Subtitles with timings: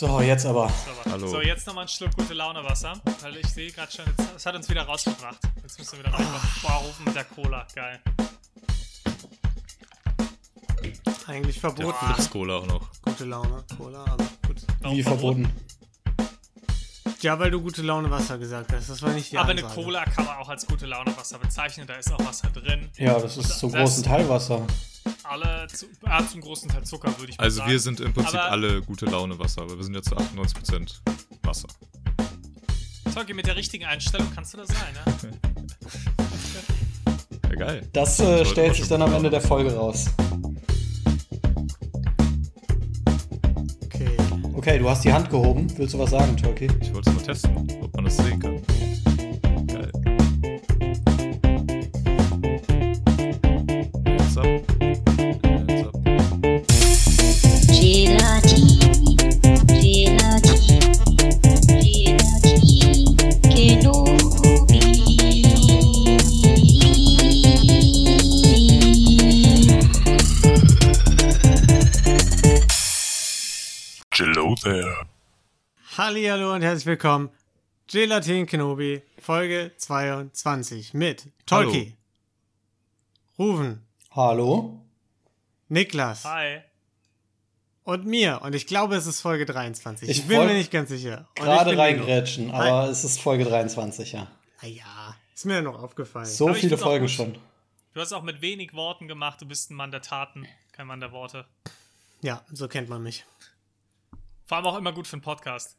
[0.00, 0.66] So, jetzt aber.
[1.04, 1.26] So, Hallo.
[1.26, 4.54] so jetzt nochmal ein Schluck gute Laune Wasser, weil ich sehe gerade schon, es hat
[4.54, 5.36] uns wieder rausgebracht.
[5.62, 6.26] Jetzt müssen wir wieder rein.
[6.62, 8.00] Boah, rufen mit der Cola, geil.
[11.26, 11.92] Eigentlich verboten.
[12.14, 12.88] Fritz Cola auch noch.
[13.02, 14.56] Gute Laune, Cola, aber gut.
[14.80, 15.52] Warum Wie verboten.
[17.20, 18.88] Ja, weil du gute Laune Wasser gesagt hast.
[18.88, 19.82] Das war nicht die Aber eine Ansage.
[19.84, 22.88] Cola kann man auch als gute Laune Wasser bezeichnen, da ist auch Wasser drin.
[22.96, 24.66] Ja, das ist zum Das- großen Teil Wasser.
[25.30, 27.70] Alle, zu, ah, zum großen Teil Zucker, würde ich mal Also sagen.
[27.70, 31.00] wir sind im Prinzip Aber- alle gute Laune Wasser, aber wir sind ja zu 98%
[31.44, 31.68] Wasser.
[33.14, 35.30] Tolki, mit der richtigen Einstellung kannst du das sein, ne?
[37.50, 37.88] Ja, geil.
[37.92, 39.40] Das äh, stellt sich dann am Ende der.
[39.40, 40.06] Folge raus.
[43.84, 44.16] Okay.
[44.54, 45.66] Okay, du hast die Hand gehoben.
[45.76, 46.68] Willst du was sagen, Turkey?
[46.80, 48.62] Ich wollte es mal testen, ob man das sehen kann.
[49.66, 49.90] Geil.
[54.06, 54.69] Hands up.
[76.10, 77.30] Hallihallo und herzlich willkommen.
[77.86, 81.96] Gelatin Kenobi, Folge 22 mit Tolki,
[83.38, 84.84] Ruven, Hallo?
[85.68, 86.62] Niklas Hi.
[87.84, 88.40] und mir.
[88.42, 90.08] Und ich glaube, es ist Folge 23.
[90.08, 91.28] Ich, Ich bin mir nicht ganz sicher.
[91.38, 94.26] Und Gerade reingrätschen, aber es ist Folge 23, ja.
[94.62, 96.26] Naja, ist mir ja noch aufgefallen.
[96.26, 97.38] So Aber viele Folgen schon.
[97.94, 100.98] Du hast auch mit wenig Worten gemacht, du bist ein Mann der Taten, kein Mann
[100.98, 101.46] der Worte.
[102.20, 103.24] Ja, so kennt man mich.
[104.44, 105.76] Vor allem auch immer gut für einen Podcast.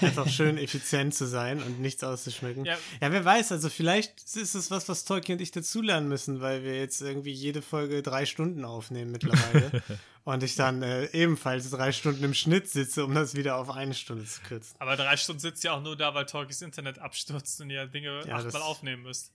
[0.00, 2.64] Einfach schön effizient zu sein und nichts auszuschmücken.
[2.64, 2.78] Ja.
[3.00, 3.12] Ja.
[3.12, 6.78] wer weiß, also vielleicht ist es was, was Tolkien und ich dazulernen müssen, weil wir
[6.78, 9.82] jetzt irgendwie jede Folge drei Stunden aufnehmen mittlerweile.
[10.24, 13.92] und ich dann äh, ebenfalls drei Stunden im Schnitt sitze, um das wieder auf eine
[13.92, 14.74] Stunde zu kürzen.
[14.78, 18.22] Aber drei Stunden sitzt ja auch nur da, weil Tolkis Internet abstürzt und ihr Dinge
[18.26, 19.32] Ja, achtmal aufnehmen müsst.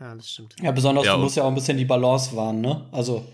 [0.00, 0.56] Ja, das stimmt.
[0.60, 2.86] Ja, besonders Ja, du musst ja auch ein bisschen die Balance wahren, ne?
[2.92, 3.26] Also,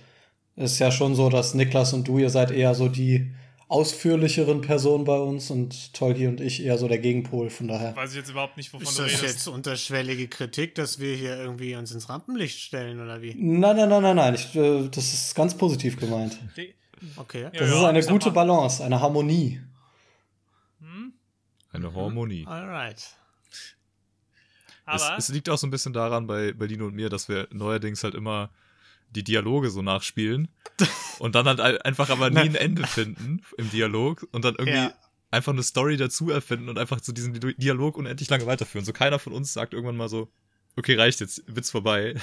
[0.56, 3.32] es ist ja schon so, dass Niklas und du, ihr seid eher so die
[3.72, 7.97] ausführlicheren Personen bei uns und Tolki und ich eher so der Gegenpol, von daher.
[7.97, 9.34] Weiß ich jetzt überhaupt nicht, wovon Ist du das redest.
[9.34, 13.34] jetzt unterschwellige Kritik, dass wir hier irgendwie uns ins Rampenlicht stellen oder wie?
[13.34, 14.34] Nein, nein, nein, nein, nein.
[14.34, 16.38] Ich, äh, das ist ganz positiv gemeint.
[17.16, 17.43] Okay.
[17.43, 19.61] Ja, Das ist eine gute Balance, eine Harmonie.
[21.72, 22.47] Eine Harmonie.
[22.47, 22.99] Alright.
[24.87, 27.28] Es, Aber es liegt auch so ein bisschen daran bei, bei Lino und mir, dass
[27.28, 28.50] wir neuerdings halt immer
[29.12, 30.49] die Dialoge so nachspielen
[31.19, 34.77] und dann halt ein- einfach aber nie ein Ende finden im Dialog und dann irgendwie
[34.78, 34.95] Ja.
[35.31, 38.84] einfach eine Story dazu erfinden und einfach so diesen Di- Dialog unendlich lange weiterführen.
[38.84, 40.31] So keiner von uns sagt irgendwann mal so,
[40.77, 42.15] okay, reicht jetzt, Witz vorbei.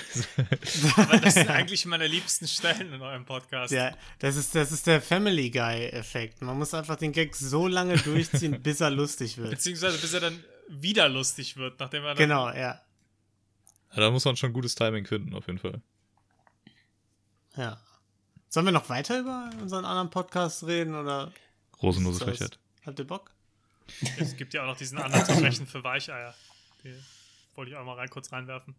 [0.96, 3.72] aber das sind eigentlich meine liebsten Stellen in eurem Podcast.
[3.72, 6.42] Ja, das ist, das ist der Family Guy-Effekt.
[6.42, 9.52] Man muss einfach den Gag so lange durchziehen, bis er lustig wird.
[9.52, 12.82] Beziehungsweise bis er dann wieder lustig wird, nachdem er dann Genau, ja.
[13.92, 15.82] Ja, da muss man schon gutes Timing finden, auf jeden Fall.
[17.60, 17.80] Ja.
[18.50, 21.32] Sollen wir noch weiter über unseren anderen Podcast reden oder
[21.84, 22.58] Rosenlose Frechheit.
[22.86, 23.32] habt ihr Bock?
[24.20, 26.34] Es gibt ja auch noch diesen anderen zu sprechen für Weicheier.
[26.84, 26.94] Die
[27.56, 28.76] wollte ich auch mal rein, kurz reinwerfen.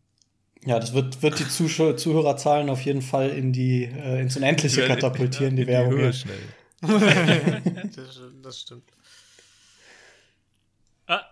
[0.65, 4.87] Ja, das wird, wird die Zuschau Zuhörerzahlen auf jeden Fall in die, äh, ins Unendliche
[4.87, 5.93] katapultieren, die Werbung.
[5.93, 6.13] Höhe hier.
[6.13, 6.43] schnell.
[7.95, 8.91] Das, stimmt- das stimmt.
[11.07, 11.25] Ah,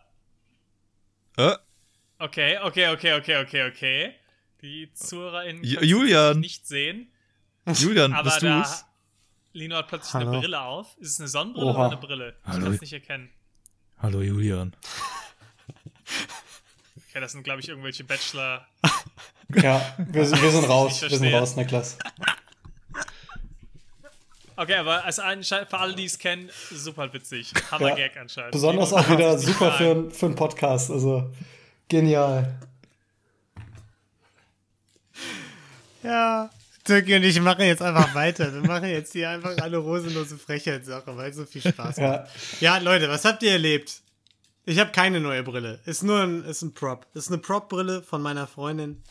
[1.37, 1.57] Äh,
[2.19, 4.15] okay, okay, okay, okay, okay, okay.
[4.63, 6.41] Die ZuhörerInnen können Julian.
[6.41, 7.11] nicht sehen,
[7.75, 8.85] Julian, aber bist da du's?
[9.53, 10.31] Lino hat plötzlich Hallo.
[10.31, 10.97] eine Brille auf.
[10.99, 11.79] Ist es eine Sonnenbrille Oha.
[11.79, 12.35] oder eine Brille?
[12.47, 13.31] Ich kann es nicht erkennen.
[14.01, 14.75] Hallo Julian.
[17.11, 18.67] Okay, das sind, glaube ich, irgendwelche Bachelor.
[19.55, 21.01] Ja, wir, sind- wir sind raus.
[21.01, 21.97] Wir sind raus, Niklas.
[24.57, 27.55] Okay, aber als für alle, die es kennen, super witzig.
[27.71, 27.95] Hammer Ja.
[27.95, 28.53] Gag anscheinend.
[28.53, 30.91] Besonders auch wieder super für, für einen Podcast.
[30.91, 31.33] Also
[31.89, 32.59] genial.
[36.03, 36.51] Ja.
[36.89, 38.53] Türki und ich machen jetzt einfach weiter.
[38.53, 42.01] Wir machen jetzt hier einfach eine rosenlose Frechheitssache, weil es so viel Spaß macht.
[42.01, 42.29] Ja,
[42.61, 44.03] Ja, Leute, was habt ihr erlebt?
[44.65, 45.81] Ich habe keine neue Brille.
[45.87, 47.07] Ist nur ein, ist ein Prop.
[47.15, 49.03] Ist eine Prop-Brille von meiner Freundin,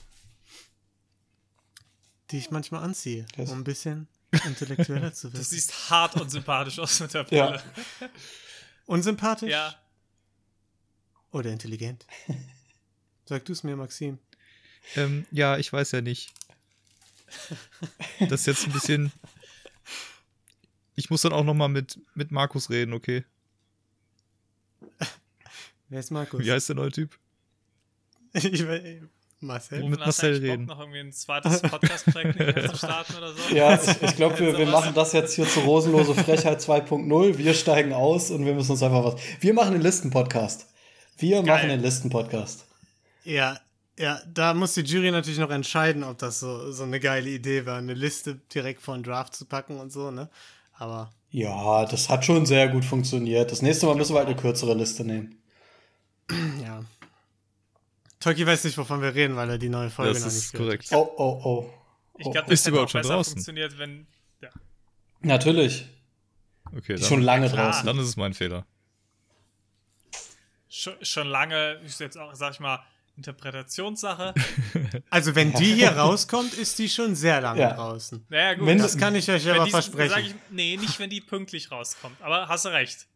[2.32, 4.08] die ich manchmal anziehe, Das- um ein bisschen
[4.46, 5.46] intellektueller zu Du werden.
[5.46, 7.46] siehst hart und sympathisch aus mit der Ja.
[7.48, 7.64] Brille.
[8.86, 9.76] Unsympathisch Ja.
[11.32, 12.06] oder intelligent?
[13.26, 14.20] Sag du es mir, Maxim.
[14.96, 16.32] Ähm, ja, ich weiß ja nicht.
[18.30, 19.12] Das ist jetzt ein bisschen.
[20.96, 23.24] Ich muss dann auch noch mal mit, mit Markus reden, okay?
[25.90, 26.44] Wer ist Markus?
[26.44, 27.18] Wie heißt der neue Typ?
[28.34, 29.08] Ich, we-
[29.40, 29.84] Marcel?
[29.88, 30.66] Mit hast Marcel Bock, reden.
[30.66, 33.56] noch irgendwie ein zweites Podcast-Projekt zu starten oder so?
[33.56, 37.38] Ja, ich, ich glaube, wir, wir machen das jetzt hier zu Rosenlose Frechheit 2.0.
[37.38, 39.22] Wir steigen aus und wir müssen uns einfach was.
[39.40, 40.68] Wir machen den Listen-Podcast.
[41.18, 42.66] Wir machen den Listen-Podcast.
[43.24, 43.60] Ja,
[43.98, 47.66] ja, da muss die Jury natürlich noch entscheiden, ob das so, so eine geile Idee
[47.66, 50.30] war, eine Liste direkt vor den Draft zu packen und so, ne?
[50.74, 53.52] Aber Ja, das hat schon sehr gut funktioniert.
[53.52, 55.36] Das nächste Mal müssen wir halt eine kürzere Liste nehmen.
[56.64, 56.84] ja.
[58.20, 60.52] Tolki weiß nicht, wovon wir reden, weil er die neue Folge Das noch nicht ist
[60.52, 60.90] gehört korrekt.
[60.92, 61.74] Oh, oh, oh.
[62.20, 62.32] Ich oh.
[62.32, 63.34] glaube, Ist das hätte überhaupt auch schon draußen?
[63.34, 64.08] funktioniert, wenn.
[64.42, 64.50] Ja.
[65.22, 65.88] Natürlich.
[66.76, 67.72] Okay, ist schon lange klar.
[67.72, 67.86] draußen.
[67.86, 68.66] dann ist es mein Fehler.
[70.68, 72.84] Schon, schon lange, ist jetzt auch, sag ich mal,
[73.18, 74.34] Interpretationssache.
[75.10, 77.74] Also, wenn die hier rauskommt, ist die schon sehr lange Ja.
[77.74, 78.26] draußen.
[78.30, 78.66] Naja, gut.
[78.68, 80.20] Wenn- Das kann ich euch aber die- versprechen.
[80.26, 82.16] Ich, nee, nicht, wenn die pünktlich rauskommt.
[82.22, 83.08] Aber hast du recht.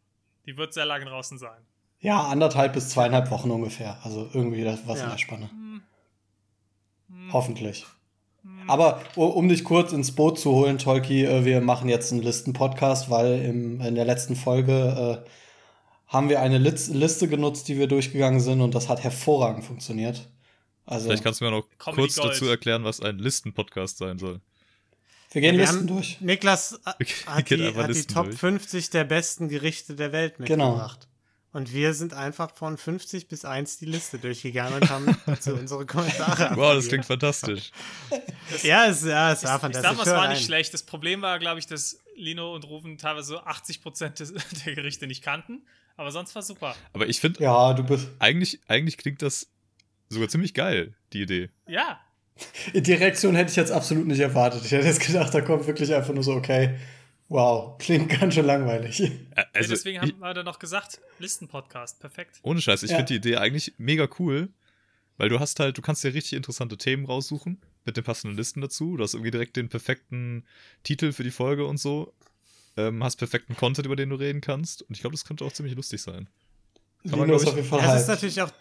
[0.46, 1.60] Die wird sehr lange draußen sein.
[2.00, 4.00] Ja, anderthalb bis zweieinhalb Wochen ungefähr.
[4.04, 5.06] Also irgendwie das was Ja.
[5.06, 5.50] in der Spanne.
[5.52, 5.82] Hm.
[7.32, 7.86] Hoffentlich.
[8.68, 12.24] Aber u- um dich kurz ins Boot zu holen, Tolki, äh, wir machen jetzt einen
[12.24, 15.30] Listen-Podcast, weil im, in der letzten Folge äh,
[16.12, 20.28] haben wir eine Liste genutzt, die wir durchgegangen sind und das hat hervorragend funktioniert.
[20.86, 22.34] Also, Vielleicht kannst du mir noch Comedy kurz Gold.
[22.34, 24.42] dazu erklären, was ein Listen-Podcast sein soll.
[25.32, 26.20] wir gehen Wir Listen durch.
[26.20, 28.38] Niklas äh, hat die, hat die Top durch.
[28.40, 30.72] 50 der besten Gerichte der Welt Genau.
[30.72, 31.08] mitgebracht.
[31.54, 35.86] Und wir sind einfach von 50 bis 1 die Liste durchgegangen und haben zu unsere
[35.86, 37.72] Kommentare Wow, das klingt fantastisch.
[38.64, 39.82] Ja, es, ja, es war Ich fantastisch.
[39.82, 40.74] sag mal, es war nicht schlecht.
[40.74, 44.34] Das Problem war, glaube ich, dass Lino und Rufen teilweise so 80% des,
[44.66, 45.62] der Gerichte nicht kannten.
[46.02, 46.76] Aber sonst war super.
[46.94, 48.10] Aber ich finde, Ja, du bist.
[48.18, 49.48] eigentlich, eigentlich klingt das
[50.10, 51.50] sogar ziemlich geil, die Idee.
[51.68, 52.00] Ja.
[52.74, 54.66] Die Reaktion hätte ich jetzt absolut nicht erwartet.
[54.66, 56.76] Ich hätte jetzt gedacht, da kommt wirklich einfach nur so, okay,
[57.30, 59.00] wow, klingt ganz schön langweilig.
[59.00, 62.40] Ä- ja Also, deswegen ich, haben wir dann noch gesagt, Listen-Podcast, perfekt.
[62.42, 62.98] ohne Scheiß, ich Ja.
[62.98, 64.50] finde die Idee eigentlich mega cool,
[65.18, 68.60] weil du hast halt, du kannst dir richtig interessante Themen raussuchen mit den passenden Listen
[68.62, 68.98] dazu.
[68.98, 70.46] Du hast irgendwie direkt den perfekten
[70.84, 72.12] Titel für die Folge und so.
[72.78, 74.82] Ähm, hast perfekten Content, über den du reden kannst.
[74.84, 76.28] Und ich glaube, das könnte auch ziemlich lustig sein.
[77.10, 78.52] Kann man, glaub auf ich- jeden Fall es ist natürlich auch,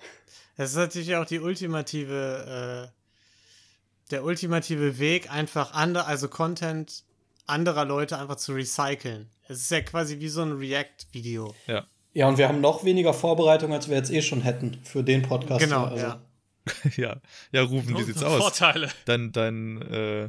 [0.56, 7.04] es ist natürlich auch die ultimative, äh, der ultimative Weg, einfach andere, also Content
[7.46, 9.28] anderer Leute einfach zu recyceln.
[9.48, 11.54] Es ist ja quasi wie so ein React-Video.
[11.66, 11.86] Ja.
[12.12, 15.22] Ja, und wir haben noch weniger Vorbereitung, als wir jetzt eh schon hätten für den
[15.22, 15.60] Podcast.
[15.62, 15.84] Genau.
[15.84, 16.20] Also, ja.
[16.96, 17.16] ja.
[17.52, 18.38] Ja, Rufen, wie sieht's aus?
[18.40, 18.90] Vorteile.
[19.04, 20.28] Dein, dein, äh,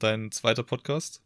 [0.00, 1.22] dein zweiter Podcast?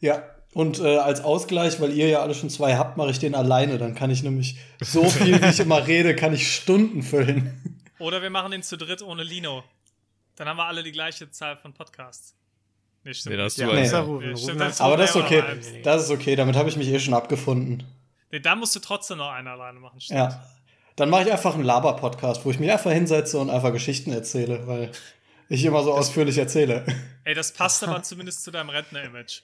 [0.00, 0.22] Ja,
[0.54, 3.78] und äh, als Ausgleich, weil ihr ja alle schon zwei habt, mache ich den alleine.
[3.78, 7.80] Dann kann ich nämlich so viel, wie ich immer rede, kann ich Stunden füllen.
[7.98, 9.64] Oder wir machen den zu dritt ohne Lino.
[10.36, 12.34] Dann haben wir alle die gleiche Zahl von Podcasts.
[13.04, 13.32] Nee, stimmt.
[13.32, 13.82] Nee, da hast Ja, Nee.
[13.82, 14.02] das ja.
[14.06, 15.42] Nee, stimmt, das- Aber das ist okay.
[15.82, 17.82] Das ist okay, damit habe ich mich eh schon abgefunden.
[18.30, 20.00] nee, da musst du trotzdem noch einen alleine machen.
[20.00, 20.18] Stimmt.
[20.18, 20.46] Ja.
[20.96, 24.66] Dann mache ich einfach einen Laber-Podcast, wo ich mich einfach hinsetze und einfach Geschichten erzähle,
[24.66, 24.92] weil
[25.48, 26.84] ich immer so ausführlich erzähle.
[27.24, 29.40] Ey, das passt aber zumindest zu deinem Rentner-Image.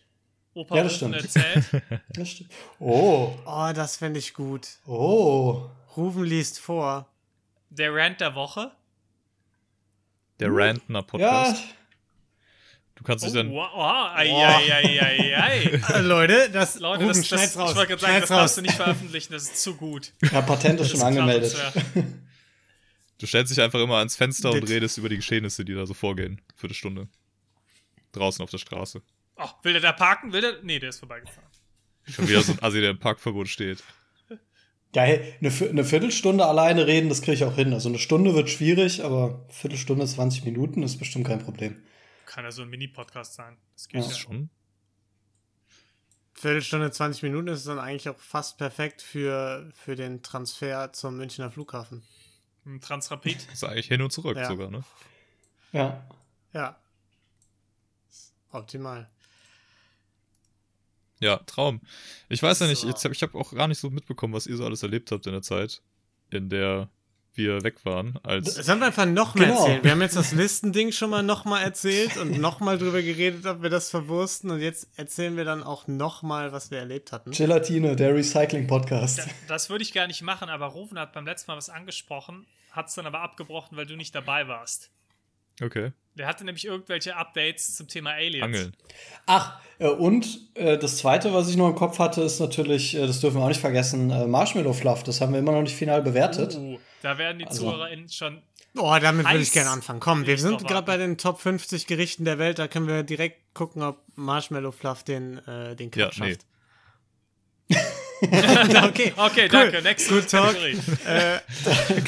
[0.58, 1.36] Opa Ja, das Rufen stimmt.
[1.36, 1.82] erzählt.
[2.10, 2.50] Das stimmt.
[2.80, 4.66] Oh, Oh, das fände ich gut.
[4.86, 5.68] oh.
[5.96, 7.08] Rufen liest vor.
[7.70, 8.70] Der Rant der Woche.
[10.40, 11.62] Der Rantner Ja, Podcast.
[12.94, 13.50] Du kannst Oh, dich dann.
[13.52, 14.10] wow, wow.
[14.14, 15.80] Ei, ei, ei, ei, ei.
[15.94, 17.74] Äh, Leute, das, Leute, Rufen, das, das, schneid's ich raus.
[17.76, 18.38] wollte gerade sagen, das raus.
[18.38, 20.12] darfst du nicht veröffentlichen, das ist zu gut.
[20.32, 21.54] ja, Patent ist schon angemeldet.
[21.56, 22.02] ja.
[23.18, 25.94] Du stellst dich einfach immer ans Fenster und redest über die Geschehnisse, die da so
[25.94, 26.40] vorgehen.
[26.56, 27.08] Für eine Stunde.
[28.12, 29.02] Draußen auf der Straße.
[29.38, 30.32] Oh, will der da parken?
[30.32, 30.62] Will der?
[30.62, 31.48] Nee, der ist vorbeigefahren.
[32.06, 33.82] Schon wieder so ein Assi, der im Parkverbot steht.
[34.94, 37.74] Ja, hey, eine, eine Viertelstunde alleine reden, das kriege ich auch hin.
[37.74, 41.82] Also eine Stunde wird schwierig, aber Viertelstunde, 20 Minuten ist bestimmt kein Problem.
[42.24, 43.58] Kann ja so ein Mini-Podcast sein.
[43.74, 44.08] Das geht Ja.
[44.08, 44.14] ja.
[44.14, 44.50] Schon?
[46.32, 51.50] Viertelstunde, 20 Minuten ist dann eigentlich auch fast perfekt für, für den Transfer zum Münchner
[51.50, 52.02] Flughafen.
[52.64, 53.44] Ein Transrapid.
[53.46, 54.46] Das ist eigentlich hin und zurück Ja.
[54.46, 54.84] sogar, ne?
[55.72, 56.06] Ja.
[56.52, 56.78] Ja.
[58.52, 59.08] Optimal.
[61.20, 61.80] Ja, Traum.
[62.28, 62.88] Ich weiß ja nicht, So.
[62.88, 65.26] jetzt hab, ich habe auch gar nicht so mitbekommen, was ihr so alles erlebt habt
[65.26, 65.82] in der Zeit,
[66.30, 66.88] in der
[67.34, 68.18] wir weg waren.
[68.24, 69.60] Als Das haben wir einfach noch mal Genau.
[69.60, 69.84] erzählt.
[69.84, 73.46] Wir haben jetzt das Listending schon mal noch mal erzählt und noch mal drüber geredet,
[73.46, 74.50] ob wir das verwursten.
[74.50, 77.30] Und jetzt erzählen wir dann auch noch mal, was wir erlebt hatten.
[77.30, 79.18] Gelatine, der Recycling-Podcast.
[79.20, 82.44] Da- Das würde ich gar nicht machen, aber Rufen hat beim letzten Mal was angesprochen,
[82.72, 84.90] hat es dann aber abgebrochen, weil du nicht dabei warst.
[85.62, 88.44] Okay, Der hatte nämlich irgendwelche Updates zum Thema Aliens.
[88.44, 88.76] Angeln.
[89.26, 93.06] Ach, äh, und äh, das zweite, was ich noch im Kopf hatte, ist natürlich, äh,
[93.06, 95.02] das dürfen wir auch nicht vergessen, äh, Marshmallow Fluff.
[95.04, 96.54] Das haben wir immer noch nicht final bewertet.
[96.56, 98.42] Uh, da werden die Also- ZuhörerInnen schon.
[98.76, 99.98] Oh, damit würde ich gerne anfangen.
[99.98, 102.58] Komm, wir sind gerade bei den Top 50 Gerichten der Welt.
[102.60, 106.30] Da können wir direkt gucken, ob Marshmallow Fluff den, äh, den Ja, Cup nee.
[106.32, 106.46] schafft.
[108.22, 109.48] okay, Okay, Cool.
[109.48, 109.82] danke.
[109.82, 110.54] Next Good talk.
[110.56, 111.38] Äh,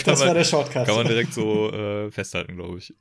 [0.04, 0.86] Das man- war der Shortcut.
[0.86, 2.92] Kann man direkt so äh, festhalten, glaube ich.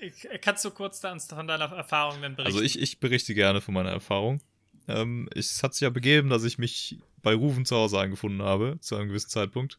[0.00, 2.54] Ich- Kannst du kurz da uns von deiner Erfahrung dann berichten?
[2.56, 4.40] Also ich, ich berichte gerne von meiner Erfahrung.
[4.88, 8.78] Ähm, es hat sich ja begeben, dass ich mich bei Rufen zu Hause eingefunden habe,
[8.80, 9.78] zu einem gewissen Zeitpunkt.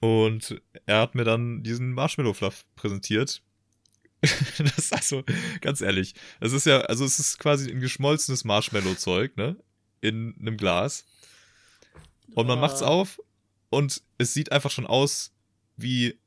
[0.00, 3.42] Und er hat mir dann diesen Marshmallow Fluff präsentiert.
[4.20, 5.22] das ist also,
[5.60, 9.56] ganz ehrlich, das ist ja, also es ist quasi ein geschmolzenes Marshmallow-Zeug, ne?
[10.00, 11.04] In einem Glas.
[12.34, 12.62] Und man Ah.
[12.62, 13.20] macht's auf
[13.70, 15.32] und es sieht einfach schon aus
[15.76, 16.18] wie.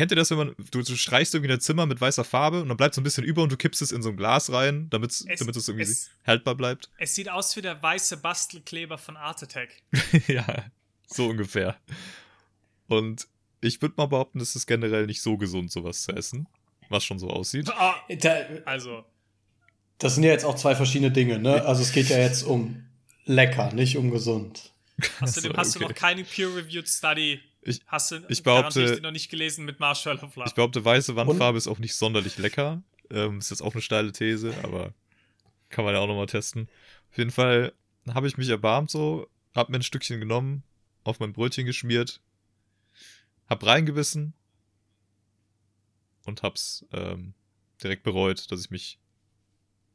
[0.00, 0.54] Kennt ihr das, wenn man.
[0.70, 3.22] Du, du streichst irgendwie dein Zimmer mit weißer Farbe und dann bleibt so ein bisschen
[3.22, 5.26] über und du kippst es in so ein Glas rein, damit Es-
[5.68, 6.88] irgendwie es- haltbar bleibt?
[6.96, 9.68] es sieht aus wie der weiße Bastelkleber von Art Attack.
[10.26, 10.64] ja,
[11.06, 11.76] so ungefähr.
[12.88, 13.28] Und
[13.60, 16.46] ich würde mal behaupten, es ist generell nicht so gesund, sowas zu essen,
[16.88, 17.68] was schon so aussieht.
[17.70, 19.04] Ah, Da- also,
[19.98, 21.62] Das sind ja jetzt auch zwei verschiedene Dinge, ne?
[21.66, 22.86] Also es geht ja jetzt um
[23.26, 24.72] lecker, nicht um gesund.
[25.20, 25.88] außerdem So, hast du okay.
[25.88, 27.42] noch keine Peer-Reviewed Study.
[27.62, 30.46] Ich- hast du ich behaupte- die noch nicht gelesen mit Marshmallow Fluff.
[30.46, 32.82] Ich behaupte, weiße Wandfarbe ist auch nicht sonderlich lecker.
[33.10, 34.94] Ähm, ist jetzt auch eine steile These, aber
[35.68, 36.68] kann man ja auch nochmal testen.
[37.10, 37.72] Auf jeden Fall
[38.08, 40.62] habe ich mich erbarmt so, hab mir ein Stückchen genommen,
[41.04, 42.20] auf mein Brötchen geschmiert,
[43.48, 44.32] hab reingebissen
[46.24, 47.34] und hab's ähm,
[47.82, 48.98] direkt bereut, dass ich mich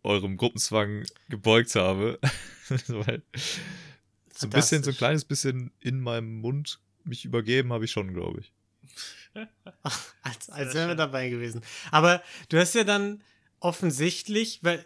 [0.03, 2.19] eurem Gruppenzwang gebeugt habe.
[2.87, 3.23] Weil
[4.33, 8.13] so ein bisschen, so ein kleines bisschen in meinem Mund mich übergeben habe ich schon,
[8.13, 8.51] glaube ich.
[10.21, 11.61] als als wären wir dabei gewesen.
[11.91, 13.21] Aber du hast ja dann
[13.59, 14.85] offensichtlich, weil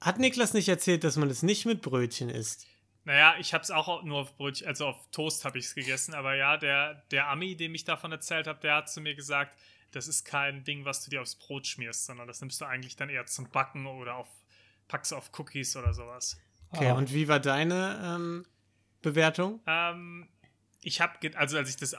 [0.00, 2.66] hat Niklas nicht erzählt, dass man es nicht mit Brötchen isst?
[3.04, 6.14] Naja, ich habe es auch nur auf Brötchen, also auf Toast habe ich es gegessen,
[6.14, 9.56] aber ja, der, der Ami, dem ich davon erzählt habe, der hat zu mir gesagt,
[9.92, 12.96] das ist kein Ding, was du dir aufs Brot schmierst, sondern das nimmst du eigentlich
[12.96, 14.28] dann eher zum Backen oder auf,
[14.88, 16.38] packst du auf Cookies oder sowas.
[16.70, 16.94] Okay, Ah.
[16.94, 18.46] und wie war deine ähm,
[19.02, 19.60] Bewertung?
[19.66, 20.28] Ähm,
[20.84, 21.96] ich habe, also als ich das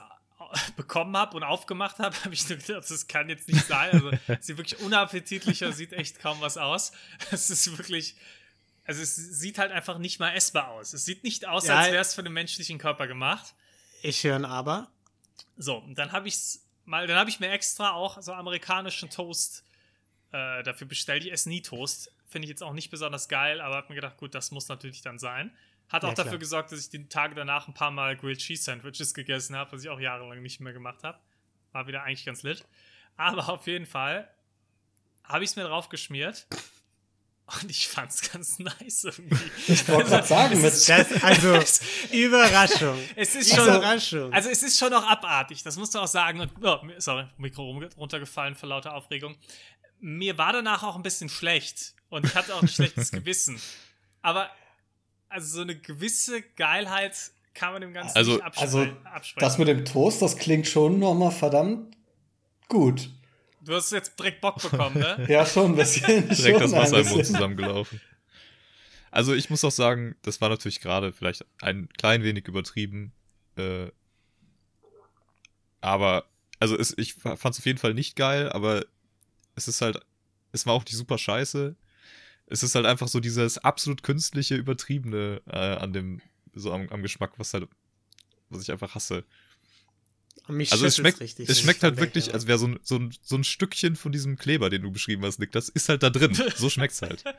[0.76, 3.90] bekommen habe und aufgemacht habe, habe ich nur gedacht, das kann jetzt nicht sein.
[3.92, 6.92] Also es sieht wirklich unappetitlicher, sieht echt kaum was aus.
[7.30, 8.16] Es ist wirklich,
[8.84, 10.92] also es sieht halt einfach nicht mal essbar aus.
[10.92, 13.54] Es sieht nicht aus, Ja, als wäre es für den menschlichen Körper gemacht.
[14.02, 14.88] Ich höre ein Aber.
[15.56, 16.38] So, und dann habe ich
[16.84, 19.64] mal, dann habe ich mir extra auch so amerikanischen Toast
[20.32, 21.24] äh, dafür bestellt.
[21.24, 22.12] Ich esse nie Toast.
[22.28, 25.00] Finde ich jetzt auch nicht besonders geil, aber habe mir gedacht, gut, das muss natürlich
[25.02, 25.56] dann sein.
[25.88, 26.38] Hat Ja, auch dafür klar.
[26.38, 29.82] gesorgt, dass ich die Tage danach ein paar Mal Grilled Cheese Sandwiches gegessen habe, was
[29.84, 31.18] ich auch jahrelang nicht mehr gemacht habe.
[31.72, 32.64] War wieder eigentlich ganz lit.
[33.16, 34.28] Aber auf jeden Fall
[35.24, 36.46] habe ich es mir drauf geschmiert.
[37.62, 39.50] Und ich fand es ganz nice irgendwie.
[39.68, 41.60] Ich wollte gerade sagen, mit, Das, also,
[42.12, 42.98] Überraschung.
[43.16, 44.32] Es ist schon, Überraschung.
[44.32, 46.40] also es ist schon noch abartig, das musst du auch sagen.
[46.40, 49.36] Und, oh, sorry, Mikro runtergefallen vor lauter Aufregung.
[50.00, 53.60] Mir war danach auch ein bisschen schlecht und ich hatte auch ein schlechtes Gewissen.
[54.22, 54.50] Aber
[55.28, 59.40] also so eine gewisse Geilheit kann man dem Ganzen Also- nicht abspre also absprechen.
[59.40, 61.96] das mit dem Toast, das klingt schon nochmal verdammt
[62.68, 63.10] gut.
[63.62, 65.24] du hast jetzt direkt Bock bekommen, ne?
[65.28, 66.28] Ja, schon ein bisschen.
[66.28, 68.00] Direkt schon das Wasser im Mund zusammengelaufen.
[69.10, 73.12] Also ich muss auch sagen, das war natürlich gerade vielleicht ein klein wenig übertrieben.
[73.56, 73.86] Äh,
[75.80, 76.26] aber,
[76.60, 78.84] also es, ich fand es auf jeden Fall nicht geil, aber
[79.54, 80.00] es ist halt,
[80.52, 81.76] es war auch nicht super scheiße.
[82.46, 86.20] Es ist halt einfach so dieses absolut künstliche, übertriebene äh, an dem,
[86.54, 87.68] so am, am Geschmack, was halt,
[88.48, 89.24] was ich einfach hasse.
[90.48, 92.96] Mich Also es schmeckt, richtig, es wenn schmeckt halt wirklich, als wäre so ein, so,
[92.96, 96.04] ein, so ein Stückchen von diesem Kleber, den du beschrieben hast, Nick, das ist halt
[96.04, 96.34] da drin.
[96.56, 97.24] So schmeckt's halt.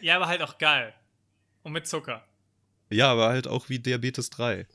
[0.00, 0.94] Ja, aber halt auch geil.
[1.62, 2.24] Und mit Zucker.
[2.90, 4.66] Ja, aber halt auch wie Diabetes 3.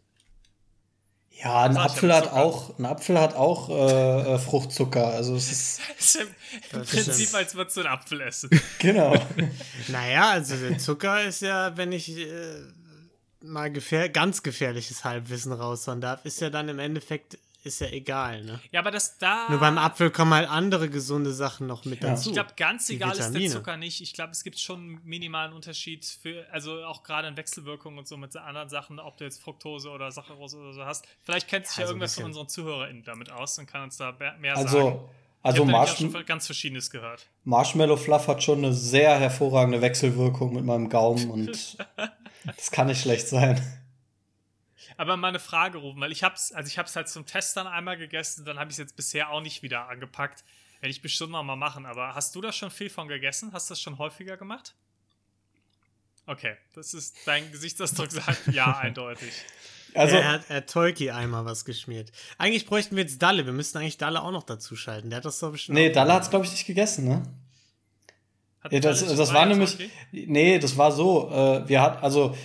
[1.41, 5.07] Ja, ein Apfel hat auch, ein Apfel hat auch äh, äh, Fruchtzucker.
[5.07, 6.27] Also es ist ist im,
[6.71, 7.35] im Prinzip, stimmt.
[7.35, 8.49] als würdest du einen Apfel essen.
[8.79, 9.15] genau.
[9.89, 12.27] Naja, also der Zucker ist ja, wenn ich äh,
[13.41, 18.43] mal gefähr ganz gefährliches Halbwissen raushauen darf, ist ja dann im Endeffekt, ist ja egal,
[18.43, 18.59] ne?
[18.71, 19.47] Ja, aber das da.
[19.49, 22.09] Nur beim Apfel kommen halt andere gesunde Sachen noch mit Ja.
[22.09, 22.29] dazu.
[22.29, 23.49] Ich glaube, ganz egal ist der.
[23.49, 24.01] Zucker nicht.
[24.01, 28.07] Ich glaube, es gibt schon einen minimalen Unterschied für, also auch gerade in Wechselwirkungen und
[28.07, 31.05] so mit anderen Sachen, ob du jetzt Fructose oder Saccharose oder so hast.
[31.23, 33.83] Vielleicht kennt sich ja, Ja, so ein irgendwer von unseren ZuhörerInnen damit aus und kann
[33.83, 34.67] uns da mehr sagen.
[34.67, 37.27] Also, Ich also auch Marsh schon ganz Verschiedenes gehört.
[37.45, 41.77] Marshmallow Fluff hat schon eine sehr hervorragende Wechselwirkung mit meinem Gaumen und
[42.45, 43.61] das kann nicht schlecht sein.
[44.97, 47.67] Aber mal eine Frage rufen, weil ich hab's, also ich hab's halt zum Test dann
[47.67, 50.43] einmal gegessen, dann habe ich es jetzt bisher auch nicht wieder angepackt.
[50.79, 53.53] Werde ich bestimmt noch mal machen, aber hast du da schon viel von gegessen?
[53.53, 54.75] Hast du das schon häufiger gemacht?
[56.25, 59.33] Okay, das ist dein Gesichtsausdruck sagt ja eindeutig.
[59.95, 62.11] Also, er hat, er hat Tolki einmal was geschmiert.
[62.37, 63.45] Eigentlich bräuchten wir jetzt Dalle.
[63.45, 65.09] Wir müssten eigentlich Dalle auch noch dazu schalten.
[65.09, 65.75] Der hat das doch bestimmt.
[65.75, 66.17] nee, Dalle gemacht.
[66.17, 67.23] hat's, glaube ich, nicht gegessen, ne?
[68.61, 69.89] Hat Ja, das, das war nämlich, okay?
[70.11, 72.35] nee, das war so, äh, wir hat, also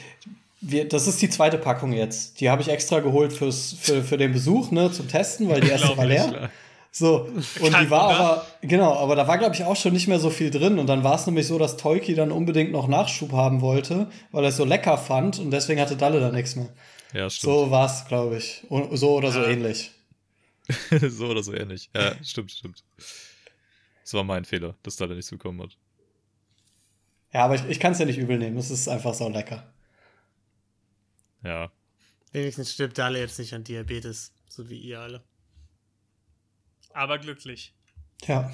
[0.60, 2.40] wir, das ist die zweite Packung jetzt.
[2.40, 5.68] Die habe ich extra geholt fürs, für, für den Besuch, ne, zum Testen, weil die
[5.68, 6.28] erste war leer.
[6.28, 6.50] Klar.
[6.90, 7.28] So,
[7.60, 8.18] und Kein die war Wunder.
[8.20, 10.78] aber, genau, aber da war, glaube ich, auch schon nicht mehr so viel drin.
[10.78, 14.42] Und dann war es nämlich so, dass Tolki dann unbedingt noch Nachschub haben wollte, weil
[14.42, 16.68] er es so lecker fand und deswegen hatte Dalle da nichts mehr.
[17.12, 17.52] Ja, stimmt.
[17.52, 18.64] So war es, glaube ich.
[18.68, 19.48] Und So oder so Ja.
[19.48, 19.92] ähnlich.
[21.08, 21.88] So, oder so ähnlich.
[21.94, 22.82] Ja, stimmt, stimmt.
[22.96, 25.76] Das war mein Fehler, dass da der nichts bekommen hat.
[27.32, 28.56] Ja, aber ich, ich kann es ja nicht übel nehmen.
[28.58, 29.62] Es ist einfach so lecker.
[31.42, 31.70] Ja.
[32.32, 35.24] Wenigstens stirbt alle jetzt nicht an Diabetes, so wie ihr alle.
[36.92, 37.74] Aber glücklich.
[38.26, 38.52] Ja,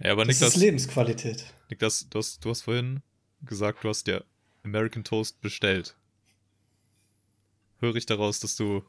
[0.00, 1.44] Ja, aber das Niklas, ist Lebensqualität.
[1.70, 3.02] Niklas du, hast, du hast vorhin
[3.42, 4.24] gesagt, du hast dir
[4.64, 5.96] American Toast bestellt.
[7.80, 8.84] Höre ich daraus, dass du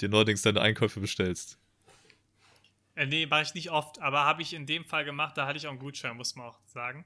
[0.00, 1.58] dir neuerdings deine Einkäufe bestellst?
[2.94, 5.58] Äh, nee, mache ich nicht oft, aber habe ich in dem Fall gemacht, da hatte
[5.58, 7.04] ich auch einen Gutschein, muss man auch sagen.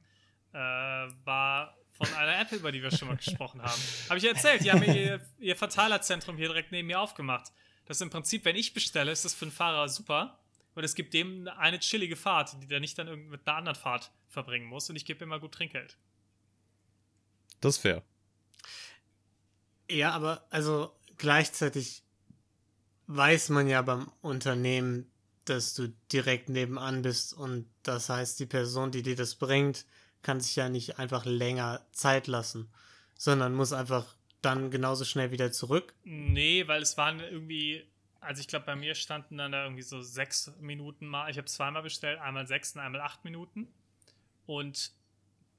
[0.53, 3.81] Äh, war von einer App, über die wir schon mal gesprochen haben.
[4.09, 7.53] Habe ich ja erzählt, die haben ihr, ihr Verteilerzentrum hier direkt neben mir aufgemacht.
[7.87, 10.39] Das ist im Prinzip, wenn ich bestelle, ist das für einen Fahrer super,
[10.75, 13.77] weil es gibt dem eine chillige Fahrt, die der nicht dann irgendwie mit einer anderen
[13.77, 15.97] Fahrt verbringen muss und ich gebe immer gut Trinkgeld.
[17.61, 18.03] Das ist fair.
[19.89, 22.03] Ja, aber also gleichzeitig
[23.07, 25.11] weiß man ja beim Unternehmen,
[25.45, 29.87] dass du direkt nebenan bist und das heißt, die Person, die dir das bringt,
[30.27, 32.69] kann sich ja nicht einfach länger Zeit lassen,
[33.15, 35.95] sondern muss einfach dann genauso schnell wieder zurück.
[36.03, 37.85] Nee, weil es waren irgendwie,
[38.19, 41.31] also ich glaube, bei mir standen dann da irgendwie so sechs Minuten mal.
[41.31, 43.69] Ich habe zweimal bestellt, einmal sechs und einmal acht Minuten.
[44.47, 44.91] Und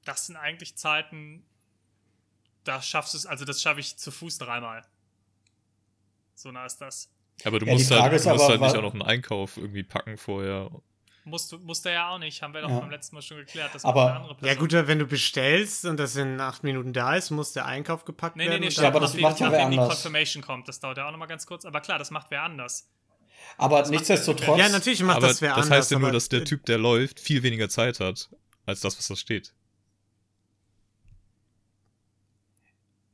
[0.04, 1.46] das sind eigentlich Zeiten,
[2.66, 4.86] da schaffst du es, also das schaffe ich zu Fuß dreimal.
[6.36, 7.10] So nah ist das.
[7.46, 9.84] Aber du Ja, musst halt, du musst aber, halt nicht auch noch einen Einkauf irgendwie
[9.84, 10.70] packen vorher.
[11.30, 12.80] Musst du, musst du ja auch nicht, haben wir doch Ja.
[12.80, 13.72] beim letzten Mal schon geklärt.
[13.76, 14.48] Das Aber- eine andere Person.
[14.48, 18.06] Ja gut, wenn du bestellst und das in acht Minuten da ist, muss der Einkauf
[18.06, 18.62] gepackt Nee, nee, werden.
[18.64, 19.96] nee, stopp, Ja, aber macht das macht ja wer wenn die anders.
[20.02, 20.68] Confirmation kommt.
[20.70, 21.66] Das dauert ja auch nochmal ganz kurz.
[21.66, 22.88] Aber klar, das macht wer anders.
[23.58, 24.58] Aber macht- nichtsdestotrotz.
[24.60, 25.78] ja, natürlich macht aber das wer das anders.
[25.80, 28.30] heißt ja nur, dass der Typ, der läuft, viel weniger Zeit hat,
[28.66, 29.54] als das, was da steht.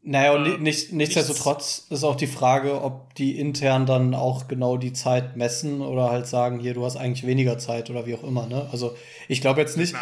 [0.06, 4.50] Naja, und Äh, ni- nicht, nichtsdestotrotz ist auch die Frage, ob die intern dann auch
[4.50, 8.14] genau die Zeit messen oder halt sagen, hier, du hast eigentlich weniger Zeit oder wie
[8.16, 8.68] auch immer, ne?
[8.72, 8.96] Also
[9.30, 9.96] ich glaube jetzt nicht.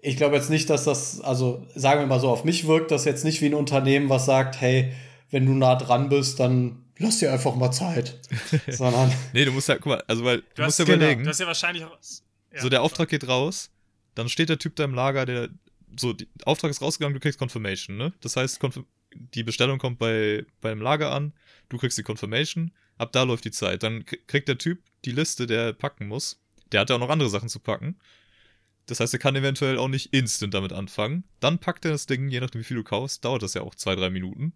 [0.00, 3.04] Ich, glaube jetzt nicht, dass das, also sagen wir mal so, auf mich wirkt das
[3.04, 4.92] jetzt nicht wie ein Unternehmen, was sagt, hey,
[5.30, 8.18] wenn du nah dran bist, dann lass dir einfach mal Zeit.
[8.68, 10.96] Sondern, Nee, du musst ja, guck mal, also weil, du, Du musst hast, ja genau,
[11.04, 11.96] überlegen, Du hast ja wahrscheinlich auch.
[12.52, 12.60] Ja.
[12.60, 13.70] so der Auftrag geht raus,
[14.16, 15.48] dann steht der Typ da im Lager, der,
[15.96, 18.12] so, der Auftrag ist rausgegangen, du kriegst Confirmation, ne?
[18.20, 21.32] Das heißt, Konfirm die Bestellung kommt bei, beim Lager an,
[21.68, 23.82] du kriegst die Confirmation, ab da läuft die Zeit.
[23.82, 26.40] Dann kriegt der Typ die Liste, der er packen muss.
[26.70, 27.98] Der hat ja auch noch andere Sachen zu packen.
[28.86, 31.24] Das heißt, er kann eventuell auch nicht instant damit anfangen.
[31.40, 33.74] Dann packt er das Ding, je nachdem wie viel du kaufst, dauert das ja auch
[33.74, 34.54] zwei, drei Minuten.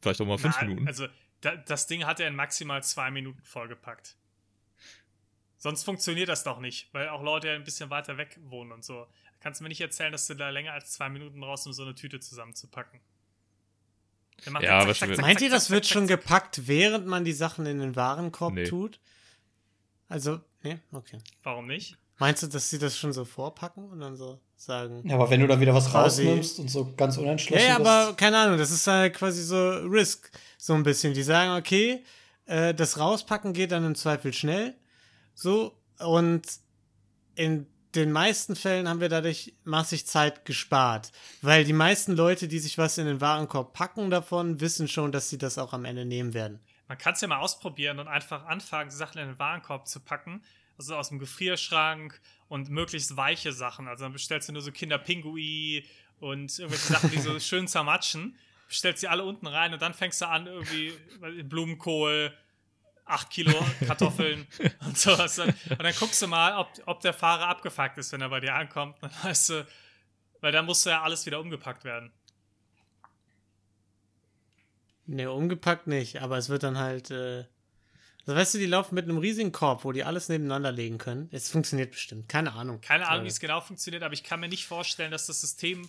[0.00, 0.86] Vielleicht auch mal fünf Na, Minuten.
[0.88, 1.06] Also,
[1.40, 4.16] da, das Ding hat er in maximal zwei Minuten vollgepackt.
[5.56, 8.84] Sonst funktioniert das doch nicht, weil auch Leute ja ein bisschen weiter weg wohnen und
[8.84, 9.06] so.
[9.40, 11.82] Kannst du mir nicht erzählen, dass du da länger als zwei Minuten brauchst, um so
[11.82, 13.00] eine Tüte zusammenzupacken.
[14.44, 14.52] Ja,
[14.84, 16.20] dann zack, schon- zack, Meint zack, ihr, das zack, wird zack, schon zack.
[16.20, 18.64] gepackt, während man die Sachen in den Warenkorb Nee.
[18.64, 19.00] tut?
[20.08, 21.18] Also, nee, okay.
[21.42, 21.96] Warum nicht?
[22.18, 25.02] Meinst du, dass sie das schon so vorpacken und dann so sagen?
[25.08, 27.88] ja, aber wenn du da wieder was rausnimmst und so ganz Ja, unentschlossen ja, bist-
[27.88, 31.14] aber keine Ahnung, das ist halt quasi so Risk, so ein bisschen.
[31.14, 32.04] Die sagen, okay,
[32.46, 34.74] äh, das Rauspacken geht dann im Zweifel schnell,
[35.34, 36.42] so, und
[37.36, 41.10] in den meisten Fällen haben wir dadurch massig Zeit gespart,
[41.42, 45.28] weil die meisten Leute, die sich was in den Warenkorb packen davon, wissen schon, dass
[45.28, 46.60] sie das auch am Ende nehmen werden.
[46.88, 50.42] Man kann es ja mal ausprobieren und einfach anfangen, Sachen in den Warenkorb zu packen.
[50.76, 53.86] Also aus dem Gefrierschrank und möglichst weiche Sachen.
[53.86, 55.84] Also dann bestellst du nur so Kinderpingui
[56.20, 58.36] und irgendwelche Sachen, die so schön zermatschen.
[58.66, 60.92] Bestellst sie alle unten rein und dann fängst du an, irgendwie
[61.44, 62.32] Blumenkohl,
[63.12, 63.54] 8 Kilo
[63.86, 64.46] Kartoffeln
[64.86, 65.38] und sowas.
[65.38, 68.54] Und dann guckst du mal, ob, ob der Fahrer abgefuckt ist, wenn er bei dir
[68.54, 68.96] ankommt.
[69.00, 69.66] Dann weißt du,
[70.40, 72.12] weil dann musste ja alles wieder umgepackt werden.
[75.06, 77.44] Ne, umgepackt nicht, aber es wird dann halt, äh,
[78.26, 81.28] also weißt du, die laufen mit einem riesigen Korb, wo die alles nebeneinander legen können.
[81.32, 82.80] Es funktioniert bestimmt, keine Ahnung.
[82.80, 85.40] Keine Ahnung, Äh, wie es genau funktioniert, aber ich kann mir nicht vorstellen, dass das
[85.40, 85.88] System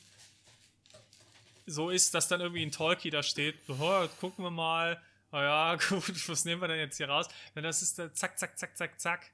[1.68, 3.56] so ist, dass dann irgendwie ein Talkie da steht.
[3.68, 5.00] So, "Oh, gucken wir mal.
[5.32, 7.28] Na ja, gut, was nehmen wir denn jetzt hier raus?
[7.54, 9.32] Wenn das ist äh, zack, zack, zack, zack, zack.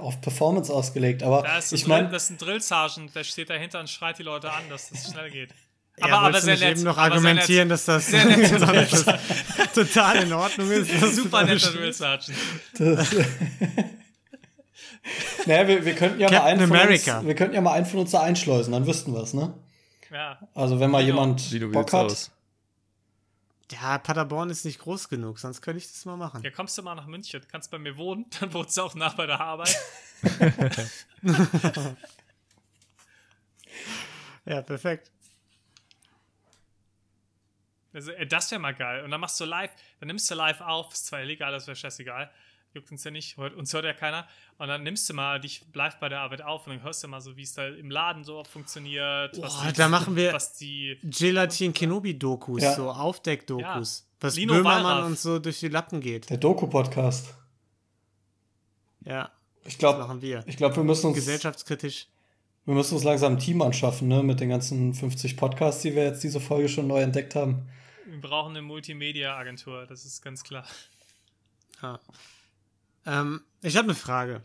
[0.00, 1.22] auf Performance ausgelegt.
[1.22, 3.90] Aber Da ist ich Drill, meine, das ist ein Drill Sergeant, der steht dahinter und
[3.90, 5.50] schreit die Leute an, dass das schnell geht.
[5.98, 6.78] Ja, aber, aber wolltest du sehr nett.
[6.78, 8.50] eben noch aber argumentieren, dass das, Sehr nett.
[8.62, 10.90] dass das total in Ordnung ist.
[11.14, 11.70] Super netter.
[11.70, 12.38] Drill Sergeant.
[15.46, 17.18] naja, wir, wir könnten ja mal einen von America.
[17.18, 19.52] uns, wir könnten ja mal einen von uns da einschleusen, dann wüssten wir es, ne?
[20.10, 20.38] Ja.
[20.54, 21.20] Also wenn mal Genau.
[21.26, 22.06] jemand Bock hat.
[22.06, 22.30] aus?
[23.72, 26.42] Ja, Paderborn ist nicht groß genug, sonst könnte ich das mal machen.
[26.42, 29.14] Ja, kommst du mal nach München, kannst bei mir wohnen, dann wohnst du auch nach
[29.14, 29.76] bei der Arbeit.
[34.44, 35.10] Ja, perfekt.
[37.92, 39.04] Also, ey, das wäre mal geil.
[39.04, 41.76] Und dann machst du live, dann nimmst du live auf, ist zwar illegal, das wäre
[41.76, 42.30] scheißegal.
[42.74, 44.26] Juckt uns ja nicht, uns hört ja keiner.
[44.56, 47.08] Und dann nimmst du mal dich live bei der Arbeit auf und dann hörst du
[47.08, 49.40] mal so, wie es da im Laden so funktioniert.
[49.42, 50.98] was Boah, die- da machen wir- was die.
[51.02, 52.74] Gelatin Kenobi-Dokus, Ja.
[52.74, 54.08] so Aufdeck-Dokus.
[54.20, 55.06] Was Lino Böhmermann Wallraff.
[55.06, 56.30] uns so durch die Lappen geht.
[56.30, 57.34] Der Doku-Podcast.
[59.04, 59.30] Ja,
[59.64, 60.44] Ich das glaube, machen wir.
[60.46, 62.06] ich glaub, wir müssen uns Gesellschaftskritisch.
[62.64, 64.22] Wir müssen uns langsam ein Team anschaffen, ne?
[64.22, 67.68] Mit den ganzen 50 Podcasts, die wir jetzt diese Folge schon neu entdeckt haben.
[68.06, 70.64] Wir brauchen eine Multimedia-Agentur, das ist ganz klar.
[71.82, 71.98] Ja.
[73.06, 74.42] Ähm, ich habe eine Frage.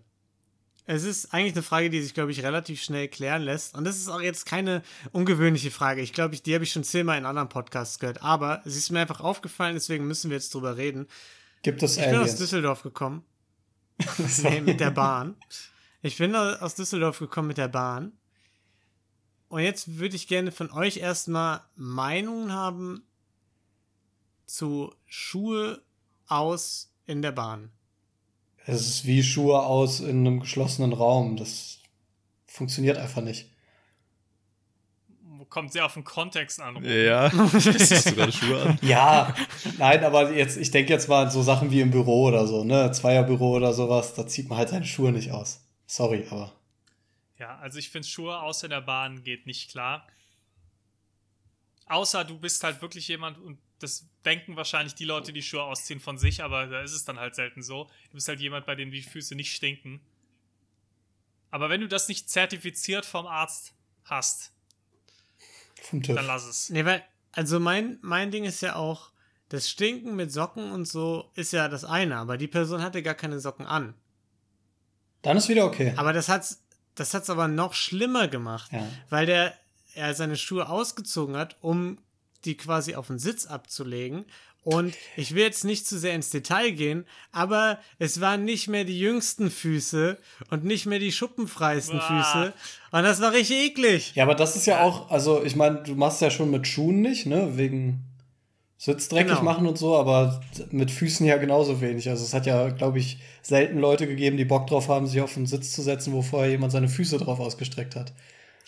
[0.89, 3.75] Es ist eigentlich eine Frage, die sich, glaube ich, relativ schnell klären lässt.
[3.75, 6.01] Und das ist auch jetzt keine ungewöhnliche Frage.
[6.01, 8.21] Ich glaube, ich, die habe ich schon zehnmal in anderen Podcasts gehört.
[8.21, 11.07] Aber es ist mir einfach aufgefallen, deswegen müssen wir jetzt drüber reden.
[11.61, 12.35] Gibt es Ich bin aus Aliens?
[12.37, 13.25] Düsseldorf gekommen.
[14.43, 15.35] nee, mit der Bahn.
[16.01, 18.13] Ich bin aus Düsseldorf gekommen mit der Bahn.
[19.49, 23.03] Und jetzt würde ich gerne von euch erstmal Meinungen haben
[24.45, 25.81] zu Schuhe
[26.27, 27.71] aus in der Bahn.
[28.69, 31.37] Es ist wie Schuhe aus in einem geschlossenen Raum.
[31.37, 31.79] Das
[32.45, 33.49] funktioniert einfach nicht.
[35.49, 36.83] Kommt sehr auf den Kontext an.
[36.83, 38.79] Ja, hast du gerade Schuhe an?
[38.81, 39.33] Ja,
[39.77, 42.65] nein, aber jetzt, ich denke jetzt mal an so Sachen wie im Büro oder so,
[42.65, 42.91] ne?
[42.91, 45.65] Zweierbüro oder sowas, da zieht man halt seine Schuhe nicht aus.
[45.85, 46.51] Sorry, aber.
[47.39, 50.05] Ja, also ich finde Schuhe aus in der Bahn geht nicht klar.
[51.85, 55.99] Außer du bist halt wirklich jemand und das denken wahrscheinlich die Leute, die Schuhe ausziehen
[55.99, 57.85] von sich, aber da ist es dann halt selten so.
[58.09, 60.01] Du bist halt jemand, bei dem die Füße nicht stinken.
[61.49, 64.51] Aber wenn du das nicht zertifiziert vom Arzt hast,
[65.91, 66.69] dann lass es.
[66.69, 69.11] Nee, weil, also mein, mein Ding ist ja auch,
[69.49, 73.13] das Stinken mit Socken und so ist ja das eine, aber die Person hatte gar
[73.15, 73.93] keine Socken an.
[75.21, 75.93] Dann ist wieder okay.
[75.95, 76.63] Aber das hat's,
[76.95, 78.85] das hat's aber noch schlimmer gemacht, Ja.
[79.09, 79.57] weil der
[79.95, 81.97] er seine Schuhe ausgezogen hat, um
[82.45, 84.25] die quasi auf den Sitz abzulegen.
[84.63, 88.83] Und ich will jetzt nicht zu sehr ins Detail gehen, aber es waren nicht mehr
[88.83, 90.17] die jüngsten Füße
[90.49, 92.01] und nicht mehr die schuppenfreisten.
[92.01, 92.53] Füße.
[92.91, 94.11] Und das war richtig eklig.
[94.15, 96.99] Ja, aber das ist ja auch, also ich meine, du machst ja schon mit Schuhen
[97.01, 97.57] nicht, ne?
[97.57, 98.03] Wegen
[98.77, 99.43] Sitz dreckig Genau.
[99.43, 102.09] machen und so, aber mit Füßen ja genauso wenig.
[102.09, 105.37] Also es hat ja, glaube ich, selten Leute gegeben, die Bock drauf haben, sich auf
[105.37, 108.11] einen Sitz zu setzen, wo vorher jemand seine Füße drauf ausgestreckt hat.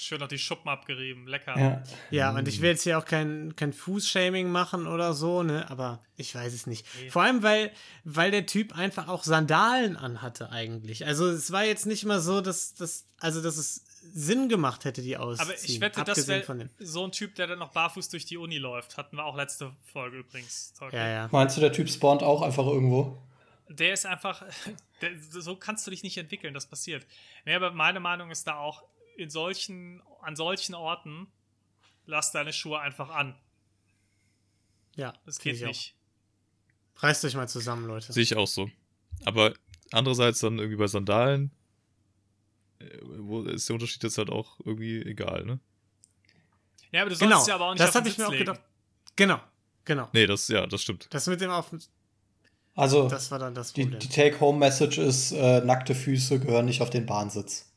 [0.02, 1.60] Schön noch die Schuppen abgerieben, lecker.
[1.60, 1.84] Ja.
[2.10, 5.70] Ja, und ich will jetzt hier auch kein, kein Fußshaming machen oder so, ne?
[5.70, 6.88] Aber ich weiß es nicht.
[7.10, 7.72] Vor allem, weil,
[8.06, 11.06] weil der Typ einfach auch Sandalen anhatte eigentlich.
[11.06, 13.84] Also es war jetzt nicht mal so, dass, dass, also dass es
[14.14, 15.52] Sinn gemacht hätte, die auszuziehen.
[15.52, 18.58] Aber ich wette, das wäre so ein Typ, der dann noch barfuß durch die Uni
[18.58, 18.96] läuft.
[18.96, 20.74] Hatten wir auch letzte Folge übrigens.
[20.80, 21.02] Tolkien.
[21.02, 21.30] Ja, ja.
[21.30, 23.22] Meinst du, der Typ spawnt auch einfach irgendwo?
[23.68, 24.44] Der ist einfach,
[25.02, 27.06] der, so kannst du dich nicht entwickeln, das passiert.
[27.46, 28.84] Nee, aber meine Meinung ist da auch,
[29.20, 31.28] in solchen, an solchen Orten,
[32.06, 33.36] lass deine Schuhe einfach an.
[34.96, 35.96] Ja, Das geht ich nicht.
[36.98, 37.04] Auch.
[37.04, 38.12] Reißt euch mal zusammen, Leute.
[38.12, 38.70] Sehe ich auch so.
[39.26, 39.54] Aber
[39.92, 41.52] andererseits dann irgendwie bei Sandalen,
[42.80, 45.60] äh, wo ist der Unterschied jetzt halt auch irgendwie egal, ne?
[46.92, 48.24] Ja, aber du sollst Genau, ja aber auch nicht das auf den habe ich mir
[48.24, 48.46] Sitz auch legen.
[48.46, 48.62] gedacht.
[49.16, 49.40] Genau,
[49.86, 50.10] genau.
[50.14, 51.08] Nee, das, ja, das stimmt.
[51.14, 51.72] Das mit dem auf
[52.76, 54.00] Also, das war dann das die, Problem.
[54.00, 57.69] die Take-Home-Message ist, äh, nackte Füße gehören nicht auf den Bahnsitz.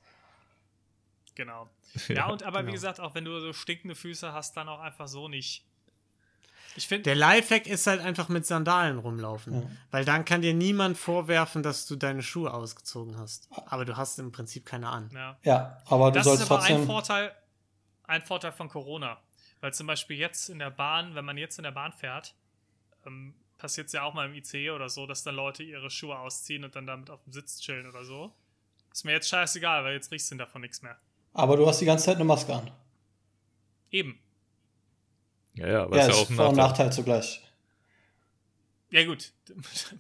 [1.34, 1.68] Genau.
[2.08, 2.72] Ja, und aber wie genau.
[2.72, 5.64] gesagt, auch wenn du so stinkende Füße hast, dann auch einfach so nicht.
[6.74, 9.54] Ich finde, Der Lifehack ist halt einfach mit Sandalen rumlaufen.
[9.62, 9.70] Ja.
[9.90, 13.48] Weil dann kann dir niemand vorwerfen, dass du deine Schuhe ausgezogen hast.
[13.66, 15.10] Aber du hast im Prinzip keine an.
[15.12, 15.36] ja.
[15.42, 16.86] Ja, aber du Das sollst ist aber ein trotzdem.
[16.86, 17.34] Vorteil,
[18.04, 19.20] ein Vorteil von Corona.
[19.60, 22.34] Weil zum Beispiel jetzt in der Bahn, wenn man jetzt in der Bahn fährt,
[23.06, 26.18] ähm, passiert es ja auch mal im ICE oder so, dass dann Leute ihre Schuhe
[26.18, 28.32] ausziehen und dann damit auf dem Sitz chillen oder so.
[28.90, 30.98] Ist mir jetzt scheißegal, weil jetzt riechst du davon nichts mehr.
[31.32, 32.70] Aber du hast die ganze Zeit eine Maske an.
[33.90, 34.18] Eben.
[35.54, 36.92] Ja, ja, aber Ja, ist ja ist auch ein Vor- und Nachteil.
[36.92, 37.42] Zugleich.
[38.90, 39.32] Ja, gut.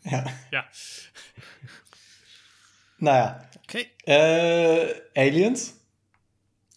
[0.04, 0.24] Ja.
[0.50, 0.64] ja.
[2.98, 3.44] Naja.
[3.64, 3.86] Okay.
[4.04, 5.74] Äh, Aliens?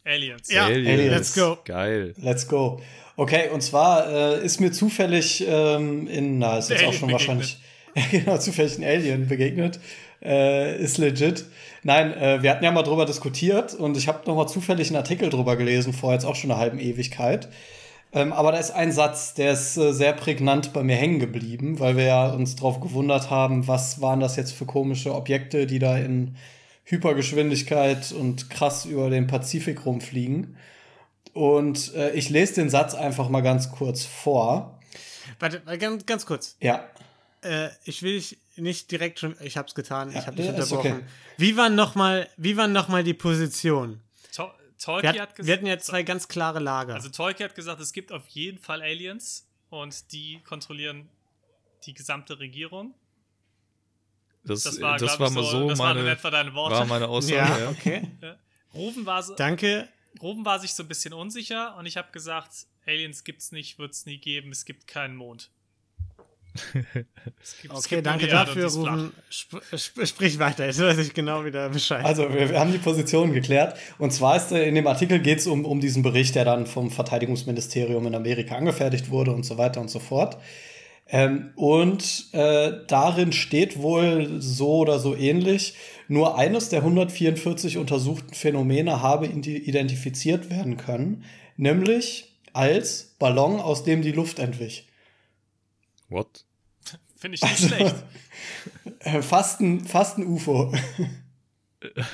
[0.04, 0.52] Aliens.
[0.52, 1.12] Ja, Aliens.
[1.12, 1.58] let's go.
[1.66, 2.14] Geil.
[2.18, 2.82] Let's go.
[3.18, 7.12] Okay, und zwar äh, ist mir zufällig ähm, in, na, ist jetzt Alien auch schon
[7.12, 7.58] wahrscheinlich,
[8.12, 9.80] genau, zufällig ein Alien begegnet.
[10.22, 11.46] Äh, ist legit.
[11.86, 14.96] Nein, äh, wir hatten ja mal drüber diskutiert und ich habe noch mal zufällig einen
[14.96, 17.48] Artikel drüber gelesen, vor jetzt auch schon einer halben Ewigkeit.
[18.12, 21.80] Ähm, aber da ist ein Satz, der ist äh, sehr prägnant bei mir hängen geblieben,
[21.80, 25.78] weil wir ja uns drauf gewundert haben, was waren das jetzt für komische Objekte, die
[25.78, 26.38] da in
[26.86, 30.58] Hypergeschwindigkeit und krass über den Pazifik rumfliegen.
[31.34, 34.80] Und äh, ich lese den Satz einfach mal ganz kurz vor.
[35.38, 36.58] Warte, ganz, ganz kurz.
[36.62, 36.84] Ja.
[37.46, 39.36] Äh, ich will dich nicht direkt schon.
[39.42, 40.92] Ich hab's getan, Ja, ich habe dich ja, unterbrochen.
[40.94, 41.04] okay.
[41.38, 44.02] Wie waren nochmal noch mal die Positionen?
[44.34, 45.48] To Wir, Tolkien hat hat, gesagt.
[45.48, 46.96] wir hatten ja zwei ganz klare Lager.
[46.96, 51.08] Also Tolkien hat gesagt, es gibt auf jeden Fall Aliens und die kontrollieren
[51.86, 52.94] die gesamte Regierung.
[54.44, 56.76] Das, Das war, das war ich, mal so das waren in meine, etwa deine Worte.
[56.76, 57.36] war meine Aussage.
[57.36, 58.08] ja, Ja, okay.
[58.74, 59.88] Ruben war, so, Danke.
[60.22, 64.06] Ruben war sich so ein bisschen unsicher und ich habe gesagt, Aliens gibt's nicht, wird's
[64.06, 65.50] nie geben, es gibt keinen Mond.
[67.42, 68.68] Es gibt, Okay, danke dafür.
[68.68, 69.12] Ruben.
[69.30, 72.06] Sp sp sprich weiter, jetzt weiß ich genau wieder Bescheid.
[72.06, 73.78] Also wir, wir haben die Position geklärt.
[73.98, 76.66] Und zwar ist äh, in dem Artikel geht es um, um diesen Bericht, der dann
[76.66, 80.38] vom Verteidigungsministerium in Amerika angefertigt wurde und so weiter und so fort.
[81.08, 85.76] Ähm, und äh, darin steht wohl so oder so ähnlich,
[86.08, 91.24] nur eines der 144 untersuchten Phänomene habe identifiziert werden können,
[91.58, 94.88] nämlich als Ballon, aus dem die Luft entwich.
[96.10, 96.46] What?
[97.16, 97.96] Finde ich nicht Also, schlecht.
[99.00, 100.74] Äh, fast, ein, fast ein UFO.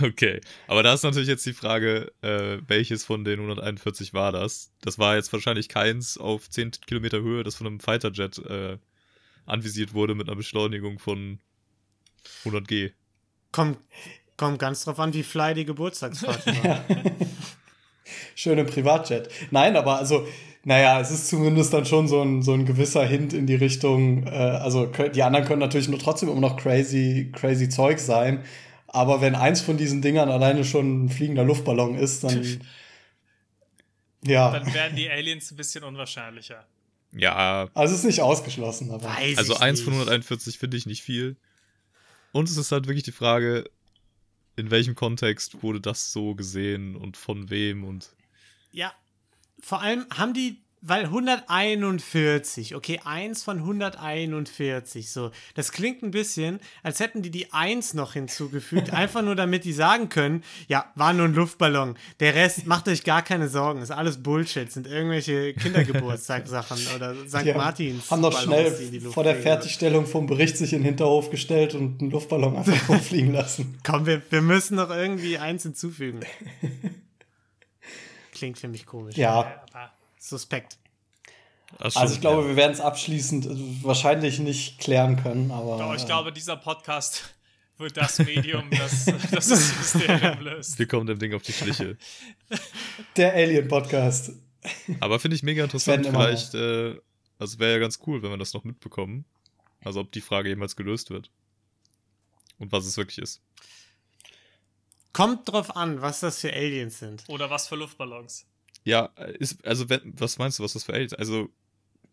[0.01, 4.73] Okay, aber da ist natürlich jetzt die Frage, äh, welches von den 141 war das?
[4.81, 8.79] Das war jetzt wahrscheinlich keins auf 10 Kilometer Höhe, das von einem Fighterjet äh,
[9.45, 11.39] anvisiert wurde mit einer Beschleunigung von
[12.39, 12.91] 100 G.
[13.53, 13.77] Kommt,
[14.35, 16.83] kommt ganz drauf an, wie fly die Geburtstagsparty war.
[18.35, 19.29] Schöne Privatjet.
[19.51, 20.27] Nein, aber also,
[20.63, 24.27] naja, es ist zumindest dann schon so ein, so ein gewisser Hint in die Richtung,
[24.27, 28.43] äh, also die anderen können natürlich nur trotzdem immer noch crazy, crazy Zeug sein.
[28.87, 32.61] Aber wenn eins von diesen Dingern alleine schon ein fliegender Luftballon ist, dann.
[34.23, 34.51] ja.
[34.51, 36.65] Dann werden die Aliens ein bisschen unwahrscheinlicher.
[37.13, 39.05] Ja, Also es ist nicht ausgeschlossen, aber.
[39.05, 39.85] Weiß also ich 1 nicht.
[39.85, 41.37] von 141 finde ich nicht viel.
[42.33, 43.69] Und es ist halt wirklich die Frage,
[44.55, 48.13] in welchem Kontext wurde das so gesehen und von wem und.
[48.71, 48.93] Ja,
[49.61, 56.59] vor allem haben die, weil 141, okay, eins von 141, so, das klingt ein bisschen,
[56.81, 61.13] als hätten die die 1 noch hinzugefügt, einfach nur damit die sagen können, ja, war
[61.13, 65.53] nur ein Luftballon, der Rest, macht euch gar keine Sorgen, ist alles Bullshit, sind irgendwelche
[65.53, 67.45] Kindergeburtstagssachen oder St.
[67.45, 68.09] Die Martins.
[68.09, 69.35] haben doch Ballons, schnell vor der.
[69.35, 73.77] Fertigstellung vom Bericht sich in den Hinterhof gestellt und einen Luftballon einfach hochfliegen lassen.
[73.83, 76.21] Komm, wir, wir müssen noch irgendwie eins hinzufügen.
[78.41, 79.15] Klingt für mich komisch.
[79.17, 80.79] Ja, Aber Suspekt.
[81.77, 82.47] Ach, also ich stimmt, glaube, ja.
[82.47, 85.77] wir werden es abschließend wahrscheinlich nicht klären können, aber.
[85.77, 87.35] doch, ich äh, glaube, dieser Podcast
[87.77, 90.79] wird das Medium, das das, das Mysterium löst.
[90.79, 91.99] Wir kommen dem Ding auf die Schliche.
[93.15, 94.31] Der Alien-Podcast.
[95.01, 96.07] Aber finde ich mega interessant.
[96.07, 96.95] Vielleicht, äh,
[97.37, 99.25] also wäre ja ganz cool, wenn wir das noch mitbekommen.
[99.83, 101.29] Also ob die Frage jemals gelöst wird.
[102.57, 103.43] Und was es wirklich ist.
[105.13, 107.23] Kommt drauf an, was das für Aliens sind.
[107.27, 108.45] Oder was für Luftballons.
[108.83, 109.05] Ja,
[109.39, 111.13] ist, also wenn, was meinst du, was das für Aliens?
[111.13, 111.49] Also,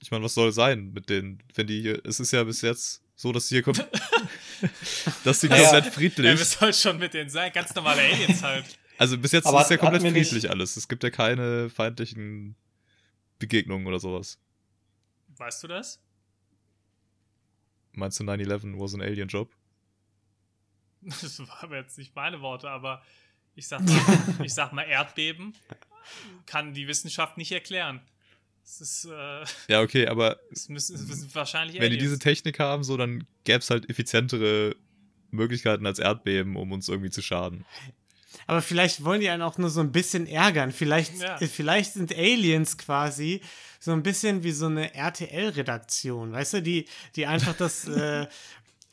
[0.01, 3.03] ich meine, was soll sein mit denen, wenn die hier, es ist ja bis jetzt
[3.17, 3.79] so, dass die hier kommt,
[5.25, 5.57] dass die Ja.
[5.57, 7.51] komplett Ja, friedlich, wir sollen schon mit denen sein.
[7.53, 8.79] Ganz normale Aliens halt.
[8.99, 10.77] also bis jetzt Aber ist ja komplett wir nicht- friedlich alles.
[10.77, 12.55] Es gibt ja keine feindlichen
[13.39, 14.39] Begegnungen oder sowas.
[15.37, 16.01] Weißt du das?
[17.93, 19.51] Meinst du 9-11 was an Alien Job?
[21.23, 23.03] Das waren aber jetzt nicht meine Worte, aber
[23.55, 24.01] ich sag mal,
[24.45, 25.55] ich sag mal Erdbeben
[26.47, 28.01] kann die Wissenschaft nicht erklären.
[28.65, 32.59] Es ist, äh, Ja, okay, aber es müssen, es müssen wahrscheinlich wenn die diese Technik
[32.61, 34.77] haben, so, dann gäbe es halt effizientere
[35.31, 37.65] Möglichkeiten als Erdbeben, um uns irgendwie zu schaden.
[38.47, 40.73] Aber vielleicht wollen die einen auch nur so ein bisschen ärgern.
[40.73, 41.37] Vielleicht, Ja.
[41.39, 43.41] vielleicht sind Aliens quasi
[43.81, 48.27] so ein bisschen wie so eine RTL-Redaktion, weißt du, die, die einfach das, äh,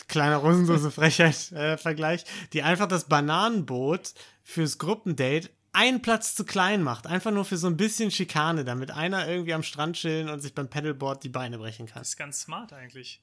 [0.08, 4.14] kleiner rosenlose Frechheit-Vergleich, die einfach das Bananenboot
[4.44, 7.06] fürs Gruppendate einen Platz zu klein macht.
[7.08, 10.54] Einfach nur für so ein bisschen Schikane, damit einer irgendwie am Strand chillen und sich
[10.56, 12.00] beim Paddleboard die Beine brechen kann.
[12.02, 13.22] Das ist ganz smart eigentlich.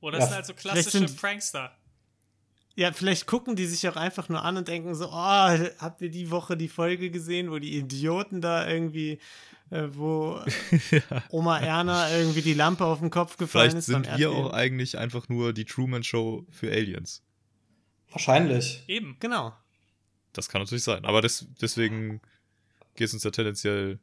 [0.00, 1.76] Oder Ja, sind halt so klassische sind- Prankster.
[2.74, 6.10] Ja, vielleicht gucken die sich auch einfach nur an und denken so, oh, habt ihr
[6.10, 9.18] die Woche die Folge gesehen, wo die Idioten da irgendwie,
[9.72, 10.40] äh, wo
[11.30, 14.46] Oma Erna irgendwie die Lampe auf den Kopf gefallen Vielleicht ist beim sind wir Erdbeben?
[14.46, 17.22] auch eigentlich einfach nur die Truman Show für Aliens.
[18.10, 18.84] Wahrscheinlich.
[18.86, 19.16] Eben.
[19.18, 19.54] Genau.
[20.34, 21.04] Das kann natürlich sein.
[21.04, 22.20] Aber des, deswegen
[22.94, 23.98] geht es uns ja tendenziell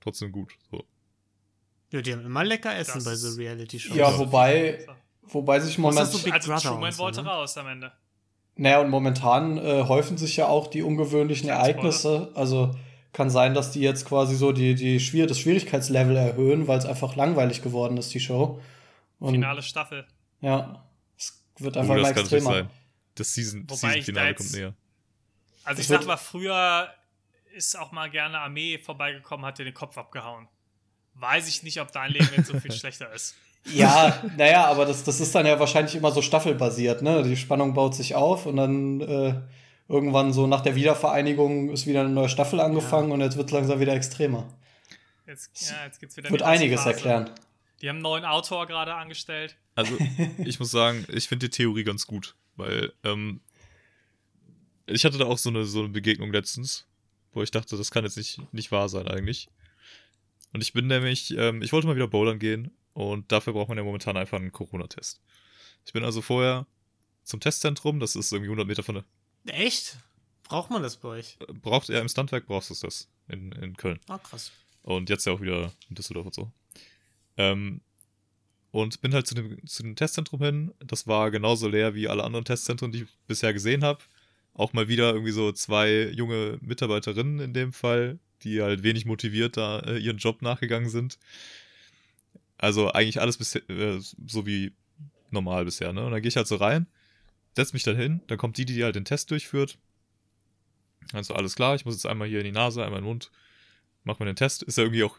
[0.00, 0.54] trotzdem gut.
[0.70, 0.84] So.
[1.92, 3.96] Ja, die haben immer lecker Essen Das bei so Reality-Shows.
[3.96, 4.86] Ja, wobei,
[5.24, 6.10] wobei sich momentan.
[6.10, 7.28] du Big Also Truman und so, wollte ne?
[7.28, 7.92] raus am Ende.
[8.56, 12.30] Naja, und momentan äh, häufen sich ja auch die ungewöhnlichen Ereignisse.
[12.34, 12.74] Also
[13.12, 16.84] kann sein, dass die jetzt quasi so die, die Schwier das Schwierigkeitslevel erhöhen, weil es
[16.86, 18.60] einfach langweilig geworden ist, die Show.
[19.18, 20.06] Und Finale Staffel.
[20.40, 20.84] ja,
[21.18, 22.50] es wird Oh, einfach immer das kann extremer.
[22.52, 22.70] sein.
[23.16, 24.74] Das Season, Wobei Season Finale da kommt näher.
[25.64, 26.88] Also Das ich sag mal, früher
[27.54, 30.46] ist auch mal gerne Armee vorbeigekommen, hat dir den Kopf abgehauen.
[31.14, 33.34] Weiß ich nicht, ob dein Leben jetzt so viel schlechter ist.
[33.74, 37.22] Ja, naja, aber das, das ist dann ja wahrscheinlich immer so staffelbasiert, ne?
[37.24, 39.34] Die Spannung baut sich auf und dann äh,
[39.90, 43.14] irgendwann so nach der Wiedervereinigung ist wieder eine neue Staffel angefangen ja.
[43.14, 44.48] und jetzt wird es langsam wieder extremer.
[45.26, 47.30] Jetzt, ja, jetzt geht's wieder wird einiges erklären.
[47.82, 49.56] Die haben einen neuen Autor gerade angestellt.
[49.74, 49.96] Also,
[50.38, 53.40] ich muss sagen, ich finde die Theorie ganz gut, weil ähm,
[54.86, 56.86] ich hatte da auch so eine, so eine Begegnung letztens,
[57.32, 59.48] wo ich dachte, das kann jetzt nicht, nicht wahr sein eigentlich.
[60.52, 63.78] Und ich bin nämlich, ähm, ich wollte mal wieder bouldern gehen und dafür braucht man
[63.78, 65.20] ja momentan einfach einen Corona-Test.
[65.86, 66.66] Ich bin also vorher
[67.22, 69.04] zum Testzentrum, das ist irgendwie 100 Meter von der.
[69.46, 69.96] Echt?
[70.44, 71.38] Braucht man das bei euch?
[71.62, 74.00] Braucht ja im Standwerk brauchst du das in, in Köln.
[74.08, 74.52] Ah, krass.
[74.82, 76.52] Und jetzt ja auch wieder in Düsseldorf und so.
[77.36, 77.80] Ähm,
[78.72, 80.74] und bin halt zu dem, zu dem Testzentrum hin.
[80.80, 84.00] Das war genauso leer wie alle anderen Testzentren, die ich bisher gesehen habe.
[84.54, 89.56] Auch mal wieder irgendwie so zwei junge Mitarbeiterinnen in dem Fall, die halt wenig motiviert
[89.56, 91.18] da äh, ihren Job nachgegangen sind.
[92.58, 94.72] Also eigentlich alles bisher, äh, so wie
[95.30, 96.04] normal bisher, ne?
[96.04, 96.86] Und dann gehe ich halt so rein,
[97.54, 99.78] setze mich dann hin, dann kommt die, die halt den Test durchführt.
[101.12, 103.30] Also alles klar, ich muss jetzt einmal hier in die Nase, einmal in den Mund,
[104.04, 104.62] mach mal den Test.
[104.62, 105.18] Ist ja irgendwie auch.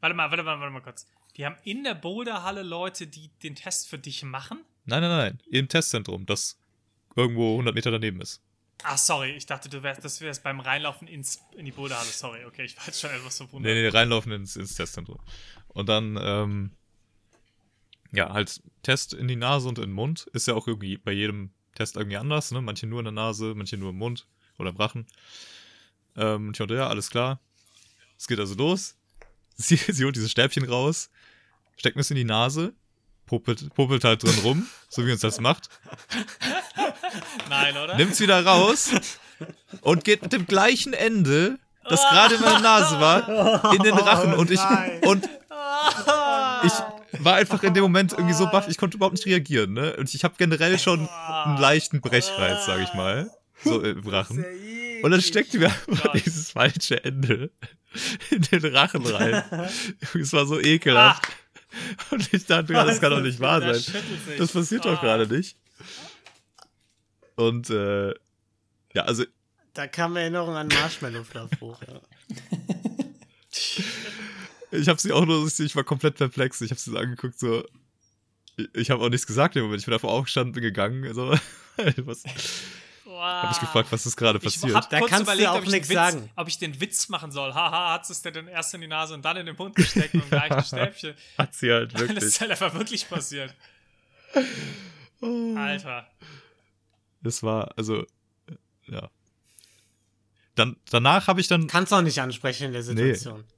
[0.00, 1.06] Warte mal, warte mal, warte mal kurz.
[1.36, 4.64] Die haben in der Boulderhalle Leute, die den Test für dich machen?
[4.84, 6.58] Nein, nein, nein, im Testzentrum, das
[7.14, 8.42] irgendwo 100 Meter daneben ist.
[8.84, 12.08] Ah, sorry, ich dachte, du wärst, das wärst beim Reinlaufen ins, in die Boulderhalle.
[12.08, 13.72] Sorry, okay, ich war jetzt schon etwas verwundert.
[13.72, 15.18] Nee, nee, reinlaufen ins, ins Testzentrum.
[15.68, 16.70] Und dann, ähm,
[18.12, 20.28] ja, halt Test in die Nase und in den Mund.
[20.32, 22.60] Ist ja auch irgendwie bei jedem Test irgendwie anders, ne?
[22.60, 24.26] Manche nur in der Nase, manche nur im Mund
[24.58, 25.06] oder im Rachen.
[26.16, 27.38] Ähm, ich meinte, ja, alles klar.
[28.18, 28.96] Es geht also los.
[29.60, 31.10] Sie, sie holt dieses Stäbchen raus,
[31.76, 32.74] steckt mir es in die Nase,
[33.26, 35.68] puppelt, puppelt halt drin rum, so wie uns das macht.
[37.48, 37.96] Nein, oder?
[37.96, 38.92] Nimmt's wieder raus
[39.80, 44.34] und geht mit dem gleichen Ende, das gerade in meiner Nase war, in den Rachen
[44.34, 44.60] und ich
[45.02, 45.28] und
[46.62, 46.72] ich
[47.12, 49.96] war einfach in dem Moment irgendwie so baff, ich konnte überhaupt nicht reagieren, ne?
[49.96, 53.30] Und ich habe generell schon einen leichten Brechreiz, sag ich mal,
[53.64, 54.44] so im Rachen.
[55.02, 57.50] Und dann steckte mir einfach dieses falsche Ende
[58.30, 59.42] in den Rachen rein.
[60.14, 61.28] Es war so ekelhaft.
[62.10, 64.02] Und ich dachte, das kann doch nicht wahr sein.
[64.38, 65.56] Das passiert doch gerade nicht.
[67.36, 68.08] Und äh,
[68.94, 69.24] ja, also.
[69.74, 72.00] Da kam Erinnerung an Marshmallow Fluff hoch, ja.
[74.70, 76.60] ich habe sie auch nur, ich war komplett perplex.
[76.60, 77.64] Ich habe sie so angeguckt, so.
[78.74, 79.80] Ich habe auch nichts gesagt im Moment.
[79.80, 81.04] Ich bin einfach aufgestanden, bin gegangen.
[81.06, 81.30] Also,
[81.76, 82.24] was,
[83.04, 83.20] wow.
[83.20, 84.70] Habe ich gefragt, was ist gerade passiert?
[84.70, 86.28] Ich hab da kannst überlegt, du auch nichts sagen.
[86.34, 87.54] Ob ich den Witz machen soll.
[87.54, 90.26] Haha, hat es denn erst in die Nase und dann in den Mund gesteckt und
[90.28, 91.14] gleich ein Stäbchen.
[91.36, 92.18] Hat sie halt wirklich.
[92.18, 93.54] Das ist halt einfach wirklich passiert.
[95.20, 96.08] Alter.
[97.22, 98.04] Das war, also,
[98.86, 99.08] ja.
[100.56, 101.68] Dann, danach habe ich dann.
[101.68, 103.38] Kannst du auch nicht ansprechen in der Situation.
[103.38, 103.57] Nee.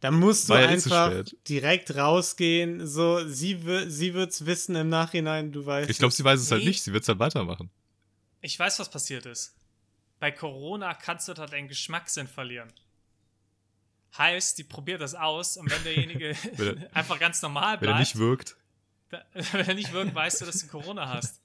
[0.00, 2.86] Da musst du ja einfach direkt rausgehen.
[2.86, 3.58] So, sie,
[3.88, 5.90] sie wird's wissen im Nachhinein, du weißt.
[5.90, 6.66] Ich glaube, sie weiß es halt nee.
[6.66, 6.82] halt nicht.
[6.82, 7.70] Sie wird's halt weitermachen.
[8.40, 9.56] Ich weiß, was passiert ist.
[10.20, 12.72] Bei Corona kannst du da deinen Geschmackssinn verlieren.
[14.16, 16.34] Heißt, die probiert das aus und wenn derjenige
[16.92, 17.82] einfach ganz normal bleibt.
[17.82, 18.56] Wenn er nicht wirkt.
[19.10, 21.40] Da, wenn er nicht wirkt, weißt du, dass du Corona hast.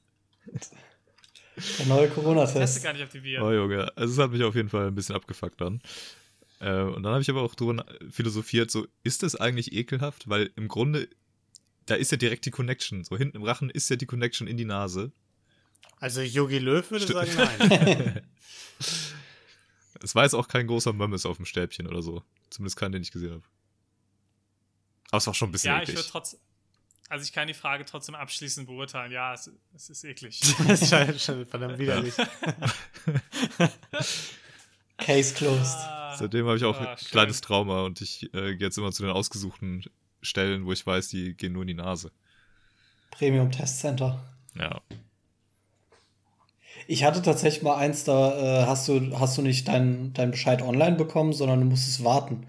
[1.79, 2.55] Der neue Corona-Test.
[2.59, 3.41] Hast du gar nicht aktiviert.
[3.41, 5.81] Oh Junge, also es hat mich auf jeden Fall ein bisschen abgefuckt dann.
[6.63, 10.29] Äh, und dann habe ich aber auch drüber philosophiert, so, ist das eigentlich ekelhaft?
[10.29, 11.09] Weil im Grunde,
[11.85, 13.03] da ist ja direkt die Connection.
[13.03, 15.11] So hinten im Rachen ist ja die Connection in die Nase.
[15.99, 18.21] Also Yogi Löw würde St sagen, nein.
[20.01, 22.23] es war jetzt auch kein großer Mömmes auf dem Stäbchen oder so.
[22.49, 23.43] Zumindest keinen, den ich gesehen habe.
[25.09, 25.89] Aber es war schon ein bisschen Ja, eklig.
[25.89, 26.39] ich würde trotzdem
[27.09, 29.11] also ich kann die Frage trotzdem abschließend beurteilen.
[29.11, 30.41] Ja, es, es ist eklig.
[30.67, 32.15] das ist schon verdammt widerlich.
[34.97, 35.77] Case closed.
[35.77, 38.91] Ah, Seitdem habe ich auch ah, ein kleines Trauma und ich äh, gehe jetzt immer
[38.91, 39.83] zu den ausgesuchten
[40.21, 42.11] Stellen, wo ich weiß, die gehen nur in die Nase.
[43.11, 44.23] Premium Test Center.
[44.57, 44.81] Ja.
[46.87, 50.61] Ich hatte tatsächlich mal eins, da äh, hast du, hast du nicht deinen dein Bescheid
[50.61, 52.45] online bekommen, sondern du musstest warten.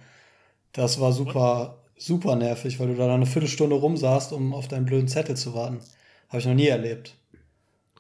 [0.73, 5.09] Das war super, super nervig, weil du da eine Viertelstunde rumsaßt, um auf deinen blöden
[5.09, 5.81] Zettel zu warten.
[6.29, 7.17] Habe ich noch nie erlebt.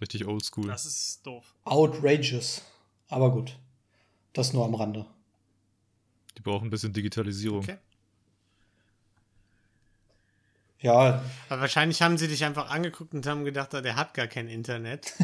[0.01, 0.67] Richtig oldschool.
[0.67, 1.55] Das ist doof.
[1.65, 2.63] Outrageous.
[3.09, 3.57] Aber gut.
[4.33, 5.07] Das nur am Rande.
[6.37, 7.61] Die brauchen ein bisschen Digitalisierung.
[7.61, 7.79] Okay.
[10.85, 11.23] Ja.
[11.49, 15.15] Aber wahrscheinlich haben sie dich einfach angeguckt und haben gedacht, der hat gar kein Internet.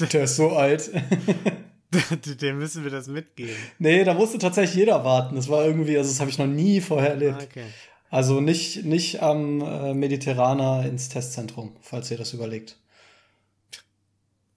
[0.12, 0.90] der ist so alt.
[2.42, 3.56] Dem müssen wir das mitgeben.
[3.78, 5.36] Nee, da musste tatsächlich jeder warten.
[5.36, 7.42] Das war irgendwie, also das habe ich noch nie vorher erlebt.
[7.42, 7.64] Okay.
[8.10, 12.76] Also nicht, nicht am äh, Mediterraner ins Testzentrum, falls ihr das überlegt.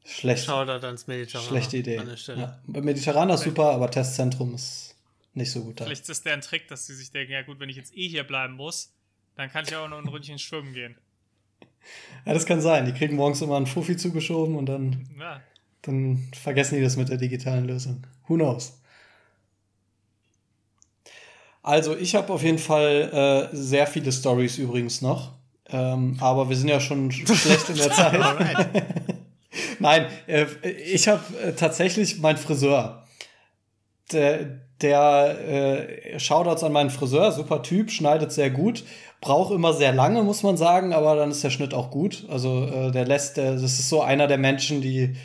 [0.04, 0.46] Schlecht.
[0.46, 1.48] Schau da ans Mediterraner.
[1.48, 2.02] Schlechte Idee.
[2.28, 2.60] Ja.
[2.66, 4.91] Mediterraner ist super, aber Testzentrum ist
[5.34, 5.86] nicht so gut da.
[5.86, 8.08] Vielleicht ist der ein Trick, dass sie sich denken, ja gut, wenn ich jetzt eh
[8.08, 8.94] hier bleiben muss,
[9.36, 10.96] Dann kann ich auch noch ein Ründchen schwimmen gehen.
[12.26, 12.86] Ja, das kann sein.
[12.86, 15.42] Die kriegen morgens immer einen Fuffi zugeschoben und dann, Ja.
[15.82, 18.06] dann vergessen die das mit der digitalen Lösung.
[18.28, 18.78] Who knows?
[21.64, 25.34] Also, ich habe auf jeden Fall äh, sehr viele Stories übrigens noch.
[25.70, 28.20] Ähm, aber wir sind ja schon schlecht in der Zeit.
[29.80, 33.01] Nein, äh, ich habe äh, tatsächlich meinen Friseur.
[34.14, 35.38] Der, der
[36.14, 38.84] äh, Shoutouts an meinen Friseur, super Typ, schneidet sehr gut,
[39.22, 42.26] braucht immer sehr lange, muss man sagen, aber dann ist der Schnitt auch gut.
[42.30, 45.16] Also äh, der lässt, der, das ist so einer der Menschen, die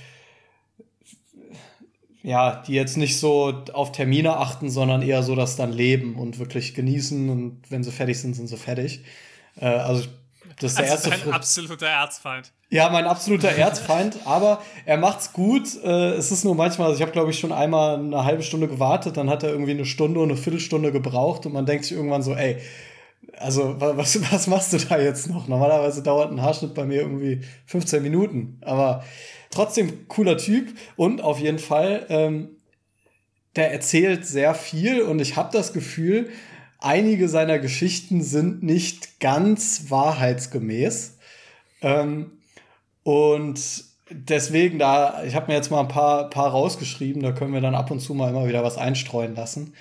[2.22, 6.40] ja, die jetzt nicht so auf Termine achten, sondern eher so das dann leben und
[6.40, 9.04] wirklich genießen und wenn sie fertig sind, sind sie fertig.
[9.60, 10.08] Äh, also
[10.58, 12.50] das ist der Also erste dein Fri- absoluter Erzfeind.
[12.68, 15.68] Ja, mein absoluter Erzfeind, aber er macht's gut.
[15.84, 18.68] Äh, es ist nur manchmal, also ich habe glaube ich schon einmal eine halbe Stunde
[18.68, 21.96] gewartet, dann hat er irgendwie eine Stunde und eine Viertelstunde gebraucht und man denkt sich
[21.96, 22.58] irgendwann so, ey,
[23.38, 25.48] also wa- was, was machst du da jetzt noch?
[25.48, 29.04] Normalerweise dauert ein Haarschnitt bei mir irgendwie 15 Minuten, aber
[29.50, 32.50] trotzdem cooler Typ und auf jeden Fall, ähm,
[33.56, 36.28] der erzählt sehr viel und ich habe das Gefühl,
[36.78, 41.16] einige seiner Geschichten sind nicht ganz wahrheitsgemäß.
[41.80, 42.32] Ähm,
[43.06, 47.60] und deswegen, da, ich habe mir jetzt mal ein paar, paar rausgeschrieben, da können wir
[47.60, 49.74] dann ab und zu mal immer wieder was einstreuen lassen.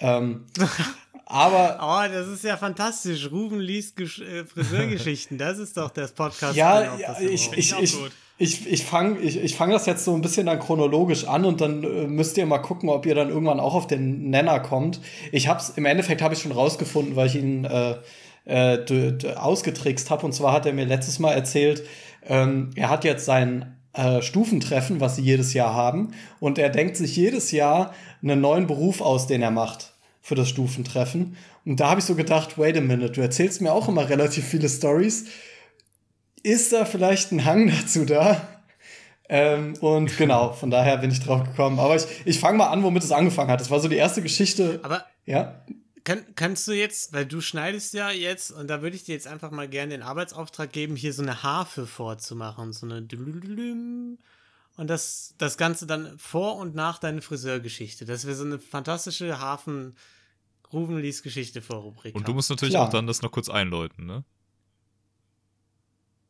[0.00, 0.46] Ähm,
[1.26, 3.30] aber Oh, das ist ja fantastisch.
[3.30, 5.36] Ruben liest Gesch äh, Friseurgeschichten.
[5.36, 6.56] Das ist doch das Podcast.
[6.56, 7.94] ja, ich, ich, ich,
[8.38, 11.60] ich, ich fange ich, ich fang das jetzt so ein bisschen dann chronologisch an und
[11.60, 14.98] dann äh, müsst ihr mal gucken, ob ihr dann irgendwann auch auf den Nenner kommt.
[15.30, 17.96] Ich hab's, im Endeffekt habe ich schon rausgefunden, weil ich ihn äh,
[18.44, 20.24] äh, ausgetrickst habe.
[20.24, 21.84] Und zwar hat er mir letztes Mal erzählt,
[22.26, 26.12] ähm, er hat jetzt sein äh, Stufentreffen, was sie jedes Jahr haben.
[26.40, 30.48] Und er denkt sich jedes Jahr einen neuen Beruf aus, den er macht für das
[30.48, 31.36] Stufentreffen.
[31.64, 34.46] Und da habe ich so gedacht, wait a minute, du erzählst mir auch immer relativ
[34.46, 35.26] viele Stories.
[36.42, 38.48] Ist da vielleicht ein Hang dazu da?
[39.28, 41.78] Ähm, und genau, von daher bin ich drauf gekommen.
[41.78, 43.60] Aber ich, ich fange mal an, womit es angefangen hat.
[43.60, 44.80] Das war so die erste Geschichte.
[44.82, 45.62] Aber Ja,
[46.04, 49.26] kann, kannst du jetzt, weil du schneidest ja jetzt, und da würde ich dir jetzt
[49.26, 52.72] einfach mal gerne den Arbeitsauftrag geben, hier so eine Harfe vorzumachen.
[52.72, 53.06] So eine
[54.76, 58.04] und das, das Ganze dann vor und nach deiner Friseurgeschichte.
[58.04, 59.96] Das wäre so eine fantastische Hafen
[60.72, 62.14] Ruben liest Geschichte vor Rubrik.
[62.14, 62.86] Und du musst natürlich Klar.
[62.86, 64.24] auch dann das noch kurz einläuten, ne?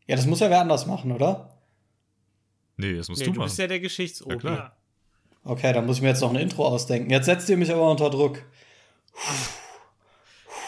[0.09, 1.57] ja, das muss ja wer anders machen, oder?
[2.77, 3.47] Nee, das musst nee, du du machen.
[3.47, 4.51] bist ja der Geschichtsober.
[4.51, 4.77] Ja.
[5.45, 7.11] Okay, dann muss ich mir jetzt noch ein Intro ausdenken.
[7.11, 8.43] Jetzt setzt ihr mich aber unter Druck.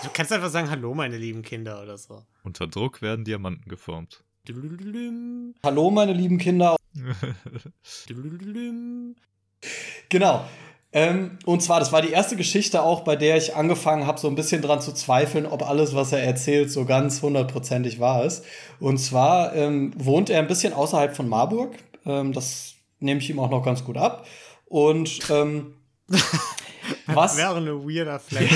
[0.05, 2.23] Du kannst einfach sagen, hallo, meine lieben Kinder oder so.
[2.43, 4.23] Unter Druck werden Diamanten geformt.
[5.63, 6.77] Hallo, meine lieben Kinder.
[10.11, 10.45] Genau.
[10.93, 14.29] Ähm, und zwar, das war die erste Geschichte auch, bei der ich angefangen habe, so
[14.29, 18.45] ein bisschen dran zu zweifeln, ob alles, was er erzählt, so ganz hundertprozentig wahr ist.
[18.79, 21.75] Und zwar ähm, wohnt er ein bisschen außerhalb von Marburg.
[22.05, 24.27] Ähm, das nehme ich ihm auch noch ganz gut ab.
[24.67, 25.75] Und ähm,
[27.07, 27.37] was?
[27.37, 28.53] Wäre ein weirder Flex.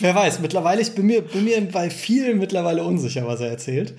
[0.00, 3.94] Wer weiß, mittlerweile, ich bin mir, bin mir bei vielen mittlerweile unsicher, was er erzählt.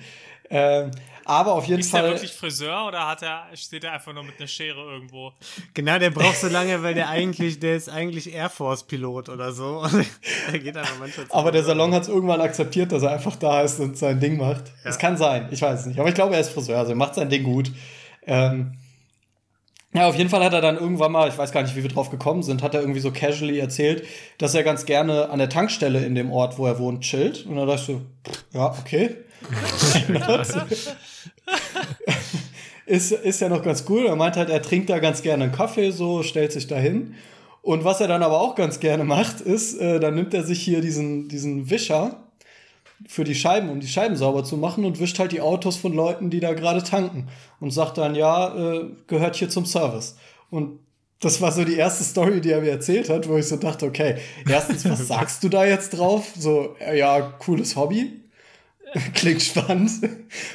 [0.48, 0.90] Ähm,
[1.28, 2.04] aber auf jeden Ist Fall.
[2.04, 5.32] wirklich Friseur oder hat er, steht er einfach nur mit einer Schere irgendwo?
[5.74, 9.52] genau, der braucht so lange, weil der eigentlich, der ist eigentlich Air Force Pilot oder
[9.52, 9.84] so.
[10.52, 13.34] Der geht einfach manchmal zu Aber der Salon hat es irgendwann akzeptiert, dass er einfach
[13.34, 14.62] da ist und sein Ding macht.
[14.84, 15.98] Es kann sein, ich weiß es nicht.
[15.98, 17.72] Aber ich glaube, er ist Friseur, also er macht sein Ding gut.
[18.24, 18.74] Ähm,
[19.94, 21.90] ja, auf jeden Fall hat er dann irgendwann mal, ich weiß gar nicht, wie wir
[21.90, 24.04] drauf gekommen sind, hat er irgendwie so casually erzählt,
[24.38, 27.46] dass er ganz gerne an der Tankstelle in dem Ort, wo er wohnt, chillt.
[27.46, 28.02] Und dann dachte ich so,
[28.52, 29.16] ja, okay.
[32.86, 34.06] ist, ist ja noch ganz cool.
[34.06, 37.14] Er meint halt, er trinkt da ganz gerne einen Kaffee, so, stellt sich da hin.
[37.62, 40.60] Und was er dann aber auch ganz gerne macht, ist, äh, dann nimmt er sich
[40.60, 42.25] hier diesen, diesen Wischer
[43.08, 45.92] für die Scheiben, um die Scheiben sauber zu machen und wischt halt die Autos von
[45.92, 47.28] Leuten, die da gerade tanken.
[47.60, 50.16] Und sagt dann, ja, äh, gehört hier zum Service.
[50.50, 50.80] Und
[51.20, 53.86] das war so die erste Story, die er mir erzählt hat, wo ich so dachte,
[53.86, 54.16] okay,
[54.48, 56.32] erstens, was sagst du da jetzt drauf?
[56.38, 58.22] So, äh, ja, cooles Hobby.
[59.14, 59.90] Klingt spannend.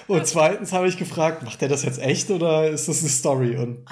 [0.08, 3.58] Und zweitens habe ich gefragt, macht er das jetzt echt oder ist das eine Story?
[3.58, 3.86] Und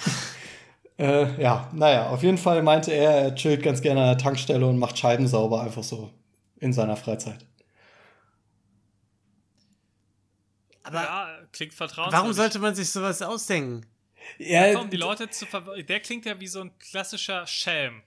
[0.97, 4.65] äh, ja, naja, auf jeden Fall meinte er, er chillt ganz gerne an der Tankstelle
[4.65, 6.09] und macht Scheiben sauber, einfach so
[6.59, 7.48] in seiner Freizeit.
[10.89, 12.19] Aber ja, klingt vertrauenswürdig.
[12.19, 13.85] warum sollte man sich sowas ausdenken?
[14.37, 18.03] Ja, um die Leute zu ver Der klingt ja wie so ein klassischer Schelm.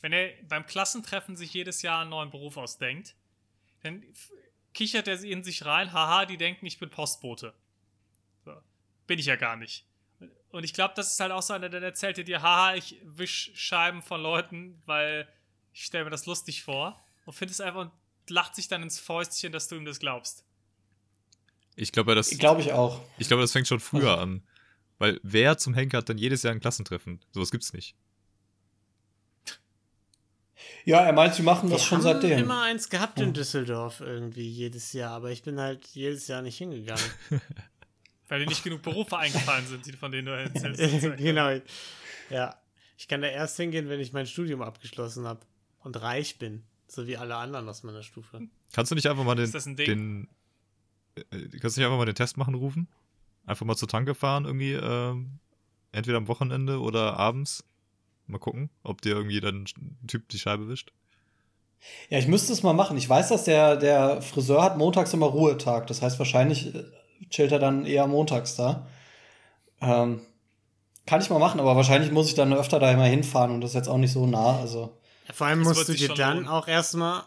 [0.00, 3.14] Wenn er beim Klassentreffen sich jedes Jahr einen neuen Beruf ausdenkt,
[3.82, 4.04] dann
[4.74, 7.54] kichert er in sich rein, haha, die denken, ich bin Postbote.
[8.44, 8.54] So.
[9.06, 9.86] Bin ich ja gar nicht.
[10.50, 13.52] Und ich glaube, das ist halt auch so einer, der erzählt dir, haha, ich wisch
[13.54, 15.28] Scheiben von Leuten, weil
[15.72, 17.90] ich stelle mir das lustig vor und finde es einfach,
[18.28, 20.44] lacht sich dann ins Fäustchen, dass du ihm das glaubst.
[21.76, 23.00] Ich glaube, das, Glaube ich auch.
[23.18, 24.42] ich glaube, das fängt schon früher Also- an.
[24.98, 27.18] Weil wer zum Henker hat dann jedes Jahr ein Klassentreffen?
[27.32, 27.96] Sowas gibt's nicht.
[30.84, 32.38] Ja, er meint, sie machen Wir das schon haben seitdem.
[32.40, 36.56] immer eins gehabt in Düsseldorf irgendwie jedes Jahr, aber ich bin halt jedes Jahr nicht
[36.58, 37.02] hingegangen.
[38.28, 40.80] Weil dir nicht genug Berufe eingefallen sind, die- von denen du erzählst.
[41.18, 41.60] genau.
[42.30, 42.56] Ja.
[42.96, 45.40] Ich kann da erst hingehen, wenn ich mein Studium abgeschlossen habe
[45.80, 48.40] und reich bin, so wie alle anderen aus meiner Stufe.
[48.72, 50.28] Kannst du nicht einfach mal den, ein den
[51.60, 52.88] kannst du nicht einfach mal den Test machen rufen?
[53.46, 55.38] Einfach mal zur Tanke fahren irgendwie, ähm,
[55.92, 57.64] entweder am Wochenende oder abends.
[58.26, 60.92] Mal gucken, ob dir irgendwie dann ein Typ die Scheibe wischt.
[62.08, 62.96] Ja, ich müsste es mal machen.
[62.96, 65.88] Ich weiß, dass der, der Friseur hat montags immer Ruhetag.
[65.88, 66.84] Das heißt, wahrscheinlich äh,
[67.30, 68.86] chillt er dann eher montags da.
[69.80, 70.20] Ähm,
[71.06, 73.70] kann ich mal machen, aber wahrscheinlich muss ich dann öfter da immer hinfahren und das
[73.72, 74.60] ist jetzt auch nicht so nah.
[74.60, 74.96] Also,
[75.26, 76.48] Ja, vor allem Das musst du dir dann lohnen.
[76.48, 77.24] auch erstmal,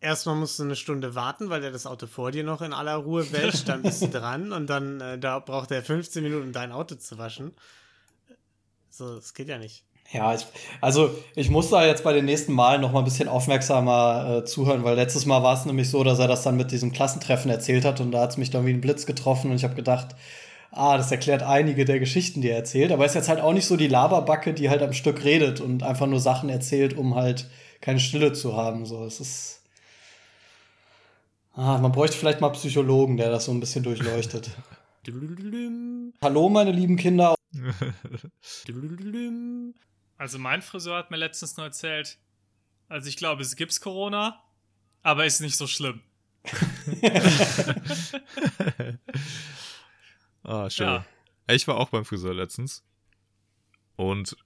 [0.00, 2.96] erstmal musst du eine Stunde warten, weil der das Auto vor dir noch in aller
[2.96, 6.52] Ruhe wäscht, dann bist du dran und dann äh, da braucht er 15 Minuten, um
[6.52, 7.52] dein Auto zu waschen.
[8.90, 9.84] So, das geht ja nicht.
[10.12, 10.46] ja, ich,
[10.80, 14.44] also ich muss da jetzt bei den nächsten Malen noch mal ein bisschen aufmerksamer äh,
[14.44, 17.50] zuhören, weil letztes Mal war es nämlich so, dass er das dann mit diesem Klassentreffen
[17.50, 19.74] erzählt hat und da hat es mich dann wie ein Blitz getroffen und ich habe
[19.74, 20.14] gedacht,
[20.70, 23.52] ah, das erklärt einige der Geschichten, die er erzählt, aber er ist jetzt halt auch
[23.52, 27.14] nicht so die Laberbacke, die halt am Stück redet und einfach nur Sachen erzählt, um
[27.14, 27.48] halt
[27.80, 28.86] keine Stille zu haben.
[28.86, 29.62] So, es ist.
[31.58, 34.50] Ah, man bräuchte vielleicht mal einen Psychologen, der das so ein bisschen durchleuchtet.
[36.20, 37.34] Hallo, meine lieben Kinder.
[40.18, 42.18] Also mein Friseur hat mir letztens nur erzählt,
[42.88, 44.42] also ich glaube, es gibt's Corona,
[45.02, 46.00] aber ist nicht so schlimm.
[50.42, 50.86] ah, schön.
[50.86, 51.04] Ja.
[51.48, 52.82] Ich war auch beim Friseur letztens.
[53.96, 54.38] Und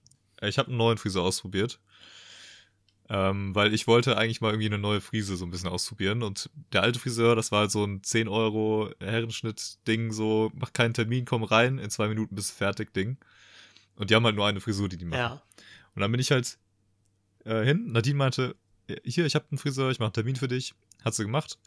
[0.42, 1.78] ich habe einen neuen Friseur ausprobiert.
[3.12, 6.22] Ähm, weil ich wollte eigentlich mal irgendwie eine neue Frise so ein bisschen ausprobieren.
[6.22, 10.94] Und der alte Friseur, das war halt so ein 10 Euro Herrenschnitt-Ding, so, mach keinen
[10.94, 13.18] Termin, komm rein, in zwei Minuten bist du fertig, Ding.
[13.96, 15.18] Und die haben halt nur eine Frisur, die die machen.
[15.18, 15.42] Ja.
[15.96, 16.56] Und dann bin ich halt
[17.44, 17.90] äh, hin.
[17.90, 18.54] Nadine meinte,
[19.04, 20.74] hier, ich habe einen Friseur, ich mache einen Termin für dich.
[21.04, 21.58] Hat sie gemacht.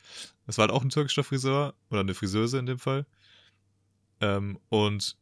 [0.46, 3.06] Das war halt auch ein türkischer Friseur oder eine Friseuse in dem Fall.
[4.22, 5.18] Ähm, und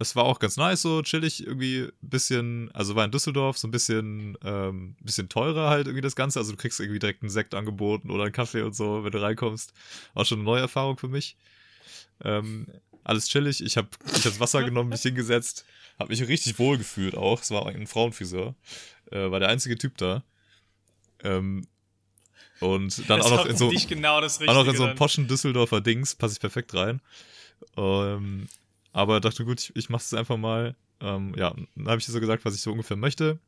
[0.00, 3.68] das war auch ganz nice, so chillig, irgendwie ein bisschen, also war in Düsseldorf, so
[3.68, 6.38] ein bisschen, ähm, bisschen teurer halt irgendwie das Ganze.
[6.38, 9.20] Also du kriegst irgendwie direkt einen Sekt angeboten oder einen Kaffee und so, wenn du
[9.20, 9.74] reinkommst.
[10.14, 11.36] Auch schon eine neue Erfahrung für mich.
[12.24, 12.66] Ähm,
[13.04, 13.62] alles chillig.
[13.62, 15.66] Ich habe ich hab das Wasser genommen, mich hingesetzt,
[15.98, 17.42] habe mich richtig wohl gefühlt auch.
[17.42, 18.54] Es war ein Frauenfriseur.
[19.10, 20.24] Äh, war der einzige Typ da.
[21.22, 21.66] Ähm,
[22.60, 25.82] und dann das auch noch in so, genau auch noch in so einem poschen Düsseldorfer
[25.82, 27.02] Dings, passe ich perfekt rein.
[27.76, 28.48] Ähm,
[28.92, 30.76] aber dachte, gut, ich, ich mach's jetzt einfach mal.
[31.00, 33.38] Ähm, ja, dann habe ich ihr so gesagt, was ich so ungefähr möchte.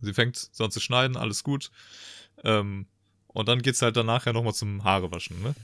[0.00, 1.70] Sie fängt so an zu schneiden, alles gut.
[2.42, 2.86] Ähm,
[3.28, 5.54] und dann geht's halt danach ja nochmal zum Haarewaschen, ne?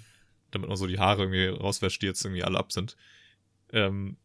[0.50, 2.96] Damit man so die Haare irgendwie rauswäscht, die jetzt irgendwie alle ab sind.
[3.72, 4.16] Ähm,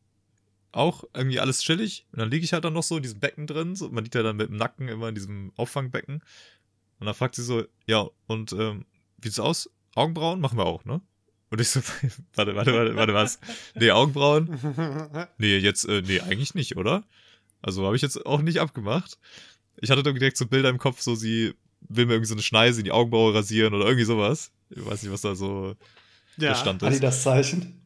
[0.71, 2.05] auch irgendwie alles chillig.
[2.11, 3.75] Und dann liege ich halt dann noch so in diesem Becken drin.
[3.75, 6.21] So, man liegt ja dann mit dem Nacken immer in diesem Auffangbecken.
[6.99, 8.85] Und dann fragt sie so, ja, und ähm,
[9.17, 9.69] wie sieht's aus?
[9.95, 11.01] Augenbrauen machen wir auch, ne?
[11.55, 11.79] Und ich so,
[12.35, 13.39] warte, warte, warte, warte, was?
[13.75, 14.59] Nee, Augenbrauen?
[15.37, 17.05] Nee, jetzt, äh, nee, eigentlich nicht, oder?
[17.61, 19.17] Also habe ich jetzt auch nicht abgemacht.
[19.77, 22.41] Ich hatte dann direkt so Bilder im Kopf, so sie will mir irgendwie so eine
[22.41, 24.51] Schneise in die Augenbraue rasieren oder irgendwie sowas.
[24.69, 25.77] Ich weiß nicht, was da so
[26.35, 26.55] der ja.
[26.55, 26.89] Stand ist.
[26.89, 27.81] Adidas-Zeichen.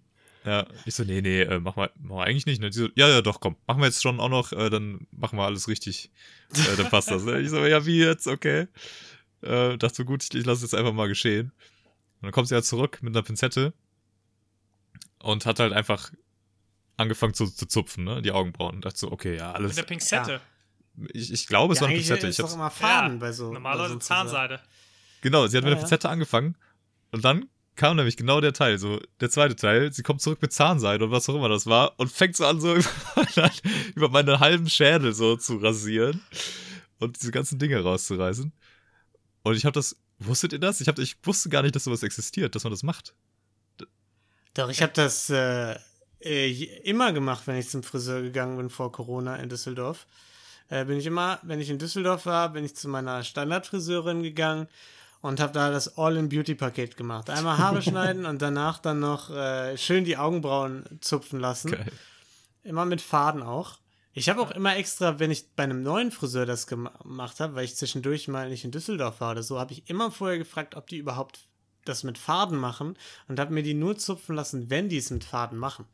[0.45, 2.59] Ja, ich so, nee, nee, äh, mach mal, mach mal eigentlich nicht.
[2.59, 2.71] Ne?
[2.71, 5.37] Die so, ja, ja, doch, komm, machen wir jetzt schon auch noch, äh, dann machen
[5.37, 6.09] wir alles richtig.
[6.55, 7.23] Äh, dann passt das.
[7.23, 7.39] Ne?
[7.39, 8.65] Ich so, ja, wie jetzt, okay.
[9.43, 11.51] Äh, dachte so, gut, ich, ich lasse jetzt einfach mal geschehen.
[12.21, 13.73] Und dann kommt sie halt zurück mit einer Pinzette
[15.19, 16.11] und hat halt einfach
[16.97, 18.75] angefangen zu, zu zupfen, ne, die Augenbrauen.
[18.75, 19.75] Und dachte so, okay, ja, Mit alles.
[19.75, 20.31] der Pinzette.
[20.33, 21.05] Ja.
[21.13, 22.27] Ich, ich glaube, es Ja, war eine Pinzette.
[22.27, 23.53] ist Ich doch immer Faden Ja, bei so.
[23.53, 23.99] Normalerweise so.
[23.99, 24.59] Zahnseide.
[25.21, 25.79] Genau, sie hat mit Ja, der ja.
[25.81, 26.55] Pinzette angefangen
[27.11, 29.93] und dann kam nämlich genau der Teil, so der zweite Teil.
[29.93, 32.59] Sie kommt zurück mit Zahnseide und was auch immer das war und fängt so an,
[32.59, 32.75] so
[33.15, 33.51] über,
[33.95, 36.21] über meinen halben Schädel so zu rasieren
[36.99, 38.51] und diese ganzen Dinge rauszureißen.
[39.43, 40.81] Und ich habe das, wusstet ihr das?
[40.81, 43.13] Ich, hab, ich wusste gar nicht, dass sowas existiert, dass man das macht.
[44.53, 45.75] Doch, ich habe das äh,
[46.19, 50.05] äh, immer gemacht, wenn ich zum Friseur gegangen bin vor Corona in Düsseldorf.
[50.69, 54.67] Äh, bin ich immer, wenn ich in Düsseldorf war, bin ich zu meiner Standardfriseurin gegangen
[55.21, 57.29] und habe da das All-in-Beauty-Paket gemacht.
[57.29, 61.71] Einmal Haare schneiden und danach dann noch äh, schön die Augenbrauen zupfen lassen.
[61.71, 61.91] Geil.
[62.63, 63.79] Immer mit Faden auch.
[64.13, 67.55] Ich habe auch immer extra, wenn ich bei einem neuen Friseur das gema- gemacht habe,
[67.55, 70.75] weil ich zwischendurch mal nicht in Düsseldorf war oder so, habe ich immer vorher gefragt,
[70.75, 71.47] ob die überhaupt
[71.85, 72.97] das mit Faden machen
[73.27, 75.85] und habe mir die nur zupfen lassen, wenn die es mit Faden machen.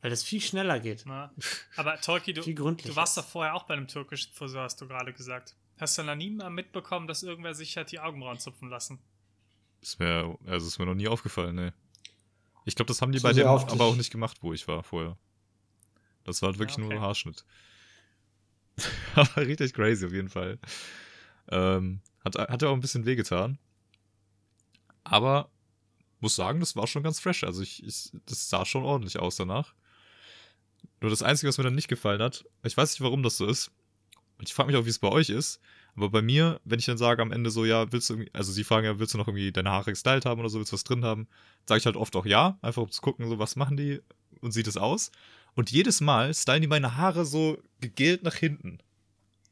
[0.00, 1.04] Weil das viel schneller geht.
[1.06, 1.32] Na.
[1.76, 5.12] Aber Tolki, du, du warst doch vorher auch bei einem türkischen Friseur, hast du gerade
[5.12, 5.54] gesagt.
[5.78, 8.98] Hast du noch nie mal mitbekommen, dass irgendwer sich hat die Augenbrauen zupfen lassen?
[9.80, 11.72] Ist mir, also ist mir noch nie aufgefallen, ne.
[12.64, 14.82] Ich glaube, das haben die Zu bei dem aber auch nicht gemacht, wo ich war
[14.82, 15.16] vorher.
[16.24, 16.94] Das war halt wirklich Ah, okay.
[16.94, 17.44] nur Haarschnitt.
[19.14, 20.58] aber richtig crazy auf jeden Fall.
[21.50, 23.58] Ähm, hat, hat ja auch ein bisschen wehgetan.
[25.04, 25.50] Aber
[26.20, 27.44] muss sagen, das war schon ganz fresh.
[27.44, 29.74] Also ich, ich, das sah schon ordentlich aus danach.
[31.00, 33.46] Nur das Einzige, was mir dann nicht gefallen hat, ich weiß nicht, warum das so
[33.46, 33.72] ist.
[34.38, 35.60] Und ich frage mich auch, wie es bei euch ist.
[35.96, 38.50] Aber bei mir, wenn ich dann sage am Ende so, ja, willst du irgendwie, also
[38.50, 40.74] sie fragen ja, willst du noch irgendwie deine Haare gestylt haben oder so, willst du
[40.74, 41.28] was drin haben,
[41.66, 44.00] sage ich halt oft auch ja, einfach um zu gucken, so was machen die
[44.40, 45.10] und sieht es aus.
[45.54, 48.78] Und jedes Mal stylen die meine Haare so gegelt nach hinten.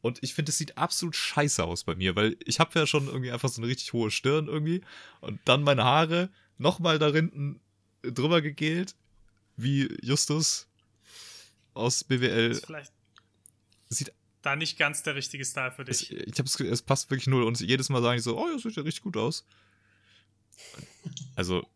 [0.02, 3.06] Und ich finde, es sieht absolut scheiße aus bei mir, weil ich habe ja schon
[3.06, 4.80] irgendwie einfach so eine richtig hohe Stirn irgendwie.
[5.20, 7.60] Und dann meine Haare nochmal da hinten
[8.02, 8.96] drüber gegelt,
[9.56, 10.68] wie Justus
[11.74, 12.50] aus BWL.
[12.50, 12.92] Ist vielleicht
[13.90, 16.12] Sieht, da nicht ganz der richtige Style für es, dich.
[16.12, 17.42] ich habe es passt wirklich null.
[17.42, 19.44] Und jedes Mal sagen die so, oh, das sieht ja richtig gut aus.
[21.34, 21.66] Also.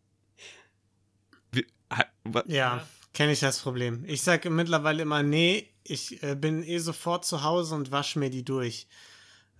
[1.54, 2.04] Ja,
[2.46, 2.86] Ja.
[3.14, 4.04] Kenne ich das Problem.
[4.06, 8.28] Ich sage mittlerweile immer, nee, ich äh, bin eh sofort zu Hause und wasche mir
[8.28, 8.86] die durch.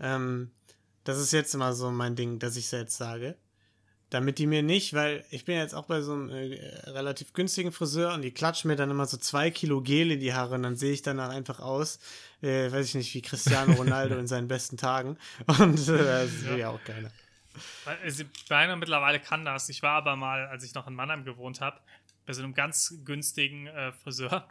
[0.01, 0.51] Ähm,
[1.05, 3.37] das ist jetzt immer so mein Ding, dass ich jetzt sage.
[4.11, 6.55] Damit die mir nicht, weil ich bin jetzt auch bei so einem äh,
[6.87, 10.35] relativ günstigen Friseur und die klatschen mir dann immer so zwei Kilo Gel in die
[10.35, 11.99] Haare und dann sehe ich danach einfach aus,
[12.43, 15.17] äh, weiß ich nicht, wie Cristiano Ronaldo in seinen besten Tagen.
[15.59, 17.11] Und äh, das will ja auch keiner.
[17.85, 19.69] Weil, Also, Beiner mittlerweile kann das.
[19.69, 21.79] Ich war aber mal, als ich noch in Mannheim gewohnt habe,
[22.27, 24.49] bei so einem ganz günstigen äh, Friseur.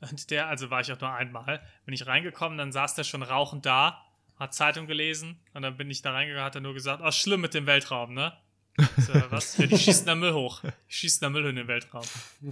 [0.00, 3.22] Und der, also war ich auch nur einmal, bin ich reingekommen, dann saß der schon
[3.22, 4.04] rauchend da,
[4.38, 7.40] hat Zeitung gelesen und dann bin ich da reingegangen, hat er nur gesagt, oh, schlimm
[7.40, 8.36] mit dem Weltraum, ne?
[8.76, 9.56] Ich So, was?
[9.56, 10.60] Ja, die schießen da Müll hoch.
[10.60, 12.04] Die schießen da Müll in den Weltraum.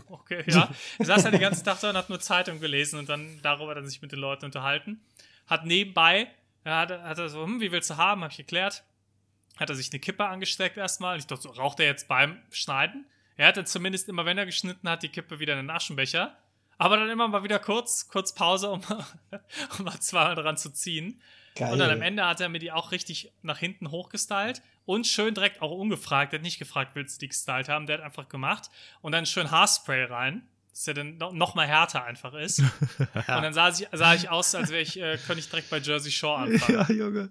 [0.09, 0.71] Okay, ja.
[0.99, 3.75] Er saß halt den ganzen Tag da und hat nur Zeitung gelesen und dann darüber
[3.75, 5.03] dann sich mit den Leuten unterhalten.
[5.47, 6.29] Hat nebenbei,
[6.63, 8.25] er hat, hat er so, hm, wie willst du haben?
[8.25, 8.85] Hab ich geklärt
[9.57, 11.19] hat er sich eine Kippe angesteckt erstmal.
[11.19, 13.07] Ich dachte, so, raucht er jetzt beim Schneiden?
[13.37, 16.37] Er hatte zumindest immer, wenn er geschnitten hat, die Kippe wieder in den Aschenbecher.
[16.79, 18.81] Aber dann immer mal wieder kurz, kurz Pause, um,
[19.79, 21.21] um mal zweimal dran zu ziehen.
[21.57, 21.73] Geil.
[21.73, 25.35] Und dann am Ende hat er mir die auch richtig nach hinten hochgestylt und schön
[25.35, 26.33] direkt auch ungefragt.
[26.33, 27.87] Er hat nicht gefragt, willst du die gestylt haben?
[27.87, 28.71] Der hat einfach gemacht
[29.03, 32.59] und dann schön Haarspray rein, dass er dann no- noch mal härter einfach ist.
[32.99, 35.79] Und dann sah ich, sah ich aus, als wäre ich, äh, könnte ich direkt bei
[35.79, 36.79] Jersey Shore anfangen.
[36.89, 37.31] Ja, Junge.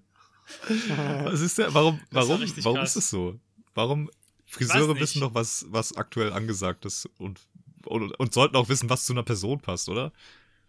[1.26, 1.74] Was ist der?
[1.74, 2.92] Warum, Das war warum, warum krass.
[2.96, 3.38] ist es so?
[3.74, 4.10] Warum
[4.54, 7.40] Friseure wissen doch, was, was aktuell angesagt ist und,
[7.86, 10.12] und, und sollten auch wissen, was zu einer Person passt, oder?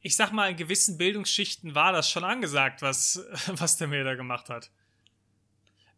[0.05, 4.15] ich sag mal, in gewissen Bildungsschichten war das schon angesagt, was, was der mir da
[4.15, 4.71] gemacht hat.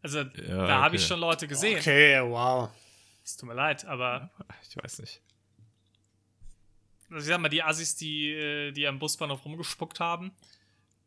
[0.01, 1.09] Also, da habe ich okay.
[1.09, 1.79] schon Leute gesehen.
[1.79, 2.69] Okay, wow.
[3.25, 4.31] Es tut mir leid, aber
[4.69, 5.21] Ich weiß nicht.
[7.09, 10.31] also ich sag mal, die Assis, die, äh, die am Busbahnhof rumgespuckt haben,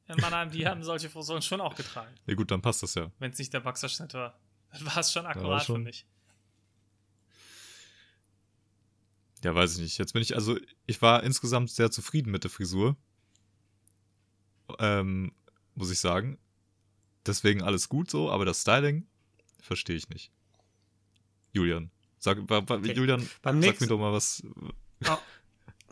[0.07, 2.15] in Mannheim, die haben solche Frisuren schon auch getragen.
[2.27, 3.11] Nee, gut, dann passt das ja.
[3.19, 4.39] Wenn es nicht der Boxerschnitt war.
[4.73, 5.77] Dann war es schon akkurat schon.
[5.77, 6.05] für mich.
[9.43, 9.99] Ja, weiß ich nicht.
[9.99, 12.97] Jetzt bin ich, also, ich war insgesamt sehr zufrieden mit der Frisur.
[14.79, 15.33] Ähm,
[15.75, 16.39] muss ich sagen.
[17.27, 19.07] Deswegen alles gut so, aber das Styling
[19.61, 20.33] verstehe ich nicht.
[21.53, 21.91] Julian.
[22.19, 22.93] Sag, Okay.
[22.93, 24.43] Julian, Beim sag mir nächsten- doch mal was.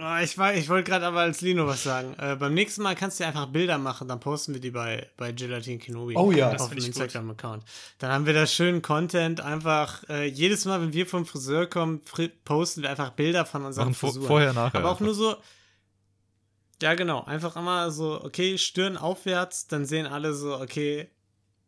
[0.01, 2.14] Oh, ich war, ich wollte gerade aber als Lino was sagen.
[2.18, 5.11] Äh, beim nächsten Mal kannst du dir einfach Bilder machen, dann posten wir die bei,
[5.16, 6.14] bei Gelatin Kenobi.
[6.16, 6.53] Oh ja.
[6.53, 6.78] Das auf dem.
[6.84, 7.64] Instagram-Account.
[7.99, 9.40] Dann haben wir da schönen Content.
[9.40, 13.64] Einfach äh, jedes Mal, wenn wir vom Friseur kommen, fri- posten wir einfach Bilder von
[13.64, 14.26] unseren vor, Frisuren.
[14.28, 14.78] vorher, nachher.
[14.78, 15.05] aber auch einfach.
[15.05, 15.36] nur so.
[16.80, 17.24] Ja, genau.
[17.24, 21.09] Einfach immer so, okay, Stirn aufwärts, dann sehen alle so, okay,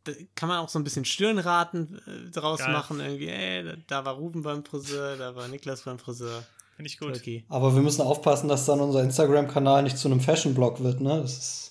[0.05, 2.73] da kann man auch so ein bisschen Stirnraten äh, draus Geil.
[2.73, 3.01] machen.
[3.01, 6.45] Irgendwie, ey, da, da war Ruben beim Friseur, da war Niklas beim Friseur.
[6.81, 7.15] Finde ich gut.
[7.17, 7.45] Okay.
[7.51, 11.21] Aber wir müssen aufpassen, dass dann unser Instagram-Kanal nicht zu einem Fashion-Blog wird, ne?
[11.21, 11.67] Das ist.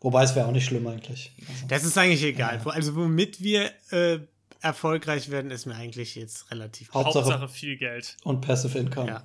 [0.00, 1.30] Wobei es wäre auch nicht schlimm eigentlich.
[1.46, 2.64] Also, Das ist eigentlich egal.
[2.64, 4.20] Wo- Also womit wir äh,
[4.62, 8.16] erfolgreich werden, ist mir eigentlich jetzt relativ Hauptsache, Hauptsache viel Geld.
[8.24, 9.08] und Passive Income.
[9.08, 9.24] Ja.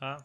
[0.00, 0.24] Ja.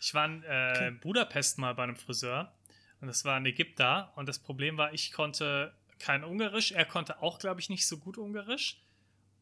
[0.00, 2.52] Ich war in äh, Budapest mal bei einem Friseur
[3.00, 7.22] und das war ein Ägypter und das Problem war, ich konnte kein Ungarisch, er konnte
[7.22, 8.80] auch, glaube ich, nicht so gut Ungarisch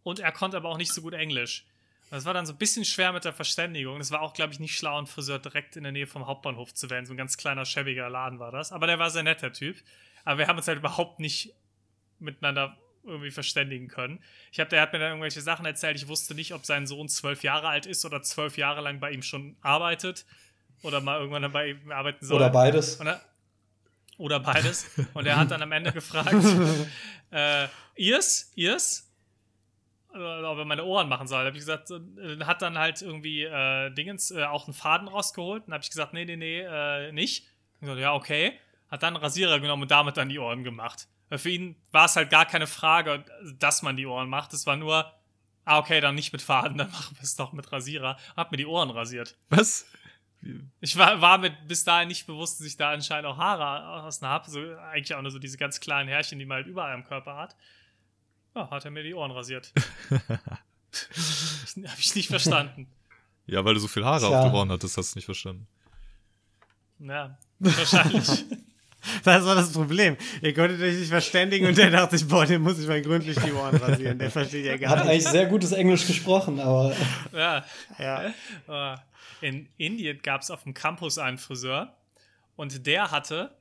[0.02, 1.66] und er konnte aber auch nicht so gut Englisch.
[2.10, 3.98] Das war dann so ein bisschen schwer mit der Verständigung.
[3.98, 6.72] Das war auch, glaube ich, nicht schlau, einen Friseur direkt in der Nähe vom Hauptbahnhof
[6.72, 7.04] zu wählen.
[7.04, 8.70] So ein ganz kleiner, schäbiger Laden war das.
[8.72, 9.76] Aber der war sehr netter Typ.
[10.24, 11.54] Aber wir haben uns halt überhaupt nicht
[12.18, 14.20] miteinander irgendwie verständigen können.
[14.52, 15.96] Ich habe, der hat mir dann irgendwelche Sachen erzählt.
[15.96, 19.10] Ich wusste nicht, ob sein Sohn zwölf Jahre alt ist oder zwölf Jahre lang bei
[19.10, 20.26] ihm schon arbeitet
[20.82, 22.36] oder mal irgendwann dann bei ihm arbeiten soll.
[22.36, 22.96] Oder beides.
[22.96, 23.20] Und er,
[24.18, 24.86] oder beides.
[25.14, 26.34] Und er hat dann am Ende gefragt,
[27.30, 29.05] äh, ihr's, ihr's?
[30.16, 31.40] Oder ob er meine Ohren machen soll.
[31.40, 35.08] Da habe ich gesagt, äh, hat dann halt irgendwie äh, Dingens äh, auch einen Faden
[35.08, 35.66] rausgeholt.
[35.66, 37.46] Und habe ich gesagt, nee, nee, nee, äh, nicht.
[37.80, 38.58] Gesagt, ja, okay.
[38.88, 41.08] hat dann einen Rasierer genommen und damit dann die Ohren gemacht.
[41.28, 43.24] Weil für ihn war es halt gar keine Frage,
[43.58, 44.52] dass man die Ohren macht.
[44.52, 45.12] Es war nur,
[45.64, 48.16] ah, okay, dann nicht mit Faden, dann machen wir es doch mit Rasierer.
[48.36, 49.36] Hab mir die Ohren rasiert.
[49.48, 49.86] Was?
[50.80, 54.26] Ich war, war mit bis dahin nicht bewusst, dass ich da anscheinend auch Haare außen
[54.26, 54.48] habe.
[54.48, 57.36] So, eigentlich auch nur so diese ganz kleinen Härchen, die man halt überall am Körper
[57.36, 57.56] hat.
[58.56, 59.72] Ja, hat er mir die Ohren rasiert.
[60.10, 62.86] Habe ich nicht verstanden.
[63.46, 64.40] Ja, weil du so viel Haare Tja.
[64.40, 65.66] auf den Ohren hattest, hast du nicht verstanden.
[66.98, 68.44] Ja, wahrscheinlich.
[69.22, 70.16] Das war das Problem.
[70.42, 73.38] Ihr konntet euch nicht verständigen und der dachte sich, boah, dem muss ich mal gründlich
[73.38, 74.18] die Ohren rasieren.
[74.18, 75.08] Der versteht ja Hat gar nicht.
[75.08, 76.92] eigentlich sehr gutes Englisch gesprochen, aber
[77.32, 77.64] ja.
[78.00, 78.94] Ja.
[78.94, 78.96] Äh,
[79.46, 81.94] In Indien gab es auf dem Campus einen Friseur
[82.56, 83.54] und der hatte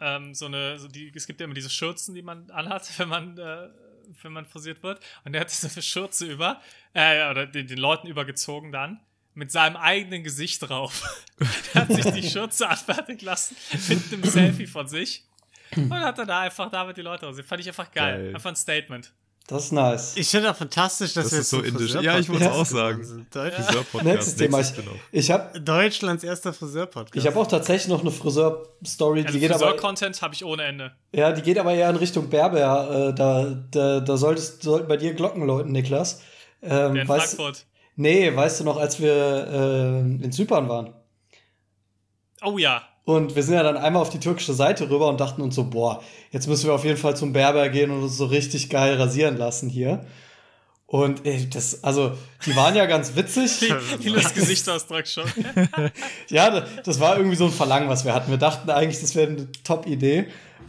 [0.00, 3.08] ähm, so eine, so die, es gibt ja immer diese Schürzen, die man anhat, wenn
[3.08, 3.68] man, äh,
[4.22, 5.00] wenn man frisiert wird.
[5.24, 6.60] Und der hatte so eine Schürze über,
[6.94, 9.00] äh, oder den, den Leuten übergezogen dann,
[9.34, 11.24] mit seinem eigenen Gesicht drauf.
[11.74, 13.56] der hat sich die Schürze anfertigen lassen
[13.88, 15.24] mit einem Selfie von sich.
[15.76, 17.46] Und hat dann da einfach damit die Leute rasiert.
[17.46, 18.22] Fand ich einfach geil.
[18.22, 18.34] Geil.
[18.34, 19.12] Einfach ein Statement.
[19.48, 20.12] Das ist nice.
[20.16, 21.92] Ich finde auch fantastisch, dass Das wir ist so indisch.
[21.92, 24.04] Friseur- Ja, ich wollte es Podcast auch sagen.
[24.04, 24.60] Nächstes Thema.
[24.60, 24.72] Ich,
[25.10, 27.16] ich habe Deutschlands erster Friseur-Podcast.
[27.16, 30.62] ich hab auch tatsächlich noch eine Friseur-Story, Also die geht aber, Friseur-Content habe ich ohne
[30.62, 30.92] Ende.
[31.12, 33.08] ja, die geht aber eher in Richtung Berber.
[33.08, 36.20] Äh, da, da, da solltest, sollten bei dir Glocken läuten, Niklas.
[36.62, 37.66] Ähm, Der in weißt, Frankfurt.
[37.96, 40.92] nee, weißt du noch, als wir äh, in Zypern waren?
[42.42, 42.82] Oh ja.
[43.08, 45.64] Und wir sind ja dann einmal auf die türkische Seite rüber und dachten uns so,
[45.64, 48.96] boah, jetzt müssen wir auf jeden Fall zum Berber gehen und uns so richtig geil
[48.96, 50.04] rasieren lassen hier.
[50.84, 53.62] Und ey, das, also, die waren ja ganz witzig.
[54.00, 55.24] Wie das Gesichtsausdruck schon.
[56.28, 58.30] Ja, das, das war irgendwie so ein Verlangen, was wir hatten.
[58.30, 60.26] Wir dachten eigentlich, das wäre eine Top-Idee.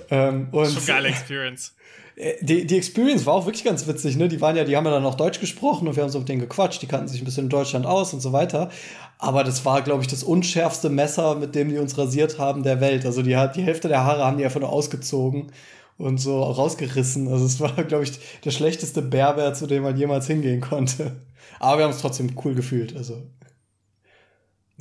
[0.09, 1.73] Ähm, und Schon geile Experience.
[2.19, 4.27] Äh, die, die Experience war auch wirklich ganz witzig, ne?
[4.27, 6.29] Die waren ja, die haben ja dann auch Deutsch gesprochen und wir haben so mit
[6.29, 8.69] denen gequatscht, die kannten sich ein bisschen in Deutschland aus und so weiter.
[9.17, 12.79] Aber das war, glaube ich, das unschärfste Messer, mit dem die uns rasiert haben der
[12.81, 13.05] Welt.
[13.05, 15.51] Also die, hat- die Hälfte der Haare haben die einfach nur ausgezogen
[15.97, 17.27] und so rausgerissen.
[17.27, 18.13] Also es war, glaube ich,
[18.45, 21.17] der schlechteste Berber, zu dem man jemals hingehen konnte.
[21.59, 22.95] Aber wir haben es trotzdem cool gefühlt.
[22.95, 23.21] Also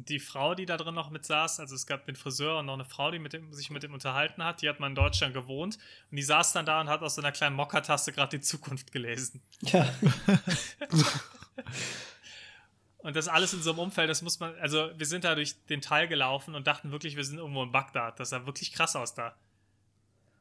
[0.08, 2.74] Die Frau, die da drin noch mit saß, also es gab den Friseur und noch
[2.74, 5.34] eine Frau, die mit dem, sich mit dem unterhalten hat, die hat mal in Deutschland
[5.34, 5.78] gewohnt
[6.10, 8.92] und die saß dann da und hat aus so einer kleinen Mokka-Taste gerade die Zukunft
[8.92, 9.42] gelesen.
[9.62, 9.88] ja,
[12.98, 15.64] Und das alles in so einem Umfeld, das muss man, also wir sind da durch
[15.66, 18.18] den Teil gelaufen und dachten wirklich, wir sind irgendwo in Bagdad.
[18.18, 19.36] Das sah wirklich krass aus da.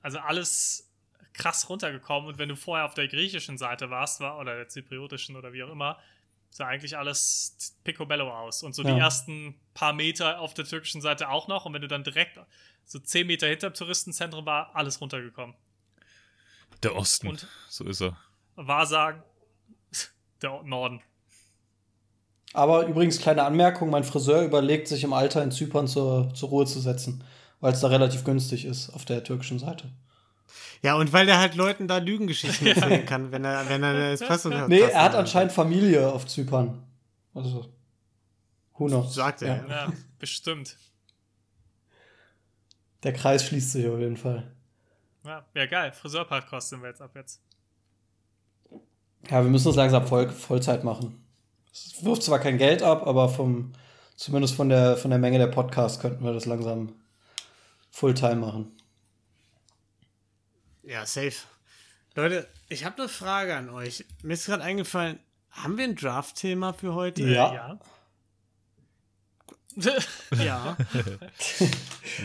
[0.01, 0.91] Also alles
[1.33, 5.35] krass runtergekommen und wenn du vorher auf der griechischen Seite warst, war, oder der zypriotischen
[5.35, 5.99] oder wie auch immer,
[6.49, 8.63] sah eigentlich alles picobello aus.
[8.63, 8.93] Und so Ja.
[8.93, 11.65] die ersten paar Meter auf der türkischen Seite auch noch.
[11.65, 12.39] Und wenn du dann direkt
[12.83, 15.55] so 10 Meter hinter dem Touristenzentrum war, alles runtergekommen.
[16.83, 17.27] Der Osten.
[17.27, 18.17] Und so ist er.
[18.55, 19.23] Wahrsagen,
[20.41, 21.01] der Norden.
[22.53, 26.65] Aber übrigens, kleine Anmerkung: Mein Friseur überlegt, sich im Alter in Zypern zur, zur Ruhe
[26.65, 27.23] zu setzen,
[27.59, 29.91] weil es da relativ günstig ist auf der türkischen Seite.
[30.81, 34.11] Ja, und weil der halt Leuten da Lügengeschichten erzählen kann, wenn er, wenn er eine
[34.11, 36.83] Espresso Nee, er hat anscheinend Familie auf Zypern.
[37.33, 37.71] Also,
[38.73, 39.13] who knows?
[39.13, 39.67] Sagt er, ja.
[39.67, 40.77] Ja, bestimmt.
[43.03, 44.51] Der Kreis schließt sich auf jeden Fall.
[45.23, 45.91] Ja, ja geil.
[45.91, 47.41] Friseur-Podcast sind wir jetzt ab jetzt.
[49.29, 51.23] Ja, wir müssen uns langsam voll, Vollzeit machen.
[51.71, 53.73] Es wirft zwar kein Geld ab, aber vom,
[54.15, 56.93] zumindest von der, von der Menge der Podcasts könnten wir das langsam
[57.91, 58.76] Fulltime machen.
[60.87, 61.33] Ja, safe.
[62.15, 64.05] Leute, ich habe eine Frage an euch.
[64.23, 65.19] Mir ist gerade eingefallen,
[65.51, 67.23] haben wir ein Draft-Thema für heute?
[67.23, 67.53] Ja.
[67.53, 67.79] ja.
[70.43, 70.75] Ja.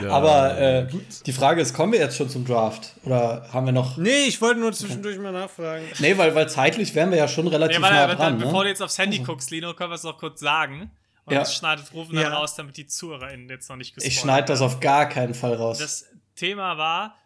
[0.01, 0.89] Ja, aber äh,
[1.27, 2.95] die Frage ist, kommen wir jetzt schon zum Draft?
[3.05, 3.99] Oder haben wir noch.
[3.99, 5.85] nee, ich wollte nur zwischendurch mal nachfragen.
[5.99, 8.39] Nee, weil, weil zeitlich wären wir ja schon relativ Ja, warte, nah dran.
[8.39, 8.69] bevor du Ne?
[8.71, 10.91] jetzt aufs Handy guckst, Lino, können wir es noch kurz sagen.
[11.27, 11.41] Und Ja.
[11.41, 12.23] das schneidet Rufen Ja.
[12.23, 15.35] dann raus, damit die ZuhörerInnen jetzt noch nicht gespoilert Ich schneide das auf gar keinen
[15.35, 15.77] Fall raus.
[15.79, 16.07] Das
[16.37, 17.17] Thema war,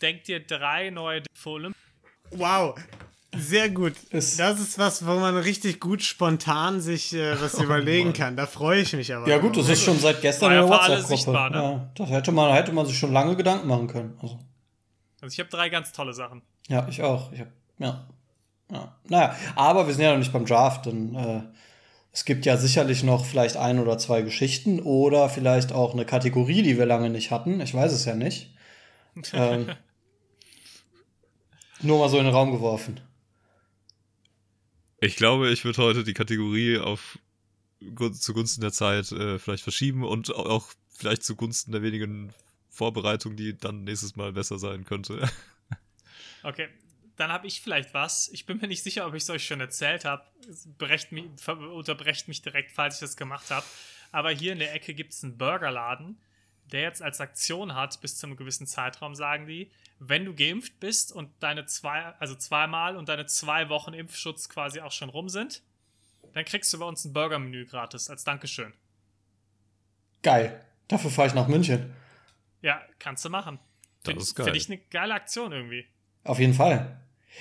[0.00, 1.76] denkt dir drei neue Olymp
[2.30, 2.74] Wow.
[3.36, 3.94] Sehr gut.
[4.10, 8.36] Das ist was, wo man richtig gut spontan sich äh, was überlegen kann.
[8.36, 9.28] Da freue ich mich aber.
[9.28, 11.50] ja, gut, das ist schon seit gestern in der WhatsApp-Gruppe.
[11.50, 11.58] ne?
[11.58, 14.18] Ja, das hätte man, hätte man sich schon lange Gedanken machen können.
[14.22, 14.38] Also.
[15.20, 16.42] Also ich habe drei ganz tolle Sachen.
[16.68, 17.32] Ja, ich auch.
[17.32, 18.06] Ich hab, ja.
[18.70, 18.94] ja.
[19.08, 20.86] Naja, aber wir sind ja noch nicht beim Draft.
[20.86, 21.40] Denn, äh,
[22.12, 26.62] es gibt ja sicherlich noch vielleicht ein oder zwei Geschichten oder vielleicht auch eine Kategorie,
[26.62, 27.60] die wir lange nicht hatten.
[27.60, 28.53] Ich weiß es ja nicht.
[29.32, 29.74] Ähm,
[31.80, 33.00] nur mal so in den Raum geworfen.
[35.00, 37.18] Ich glaube, ich würde heute die Kategorie auf
[37.94, 42.32] gun- zugunsten der Zeit äh, vielleicht verschieben und au- auch vielleicht zugunsten der wenigen
[42.70, 45.28] Vorbereitung, die dann nächstes Mal besser sein könnte.
[46.46, 46.68] Okay,
[47.16, 48.28] dann habe ich vielleicht was.
[48.28, 50.24] Ich bin mir nicht sicher, ob ich es euch schon erzählt habe.
[51.72, 53.64] Unterbrecht mich direkt, falls ich das gemacht habe.
[54.12, 56.18] Aber hier in der Ecke gibt es einen Burgerladen,
[56.72, 60.80] der jetzt als Aktion hat, bis zu einem gewissen Zeitraum, sagen die, wenn du geimpft
[60.80, 65.28] bist und deine zwei, also zweimal und deine zwei Wochen Impfschutz quasi auch schon rum
[65.28, 65.62] sind,
[66.32, 68.72] dann kriegst du bei uns ein Burgermenü gratis als Dankeschön.
[70.22, 70.60] Geil.
[70.88, 71.94] Dafür fahre ich nach München.
[72.60, 73.58] Ja, kannst du machen.
[74.04, 74.44] Finde ist geil.
[74.46, 75.86] find ich eine geile Aktion irgendwie.
[76.24, 77.00] Auf jeden Fall.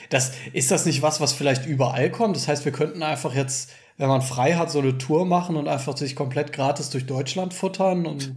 [0.09, 2.35] Das, ist das nicht was, was vielleicht überall kommt?
[2.35, 5.67] Das heißt, wir könnten einfach jetzt, wenn man frei hat, so eine Tour machen und
[5.67, 8.35] einfach sich komplett gratis durch Deutschland futtern und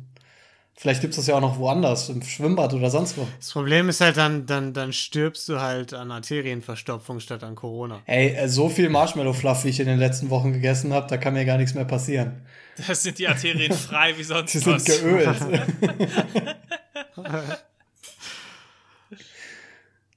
[0.77, 3.27] vielleicht gibt es das ja auch noch woanders, im Schwimmbad oder sonst wo.
[3.39, 8.01] Das Problem ist halt, dann, dann, dann stirbst du halt an Arterienverstopfung statt an Corona.
[8.07, 11.35] Ey, äh, so viel Marshmallow-Fluff, wie ich in den letzten Wochen gegessen habe, da kann
[11.35, 12.43] mir gar nichts mehr passieren.
[12.87, 14.85] Das sind die Arterien frei wie sonst sind was.
[14.85, 15.35] geölt.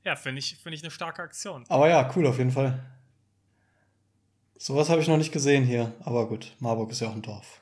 [0.03, 1.65] Ja, finde ich, find ich eine starke Aktion.
[1.67, 2.79] Aber ja, cool auf jeden Fall.
[4.57, 5.93] Sowas habe ich noch nicht gesehen hier.
[6.03, 7.58] Aber gut, Marburg ist ja auch ein Dorf.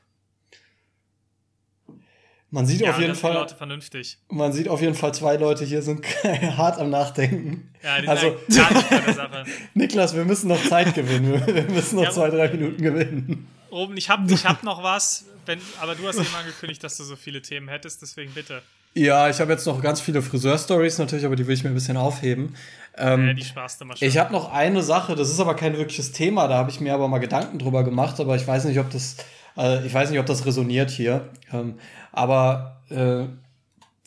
[2.50, 4.18] Man sieht Ja, auf jeden Fall, Leute vernünftig.
[4.30, 6.06] man sieht auf jeden Fall zwei Leute hier sind
[6.58, 7.70] hart am Nachdenken.
[7.84, 9.44] Ja, die Also- sind ja gar nicht bei der Sache.
[9.74, 11.44] Niklas, wir müssen noch Zeit gewinnen.
[11.48, 13.48] Wir- müssen noch Ja, zwei, drei Minuten gewinnen.
[13.70, 17.04] Oben, ich habe ich hab noch was, wenn, aber du hast eben angekündigt, dass du
[17.04, 18.62] so viele Themen hättest, deswegen bitte.
[18.94, 21.76] Ja, ich habe jetzt noch ganz viele Friseur-Stories natürlich, aber die will ich mir ein
[21.76, 22.56] bisschen aufheben.
[22.98, 24.08] Ähm, Äh, die sparst du mal schön.
[24.08, 26.94] Ich habe noch eine Sache, das ist aber kein wirkliches Thema, da habe ich mir
[26.94, 29.18] aber mal Gedanken drüber gemacht, aber ich weiß nicht, ob das,
[29.58, 31.30] äh, ich weiß nicht, ob das resoniert hier.
[31.52, 31.80] Ähm,
[32.12, 33.26] aber äh,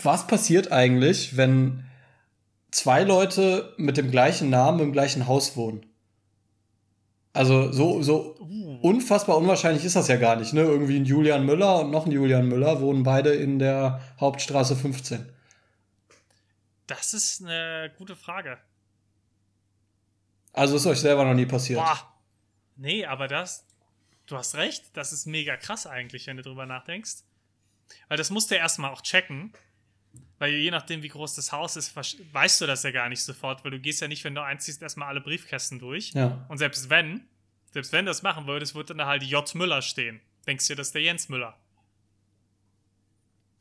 [0.02, 1.84] was passiert eigentlich, wenn
[2.70, 5.84] zwei Leute mit dem gleichen Namen im gleichen Haus wohnen?
[7.32, 8.36] Also so, so
[8.82, 10.62] unfassbar unwahrscheinlich ist das ja gar nicht, ne?
[10.62, 15.28] Irgendwie ein Julian Müller und noch ein Julian Müller wohnen beide in der Hauptstraße 15.
[16.86, 18.58] das ist eine gute Frage.
[20.52, 21.78] Also ist euch selber noch nie passiert.
[21.78, 21.98] Boah.
[22.76, 23.64] Nee, aber das,
[24.30, 27.24] du hast recht, das ist mega krass eigentlich, wenn du drüber nachdenkst.
[28.08, 29.52] Weil das musst du ja erstmal auch checken.
[30.38, 33.62] Weil je nachdem, wie groß das Haus ist, weißt du das ja gar nicht sofort,
[33.64, 36.12] weil du gehst ja nicht, wenn du einziehst, erstmal alle Briefkästen durch.
[36.12, 36.44] Ja.
[36.48, 37.28] Und selbst wenn,
[37.72, 39.54] selbst wenn du das machen würdest, würde dann da halt J.
[39.54, 40.20] Müller stehen.
[40.46, 41.56] Denkst du, das ist der Jens Müller?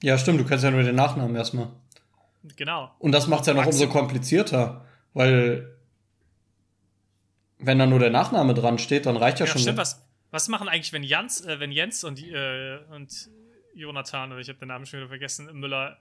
[0.01, 1.67] Ja, stimmt, du kennst ja nur den Nachnamen erstmal.
[2.55, 2.95] Genau.
[2.99, 3.93] Und das macht es ja noch umso Maximum.
[4.07, 5.76] komplizierter, weil
[7.57, 9.61] wenn da nur der Nachname dran steht, dann reicht ja, Ja, schon.
[9.61, 9.78] stimmt.
[9.78, 10.01] Was,
[10.32, 13.30] was machen eigentlich, wenn Jans, äh, wenn Jens und, äh, und
[13.73, 15.97] Jonathan, oder ich habe den Namen schon wieder vergessen, Müller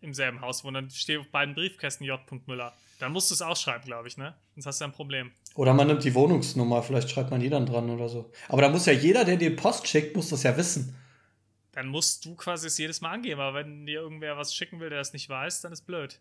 [0.00, 0.74] im selben Haus wohnen?
[0.74, 2.20] Dann steht auf beiden Briefkästen J.
[2.46, 2.72] Müller.
[2.98, 4.34] Dann musst du es ausschreiben, glaube ich, ne?
[4.54, 5.32] Sonst hast du ein Problem.
[5.54, 8.30] Oder man nimmt die Wohnungsnummer, vielleicht schreibt man die dann dran oder so.
[8.48, 10.96] Aber da muss ja jeder, der dir Post schickt, muss das ja wissen.
[11.72, 13.40] Dann musst du quasi es jedes Mal angeben.
[13.40, 16.18] Aber wenn dir irgendwer was schicken will, der das nicht weiß, dann ist blöd.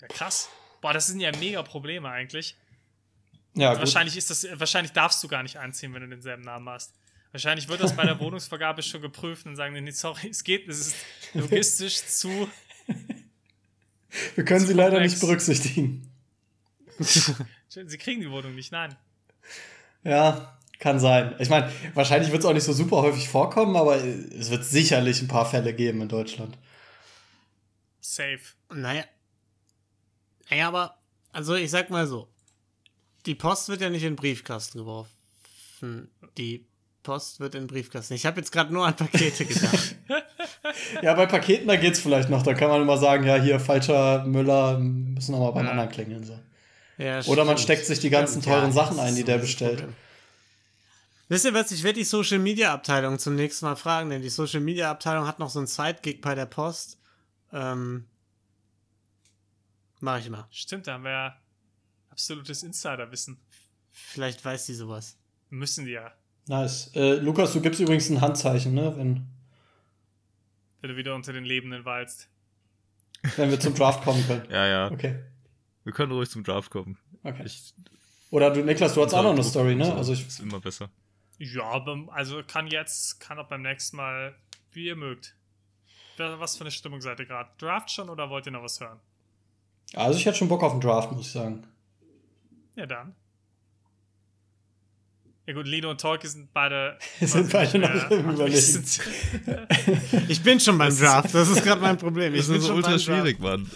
[0.00, 0.48] Ja, krass.
[0.80, 2.56] Boah, das sind ja mega Probleme eigentlich.
[3.54, 3.80] Ja, gut.
[3.80, 6.94] Wahrscheinlich ist das, wahrscheinlich darfst du gar nicht einziehen, wenn du denselben Namen hast.
[7.32, 10.88] Wahrscheinlich wird das bei der Wohnungsvergabe schon geprüft und sagen, nee, sorry, es geht, es
[10.88, 10.96] ist
[11.34, 12.48] logistisch zu.
[14.34, 16.08] Wir können sie leider nicht berücksichtigen.
[17.68, 18.94] Sie kriegen die Wohnung nicht, nein.
[20.04, 21.34] Ja, kann sein.
[21.38, 25.22] Ich meine, wahrscheinlich wird es auch nicht so super häufig vorkommen, aber es wird sicherlich
[25.22, 26.58] ein paar Fälle geben in Deutschland.
[28.00, 28.40] Safe.
[28.68, 29.04] Naja.
[30.50, 30.98] Naja, aber,
[31.32, 32.28] also ich sag mal so.
[33.26, 36.10] Die Post wird ja nicht in den Briefkasten geworfen.
[36.38, 36.66] Die
[37.02, 38.14] Post wird in den Briefkasten.
[38.14, 39.96] Ich habe jetzt gerade nur an Pakete gedacht.
[41.02, 42.42] Ja, bei Paketen, da geht's vielleicht noch.
[42.42, 45.70] Da kann man immer sagen, ja, hier, falscher Müller, müssen nochmal beim Ja.
[45.72, 46.24] anderen klingeln.
[46.24, 46.38] So.
[46.98, 49.78] Ja, Oder man steckt sich die ganzen Stimmt, teuren ja, Sachen ein, die der bestellt.
[49.80, 49.96] Problem.
[51.28, 51.72] Wisst ihr was?
[51.72, 55.26] Ich werde die Social Media Abteilung zum nächsten Mal fragen, denn die Social Media Abteilung
[55.26, 56.98] hat noch so einen Sidekick bei der Post.
[57.52, 58.06] Ähm,
[60.00, 60.46] mach ich mal.
[60.50, 61.36] Stimmt, da haben wir ja
[62.22, 63.38] absolutes Insiderwissen.
[63.90, 65.18] Vielleicht weiß die sowas.
[65.50, 66.12] Müssen die ja,
[66.46, 66.90] Nice.
[66.94, 68.96] Äh, Lukas, du gibst übrigens ein Handzeichen, ne?
[68.96, 69.28] Wenn,
[70.80, 72.28] wenn du wieder unter den Lebenden weilst.
[73.36, 74.46] wenn wir zum Draft kommen können.
[74.50, 74.90] Ja, ja.
[74.90, 75.20] Okay.
[75.84, 76.98] Wir können ruhig zum Draft kommen.
[77.22, 77.42] okay.
[77.44, 77.74] Ich,
[78.30, 79.86] Oder du, Niklas, du hast auch noch eine Story, ne?
[79.86, 80.90] so Also ich, ist immer besser.
[81.38, 84.34] Ja, aber also kann jetzt, kann auch beim nächsten Mal,
[84.72, 85.36] wie ihr mögt.
[86.18, 87.50] Was für eine Stimmung seid ihr gerade?
[87.58, 89.00] Draft schon oder wollt ihr noch was hören?
[89.94, 91.66] also ich hätte schon Bock auf einen Draft, muss ich sagen.
[92.76, 93.14] Ja, dann.
[95.46, 96.96] Ja gut, Lino und Tolki sind beide.
[97.20, 98.84] Sind beide noch Überlegen.
[100.28, 101.34] Ich bin schon beim Draft.
[101.34, 102.32] Das ist gerade mein Problem.
[102.34, 103.68] Ich Das bin ist so ultra schwierig, Mann.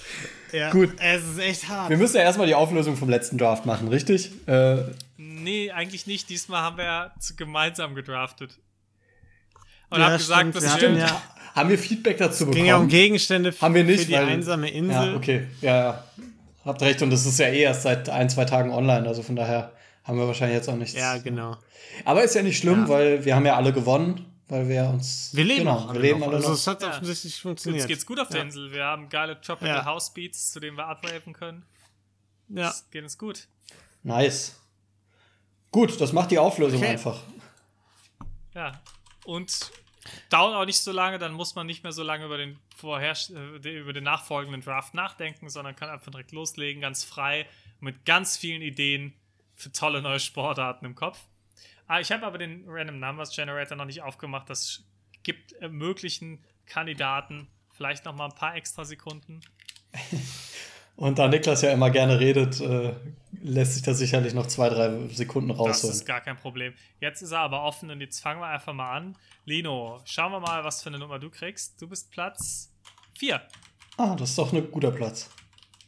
[0.52, 0.70] Ja.
[0.70, 0.92] Gut.
[1.00, 1.90] Es ist echt hart.
[1.90, 4.30] Wir müssen ja erstmal die Auflösung vom letzten Draft machen, richtig?
[4.46, 4.82] Äh,
[5.18, 6.28] Nee, eigentlich nicht.
[6.30, 8.58] Diesmal haben wir ja gemeinsam gedraftet.
[9.90, 10.56] Und Ja, hab gesagt, stimmt.
[10.56, 11.22] dass Wir hatten ja-
[11.54, 12.54] haben wir Feedback dazu bekommen?
[12.56, 15.08] ging ja um Gegenstände Haben wir nicht, für die weil- einsame Insel.
[15.10, 15.46] Ja, okay.
[15.60, 16.04] Ja, ja.
[16.66, 17.00] Habt recht.
[17.02, 19.06] Und das ist ja eh erst seit ein, zwei Tagen online.
[19.08, 19.72] Also von daher
[20.04, 20.94] haben wir wahrscheinlich jetzt auch nichts.
[20.98, 21.56] Ja, genau.
[22.04, 22.88] Aber ist ja nicht schlimm, Ja.
[22.88, 24.32] weil wir haben ja alle gewonnen.
[24.48, 25.30] weil wir uns.
[25.32, 26.28] Wir leben genau, auch wir leben noch.
[26.28, 26.54] alle Also noch.
[26.54, 26.90] es hat Ja.
[26.90, 27.88] offensichtlich Uns funktioniert.
[27.88, 28.42] geht's gut auf der ja.
[28.44, 28.70] Insel.
[28.70, 29.84] Wir haben geile Tropical Ja.
[29.84, 31.64] House Beats, zu denen wir upraven können.
[32.50, 32.68] Ja.
[32.70, 33.48] Es geht uns gut.
[34.04, 34.54] Nice.
[35.72, 36.90] Gut, das macht die Auflösung Okay.
[36.90, 37.18] einfach.
[38.54, 38.80] Ja.
[39.24, 39.72] Und
[40.30, 43.16] dauert auch nicht so lange, dann muss man nicht mehr so lange über den vorher
[43.30, 47.46] äh, über den nachfolgenden Draft nachdenken, sondern kann einfach direkt loslegen, ganz frei,
[47.80, 49.14] mit ganz vielen Ideen
[49.54, 51.18] für tolle neue Sportarten im Kopf.
[51.88, 54.50] Ah, ich habe aber den Random Numbers Generator noch nicht aufgemacht.
[54.50, 54.84] Das
[55.22, 59.40] gibt äh, möglichen Kandidaten vielleicht noch mal ein paar extra Sekunden.
[60.96, 62.94] Und da Niklas ja immer gerne redet, äh,
[63.42, 65.94] lässt sich da sicherlich noch zwei, drei Sekunden Das rausholen.
[65.94, 66.72] ist gar kein Problem.
[67.00, 69.16] Jetzt ist er aber offen und jetzt fangen wir einfach mal an.
[69.44, 71.80] Lino, schauen wir mal, was für eine Nummer du kriegst.
[71.80, 72.72] Du bist Platz
[73.18, 73.40] 4.
[73.98, 75.28] Ah, das ist doch ein guter Platz.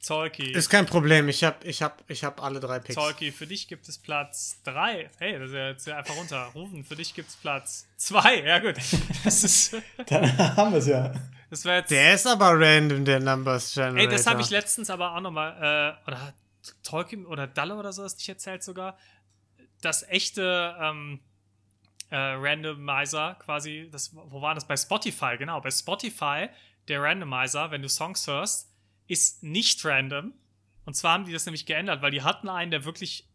[0.00, 0.52] Zolki.
[0.52, 1.28] Ist kein Problem.
[1.28, 2.94] Ich habe ich hab, ich hab alle drei Picks.
[2.94, 5.10] Zolki, für dich gibt es Platz 3.
[5.18, 6.50] Hey, das ist ja jetzt ja einfach runter.
[6.54, 8.42] Rufen, für dich gibt es Platz 2.
[8.44, 8.76] Ja, gut.
[9.24, 9.76] Das ist.
[10.06, 11.12] Dann haben wir es ja.
[11.50, 11.90] Das war jetzt.
[11.90, 14.00] Der ist aber random, der Numbers Generator.
[14.00, 15.52] Ey, das habe ich letztens aber auch nochmal,
[16.04, 16.34] äh, oder hat
[16.82, 18.98] Tolkien oder Dalle oder so das nicht erzählt sogar,
[19.80, 21.20] das echte ähm,
[22.10, 24.66] äh, Randomizer quasi, das, wo war das?
[24.66, 25.60] Bei Spotify, genau.
[25.60, 26.48] Bei Spotify,
[26.88, 28.70] der Randomizer, wenn du Songs hörst,
[29.06, 30.34] ist nicht random.
[30.84, 33.28] Und zwar haben die das nämlich geändert, weil die hatten einen, der wirklich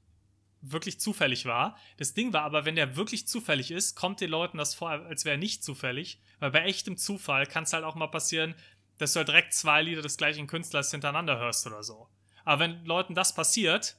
[0.63, 1.77] wirklich zufällig war.
[1.97, 5.25] Das Ding war aber, wenn der wirklich zufällig ist, kommt den Leuten das vor, als
[5.25, 6.19] wäre er nicht zufällig.
[6.43, 8.53] Weil bei echtem Zufall kann es halt auch mal passieren,
[8.97, 12.09] dass du halt direkt zwei Lieder des gleichen Künstlers hintereinander hörst oder so.
[12.43, 13.95] Aber wenn Leuten das passiert,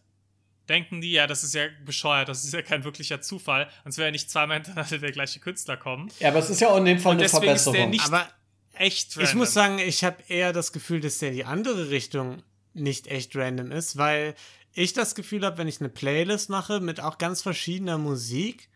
[0.68, 4.08] denken die, ja, das ist ja bescheuert, das ist ja kein wirklicher Zufall, sonst wäre
[4.08, 6.10] ja nicht zweimal hintereinander der gleiche Künstler kommen.
[6.20, 7.90] Ja, aber es ist ja auch in dem Fall Und eine deswegen ist der Verbesserung.
[7.90, 8.28] nicht Aber
[8.74, 12.42] echt ich muss sagen, ich habe eher das Gefühl, dass der die andere Richtung
[12.74, 14.34] nicht echt random ist, weil
[14.74, 18.68] ich das Gefühl habe, wenn ich eine Playlist mache mit auch ganz verschiedener Musik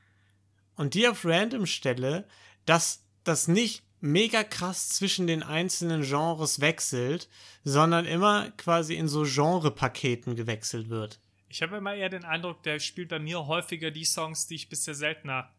[0.77, 2.27] und die auf random stelle,
[2.65, 7.29] dass das nicht mega krass zwischen den einzelnen Genres wechselt,
[7.65, 11.21] sondern immer quasi in so Genre-Paketen gewechselt wird.
[11.49, 14.69] Ich habe immer eher den Eindruck, der spielt bei mir häufiger die Songs, die ich
[14.69, 15.51] bisher seltener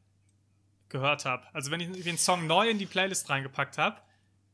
[0.88, 1.45] gehört habe.
[1.53, 3.99] Also wenn ich den Song neu in die Playlist reingepackt habe,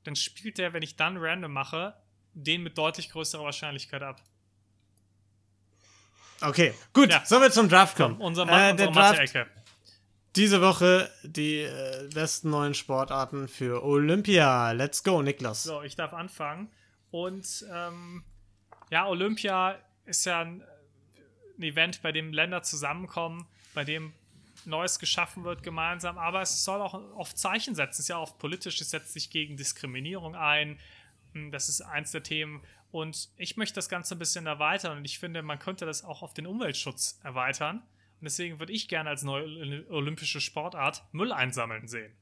[0.03, 1.95] dann spielt der, wenn ich dann random mache,
[2.34, 4.22] den mit deutlich größerer Wahrscheinlichkeit ab.
[6.41, 7.26] Okay, gut, Ja.
[7.26, 8.20] sollen wir zum Draft kommen.
[8.20, 9.47] Unser Äh, Ma der unsere Draft Mathe-Ecke.
[10.36, 14.71] Diese Woche die äh, besten neuen Sportarten für Olympia.
[14.71, 15.63] Let's go, Niklas.
[15.63, 16.69] So, ich darf anfangen.
[17.09, 18.25] Und ähm,
[18.91, 20.61] ja, Olympia ist ja ein,
[21.57, 24.13] ein Event, bei dem Länder zusammenkommen, bei dem
[24.65, 27.91] Neues geschaffen wird gemeinsam, aber es soll auch oft Zeichen setzen.
[27.91, 30.79] Es ist ja oft politisch, es setzt sich gegen Diskriminierung ein.
[31.33, 32.61] Hm, Das ist eins der Themen.
[32.91, 36.21] Und ich möchte das Ganze ein bisschen erweitern und ich finde, man könnte das auch
[36.23, 37.83] auf den Umweltschutz erweitern.
[38.20, 42.13] Und deswegen würde ich gerne als neue olympische Sportart Müll einsammeln sehen.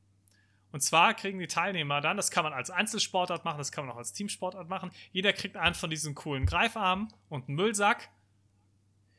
[0.71, 3.93] Und zwar kriegen die Teilnehmer dann, das kann man als Einzelsportart machen, das kann man
[3.93, 4.91] auch als Teamsportart machen.
[5.11, 8.09] Jeder kriegt einen von diesen coolen Greifarmen und einen Müllsack.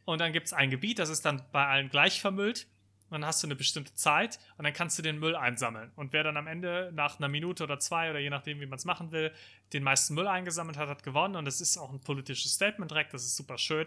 [0.04, 2.66] Und dann gibt es ein Gebiet, das ist dann bei allen gleich vermüllt.
[3.04, 5.92] Und dann hast du eine bestimmte Zeit und dann kannst du den Müll einsammeln.
[5.94, 8.78] Und wer dann am Ende nach einer Minute oder zwei oder je nachdem, wie man
[8.78, 9.32] es machen will,
[9.72, 11.36] den meisten Müll eingesammelt hat, hat gewonnen.
[11.36, 13.86] Und das ist auch ein politisches Statement direkt, das ist super schön.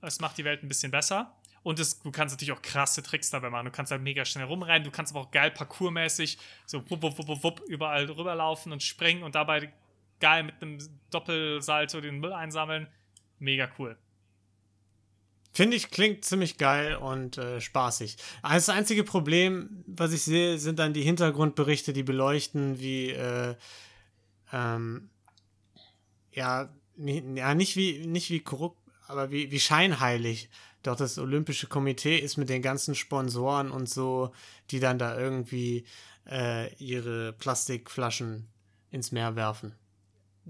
[0.00, 1.36] Es macht die Welt ein bisschen besser.
[1.66, 3.64] Und es, du kannst natürlich auch krasse Tricks dabei machen.
[3.64, 7.18] Du kannst halt mega schnell rumrennen, du kannst aber auch geil parkourmäßig so wupp, wupp,
[7.18, 9.72] wupp, wupp, überall rüberlaufen und springen und dabei
[10.20, 10.78] geil mit einem
[11.10, 12.86] Doppelsalto den Müll einsammeln.
[13.40, 13.98] Mega cool.
[15.52, 18.16] Finde ich, klingt ziemlich geil und äh, spaßig.
[18.44, 23.56] Das einzige Problem, was ich sehe, sind dann die Hintergrundberichte, die beleuchten, wie, äh,
[24.52, 25.10] ähm,
[26.30, 30.48] ja, ja, nicht wie, nicht wie korrupt, aber wie, wie scheinheilig
[30.86, 34.32] doch das Olympische Komitee ist mit den ganzen Sponsoren und so,
[34.70, 35.84] die dann da irgendwie
[36.30, 38.48] äh, ihre Plastikflaschen
[38.90, 39.74] ins Meer werfen.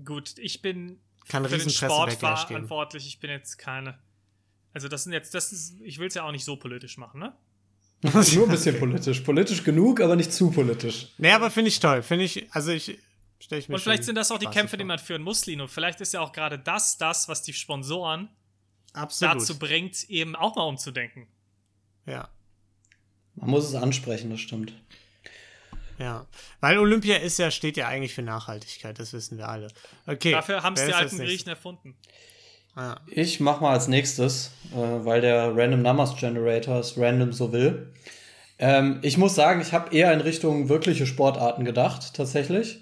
[0.04, 3.06] Gut, ich bin Kann für den Sport verantwortlich.
[3.06, 3.98] Ich bin jetzt keine.
[4.72, 7.20] Also, das sind jetzt, das ist, ich will es ja auch nicht so politisch machen,
[7.20, 7.34] ne?
[8.02, 9.20] Nur ein bisschen politisch.
[9.20, 11.08] Politisch genug, aber nicht zu politisch.
[11.16, 12.02] Nee, aber finde ich toll.
[12.02, 12.98] Finde ich, also ich
[13.38, 14.88] stelle ich mir Und vielleicht sind das auch die Kämpfe, die vor.
[14.88, 15.66] man führen muss, Lino.
[15.66, 18.28] Vielleicht ist ja auch gerade das, das, was die Sponsoren
[18.96, 19.36] Absolut.
[19.36, 21.26] dazu bringt, eben auch mal umzudenken.
[22.06, 22.28] Ja,
[23.34, 24.72] Man muss es ansprechen, das stimmt.
[25.98, 26.26] ja.
[26.60, 29.68] Weil Olympia ist ja, steht ja eigentlich für Nachhaltigkeit, das wissen wir alle.
[30.06, 30.32] Okay.
[30.32, 31.18] Dafür haben es die alten?
[31.18, 31.96] Griechen erfunden.
[32.76, 33.00] Ja.
[33.06, 37.92] Ich mach mal als nächstes, äh, weil der Random Numbers Generator es random so will.
[38.58, 42.80] Ähm, ich muss sagen, ich habe eher in Richtung wirkliche Sportarten gedacht, tatsächlich,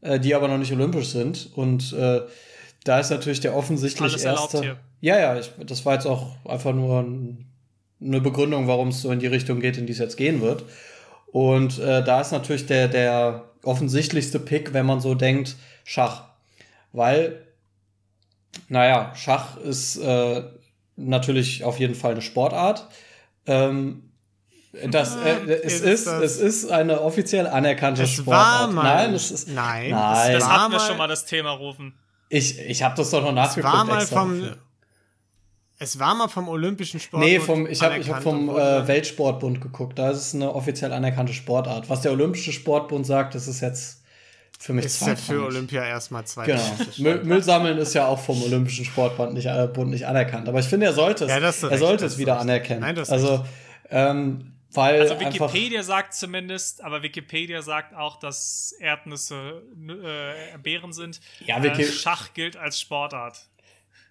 [0.00, 1.50] äh, die aber noch nicht olympisch sind.
[1.54, 2.22] Und äh,
[2.84, 4.60] da ist natürlich der offensichtlich Alles erste.
[4.60, 4.76] hier.
[5.00, 7.46] Ja, ja, ich, das war jetzt auch einfach nur ein,
[8.00, 10.64] eine Begründung, warum es so in die Richtung geht, in die es jetzt gehen wird.
[11.32, 16.24] Und äh, da ist natürlich der, der offensichtlichste Pick, wenn man so denkt, Schach.
[16.92, 17.40] Weil,
[18.68, 20.42] naja, Schach ist äh,
[20.96, 22.86] natürlich auf jeden Fall eine Sportart.
[23.46, 24.10] Ähm,
[24.90, 28.68] das, äh, es, ist, ist es ist eine offiziell anerkannte Es Sportart.
[28.68, 29.48] war mal- Nein, es ist.
[29.48, 30.32] Nein, nein.
[30.32, 31.94] Das war hatten wir schon mal das Thema rufen.
[32.34, 33.74] Ich, ich habe das doch noch Es nachgeguckt.
[33.74, 34.42] war mal extra vom.
[35.78, 37.22] Es war mal vom Olympischen Sport.
[37.22, 39.98] Nee, vom, ich habe ich hab vom äh, Weltsportbund geguckt.
[39.98, 41.90] Da ist es eine offiziell anerkannte Sportart.
[41.90, 44.02] Was der Olympische Sportbund sagt, das ist jetzt
[44.58, 45.44] für mich ist ja für.
[45.44, 46.46] Olympia erstmal zwei.
[46.46, 46.62] Genau.
[46.98, 50.48] Müll, Müll sammeln ist ja auch vom Olympischen Sportbund nicht, äh, Bund nicht anerkannt.
[50.48, 52.80] Aber ich finde, er sollte es, Ja, das er sollte das es wieder anerkennen.
[52.80, 53.44] Nein, du hast also,
[53.90, 55.18] ähm, weil Also.
[55.20, 61.20] Wikipedia sagt zumindest, aber Wikipedia sagt auch, dass Erdnüsse äh, Beeren sind.
[61.46, 63.46] Ja, äh, Wiki- Schach gilt als Sportart.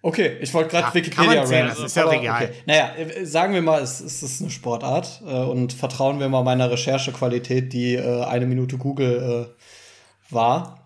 [0.04, 2.44] Okay, ich wollte gerade Ja, Wikipedia sehen, das ist ja aber egal.
[2.44, 2.52] Okay.
[2.66, 6.42] Naja, äh, sagen wir mal, es, es ist eine Sportart äh, und vertrauen wir mal
[6.42, 10.78] meiner Recherchequalität, die äh, eine Minute Google äh, war.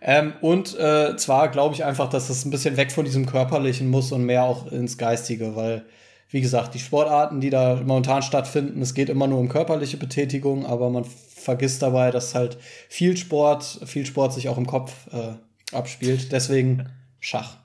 [0.00, 3.88] Ähm, und äh, zwar glaube ich einfach, dass es ein bisschen weg von diesem Körperlichen
[3.88, 5.86] muss und mehr auch ins Geistige, weil,
[6.34, 10.66] wie gesagt, die Sportarten, die da momentan stattfinden, es geht immer nur um körperliche Betätigung,
[10.66, 12.58] aber man vergisst dabei, dass halt
[12.88, 15.34] viel Sport, viel Sport sich auch im Kopf äh,
[15.70, 16.32] abspielt.
[16.32, 17.58] Deswegen Schach.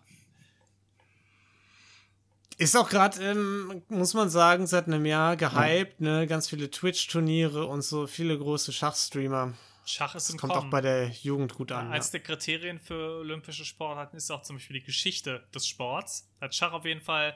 [2.59, 6.27] Ist auch gerade, ähm, muss man sagen, seit einem Jahr gehypt, ne?
[6.27, 9.53] Ganz viele Twitch-Turniere und so, viele große Schachstreamer.
[9.83, 10.67] Schach ist im Kommt Kommen.
[10.67, 11.91] auch bei der Jugend gut an.
[11.91, 12.11] Eins Ja.
[12.11, 16.29] der Kriterien für olympische Sportarten ist auch zum Beispiel die Geschichte des Sports.
[16.39, 17.33] Da hat Schach auf jeden Fall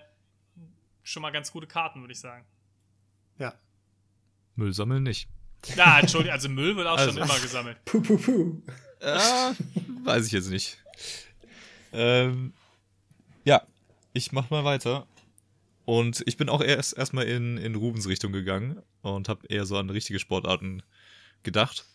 [1.04, 2.46] schon mal ganz gute Karten, würde ich sagen.
[3.38, 3.54] ja.
[4.56, 5.28] Müll sammeln nicht.
[5.76, 7.22] Ja, Entschuldigung, also Müll wird auch schon Also.
[7.22, 7.84] immer gesammelt.
[7.86, 8.62] Puh, puh, puh.
[9.00, 9.54] Äh,
[10.04, 10.78] weiß ich jetzt nicht.
[11.92, 12.54] Ähm,
[13.46, 13.64] ja,
[14.14, 15.08] ich mach mal weiter.
[15.86, 19.76] Und ich bin auch erst erstmal in, in Rubens Richtung gegangen und habe eher so
[19.78, 20.84] an richtige Sportarten
[21.44, 21.86] gedacht.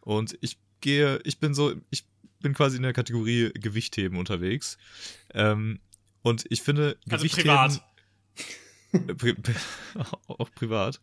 [0.00, 2.04] Und ich gehe, ich bin so, ich
[2.40, 4.78] bin quasi in der Kategorie Gewichtheben unterwegs.
[5.34, 5.80] Ähm,
[6.22, 7.82] und ich finde, Also privat.
[9.16, 9.34] Pri
[10.28, 11.00] auch privat.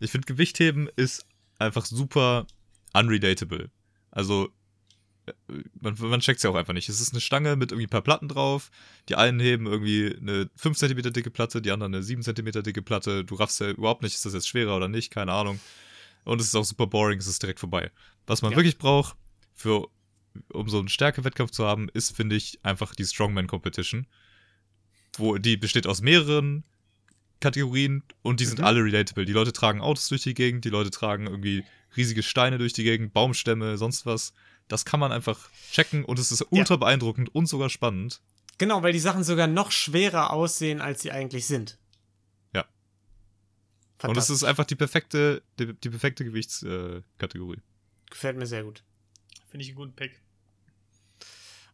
[0.00, 1.26] Ich finde, Gewichtheben ist
[1.58, 2.46] einfach super
[2.92, 3.70] unrelatable.
[4.10, 4.48] Also,
[5.26, 5.32] äh,
[5.80, 6.88] man, man checkt es ja auch einfach nicht.
[6.88, 8.70] Es ist eine Stange mit irgendwie ein paar Platten drauf.
[9.08, 12.82] Die einen heben irgendwie eine 5 cm dicke Platte, die anderen eine 7 cm dicke
[12.82, 13.24] Platte.
[13.24, 15.60] Du raffst ja überhaupt nicht, ist das jetzt schwerer oder nicht, keine Ahnung.
[16.24, 17.90] Und es ist auch super boring, es ist direkt vorbei.
[18.26, 18.56] Was man Ja.
[18.56, 19.16] wirklich braucht,
[19.54, 19.88] für,
[20.52, 24.06] um so einen Stärkewettkampf zu haben, ist, finde ich, einfach die Strongman Competition.
[25.16, 26.64] Wo die besteht aus mehreren
[27.40, 28.64] Kategorien und die sind Mhm.
[28.64, 29.24] alle relatable.
[29.24, 31.64] Die Leute tragen Autos durch die Gegend, die Leute tragen irgendwie
[31.96, 34.32] riesige Steine durch die Gegend, Baumstämme, sonst was.
[34.68, 38.22] Das kann man einfach checken und es ist ultra beeindruckend und sogar spannend.
[38.58, 41.78] Genau, weil die Sachen sogar noch schwerer aussehen, als sie eigentlich sind.
[42.54, 42.64] Ja.
[44.04, 47.58] Und es ist einfach die perfekte, die, die perfekte Gewichtskategorie.
[48.08, 48.82] Gefällt mir sehr gut.
[49.48, 50.20] Finde ich einen guten Pick.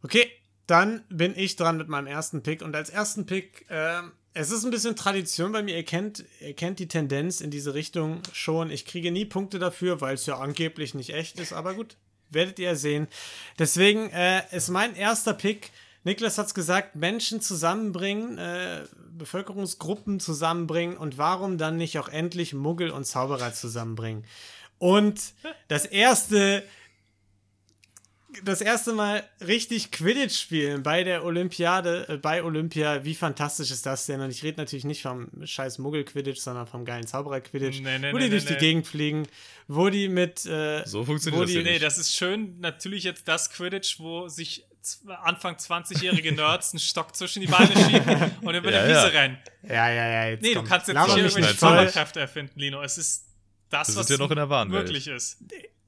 [0.02, 0.30] Okay,
[0.68, 2.62] dann bin ich dran mit meinem ersten Pick.
[2.62, 5.74] Und als ersten Pick, ähm, es ist ein bisschen Tradition bei mir.
[5.74, 8.70] Ihr kennt, ihr kennt die Tendenz in diese Richtung schon.
[8.70, 11.54] Ich kriege nie Punkte dafür, weil es ja angeblich nicht echt ist.
[11.54, 11.96] Aber gut,
[12.28, 13.08] werdet ihr sehen.
[13.58, 15.70] Deswegen äh, ist mein erster Pick.
[16.04, 18.84] Niklas hat es gesagt, Menschen zusammenbringen, äh,
[19.16, 24.24] Bevölkerungsgruppen zusammenbringen und warum dann nicht auch endlich Muggel und Zauberer zusammenbringen?
[24.78, 25.32] Und
[25.68, 26.62] das erste
[28.44, 33.04] das erste Mal richtig Quidditch spielen bei der Olympiade, äh, bei Olympia.
[33.04, 34.20] Wie fantastisch ist das denn?
[34.20, 38.16] Und ich rede natürlich nicht vom scheiß Muggel-Quidditch, sondern vom geilen Zauberer-Quidditch, Nee, nee, wo
[38.18, 38.60] nee, die durch nee, die nee.
[38.60, 39.28] Gegend fliegen,
[39.66, 40.44] wo die mit.
[40.46, 41.82] Äh, So funktioniert das die, ja Nee, nicht.
[41.82, 42.58] das ist schön.
[42.60, 44.64] Natürlich jetzt das Quidditch, wo sich
[45.22, 49.20] Anfang 20-jährige Nerds einen Stock zwischen die Beine schieben und über Ja, der Wiese ja.
[49.20, 49.38] rennen.
[49.68, 50.28] Ja, ja, ja.
[50.30, 50.64] Jetzt Nee, komm.
[50.64, 51.68] du kannst jetzt nicht irgendwelche nicht voll.
[51.70, 52.82] Zauberkräfte erfinden, Lino.
[52.82, 53.26] Es ist
[53.70, 54.86] das, Das was ist ja noch in der wahren Welt.
[54.86, 55.36] wirklich ist.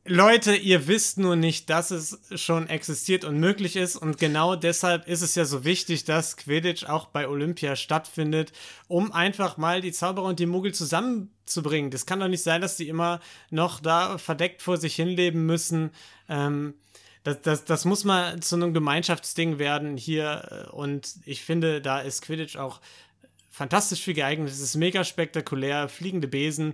[0.07, 3.97] Leute, ihr wisst nur nicht, dass es schon existiert und möglich ist.
[3.97, 8.53] Und genau deshalb ist es ja so wichtig, dass Quidditch auch bei Olympia stattfindet,
[8.89, 11.91] um einfach mal die Zauberer und die Muggel zusammenzubringen.
[11.91, 13.21] Das kann doch nicht sein, dass die immer
[13.51, 15.91] noch da verdeckt vor sich hinleben müssen.
[16.31, 16.75] Ähm,
[17.23, 20.71] das, das, das muss mal zu einem Gemeinschaftsding werden hier.
[20.73, 22.81] Und ich finde, da ist Quidditch auch
[23.51, 24.49] fantastisch für geeignet.
[24.49, 26.73] Es ist mega spektakulär, fliegende Besen.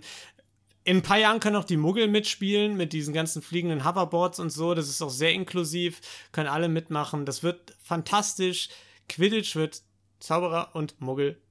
[0.86, 4.50] In ein paar Jahren können auch die Muggel mitspielen mit diesen ganzen fliegenden Hoverboards und
[4.50, 4.72] so.
[4.72, 6.00] Das ist auch sehr inklusiv,
[6.30, 7.26] können alle mitmachen.
[7.26, 8.68] Das wird fantastisch.
[9.08, 9.82] Quidditch wird
[10.20, 11.42] Zauberer und Muggel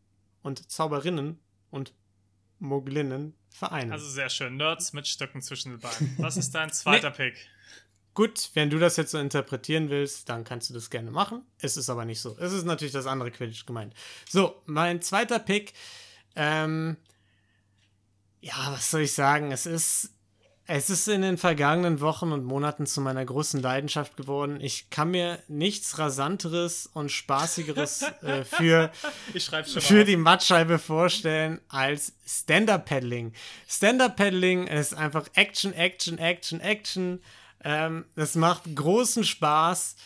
[0.41, 1.38] und Zauberinnen
[1.70, 1.94] und
[2.60, 3.91] Mugglinnen vereinen.
[3.91, 4.56] Also sehr schön.
[4.56, 6.16] Nerds mit Stöcken zwischen den Beinen.
[6.18, 7.36] Was ist dein zweiter Pick?
[8.14, 11.41] Gut, wenn du das jetzt so interpretieren willst, dann kannst du das gerne machen.
[11.60, 12.38] Es ist aber nicht so.
[12.40, 13.94] Es ist natürlich das andere Quidditch gemeint.
[14.30, 15.74] So, mein zweiter Pick.
[16.38, 16.95] Ähm,
[18.45, 19.51] ja, was soll ich sagen?
[19.51, 20.11] Es ist.
[20.67, 24.59] Es ist in den vergangenen Wochen und Monaten zu meiner großen Leidenschaft geworden.
[24.59, 28.91] Ich kann mir nichts Rasanteres und Spaßigeres äh, für,
[29.80, 33.34] für die Mattscheibe vorstellen als Stand-Up-Paddling.
[33.67, 37.22] Stand-Up-Paddling ist einfach Action, Action, Action, Action.
[37.63, 39.97] Ähm, das macht großen Spaß.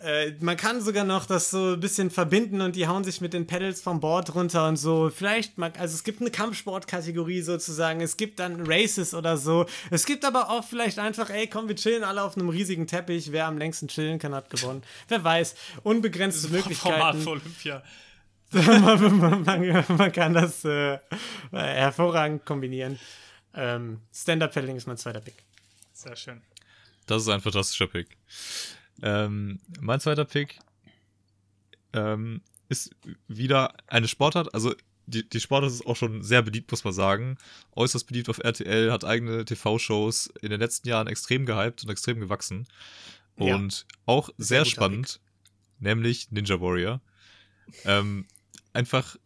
[0.00, 3.32] Äh, man kann sogar noch das so ein bisschen verbinden und die hauen sich mit
[3.32, 5.10] den Pedals vom Board runter und so.
[5.10, 9.66] Vielleicht, mag, also es gibt eine Kampfsportkategorie sozusagen, es gibt dann Races oder so.
[9.90, 13.32] Es gibt aber auch vielleicht einfach, ey, komm, wir chillen alle auf einem riesigen Teppich.
[13.32, 14.84] Wer am längsten chillen kann, hat gewonnen.
[15.08, 15.56] Wer weiß.
[15.82, 16.96] Unbegrenzte das Möglichkeiten.
[16.96, 17.82] Format für Olympia.
[18.52, 20.98] man, man, man, kann das äh,
[21.50, 22.98] hervorragend kombinieren.
[23.52, 25.34] Ähm, Stand-Up-Paddling ist mein zweiter Pick.
[25.92, 26.40] Sehr schön.
[27.06, 28.16] Das ist ein fantastischer Pick.
[29.02, 30.58] Ähm, mein zweiter Pick
[31.92, 32.90] ähm, ist
[33.26, 34.54] wieder eine Sportart.
[34.54, 34.74] Also
[35.06, 37.38] die, die Sportart ist auch schon sehr beliebt, muss man sagen.
[37.74, 42.20] Äußerst beliebt auf RTL, hat eigene TV-Shows in den letzten Jahren extrem gehypt und extrem
[42.20, 42.66] gewachsen.
[43.36, 43.96] Und ja.
[44.06, 45.82] auch sehr, sehr spannend, Pick.
[45.82, 47.00] nämlich Ninja Warrior.
[47.84, 48.26] Ähm,
[48.72, 49.16] einfach,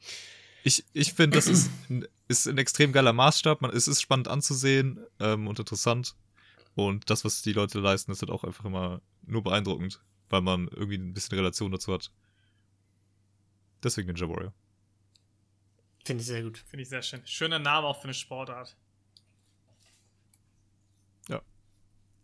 [0.62, 3.62] ich, ich finde, das ist ein, ist ein extrem geiler Maßstab.
[3.62, 6.14] Man, es ist spannend anzusehen ähm, und interessant.
[6.74, 10.00] Und das, was die Leute leisten, ist halt auch einfach immer nur beeindruckend,
[10.30, 12.10] weil man irgendwie ein bisschen Relation dazu hat.
[13.82, 14.54] Deswegen Ninja Warrior.
[16.04, 16.58] Finde ich sehr gut.
[16.58, 17.24] Finde ich sehr schön.
[17.26, 18.76] Schöner Name auch für eine Sportart.
[21.28, 21.42] Ja.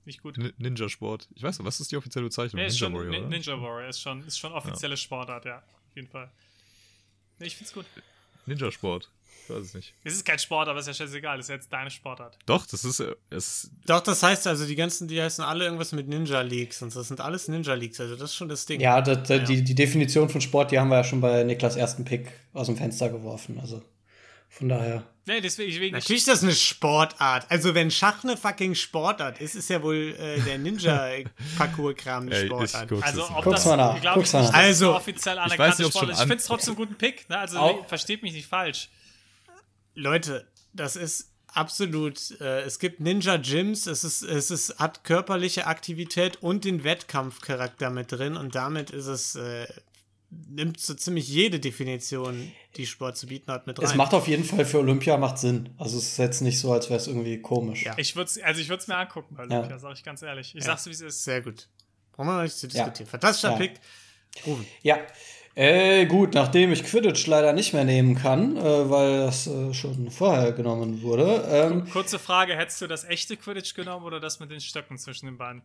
[0.04, 0.38] Nicht gut.
[0.38, 1.28] N Ninja Sport.
[1.34, 2.60] Ich weiß nicht, was ist die offizielle Bezeichnung?
[2.60, 3.20] Nee, Ninja schon, Warrior.
[3.20, 3.28] Oder?
[3.28, 4.96] Ninja Warrior ist schon, ist schon offizielle ja.
[4.96, 5.58] Sportart, ja.
[5.58, 6.30] Auf jeden Fall.
[7.38, 7.86] Nee, ich find's gut.
[8.46, 9.10] Ninja Sport.
[9.44, 9.94] Ich weiß es nicht.
[10.04, 11.36] Es ist kein Sport, aber ist ja scheißegal.
[11.36, 12.38] Das ist jetzt deine Sportart.
[12.46, 15.92] Doch, das ist, äh, es Doch, das heißt also, die ganzen, die heißen alle irgendwas
[15.92, 18.00] mit Ninja Leagues und das sind alles Ninja Leagues.
[18.00, 18.80] Also, das ist schon das Ding.
[18.80, 19.38] Ja, das, ja.
[19.38, 22.66] Die, die Definition von Sport, die haben wir ja schon bei Niklas ersten Pick aus
[22.66, 23.58] dem Fenster geworfen.
[23.60, 23.82] Also,
[24.48, 25.04] von daher.
[25.26, 27.46] Nee, deswegen, Natürlich ist das eine Sportart.
[27.50, 32.90] Also, wenn Schach eine fucking Sportart ist, ist ja wohl äh, der Ninja-Parcours-Kram eine Sportart.
[32.90, 34.00] Ich, also, ob Guck's das, mal nach.
[34.00, 36.16] glaube ich, nicht, also, offiziell anerkannte Sport ist.
[36.16, 37.28] Ich finde es trotzdem einen guten Pick.
[37.28, 37.38] Ne?
[37.38, 38.88] Also, versteht mich nicht falsch.
[39.98, 42.40] Leute, das ist absolut.
[42.40, 47.90] Äh, es gibt Ninja Gyms, es ist, es ist, hat körperliche Aktivität und den Wettkampfcharakter
[47.90, 49.34] mit drin und damit ist es.
[49.34, 49.66] Äh,
[50.30, 53.86] nimmt so ziemlich jede Definition, die Sport zu bieten hat, mit rein.
[53.86, 55.70] Es macht auf jeden Fall für Olympia macht Sinn.
[55.78, 57.84] Also es ist jetzt nicht so, als wäre es irgendwie komisch.
[57.84, 57.94] Ja.
[57.96, 59.78] Ich würde also ich würde es mir angucken bei Olympia, ja.
[59.78, 60.54] sage ich ganz ehrlich.
[60.54, 60.66] Ich ja.
[60.66, 61.24] sag's wie es ist.
[61.24, 61.68] Sehr gut.
[62.12, 63.06] Brauchen wir nicht zu diskutieren.
[63.06, 63.10] Ja.
[63.10, 63.80] Fantastischer Pick.
[64.46, 64.66] Ruben.
[64.82, 64.98] Ja,
[65.54, 70.10] äh, gut, nachdem ich Quidditch leider nicht mehr nehmen kann, äh, weil das äh, schon
[70.10, 71.44] vorher genommen wurde.
[71.50, 75.26] Ähm, Kurze Frage: Hättest du das echte Quidditch genommen oder das mit den Stöcken zwischen
[75.26, 75.62] den Beinen?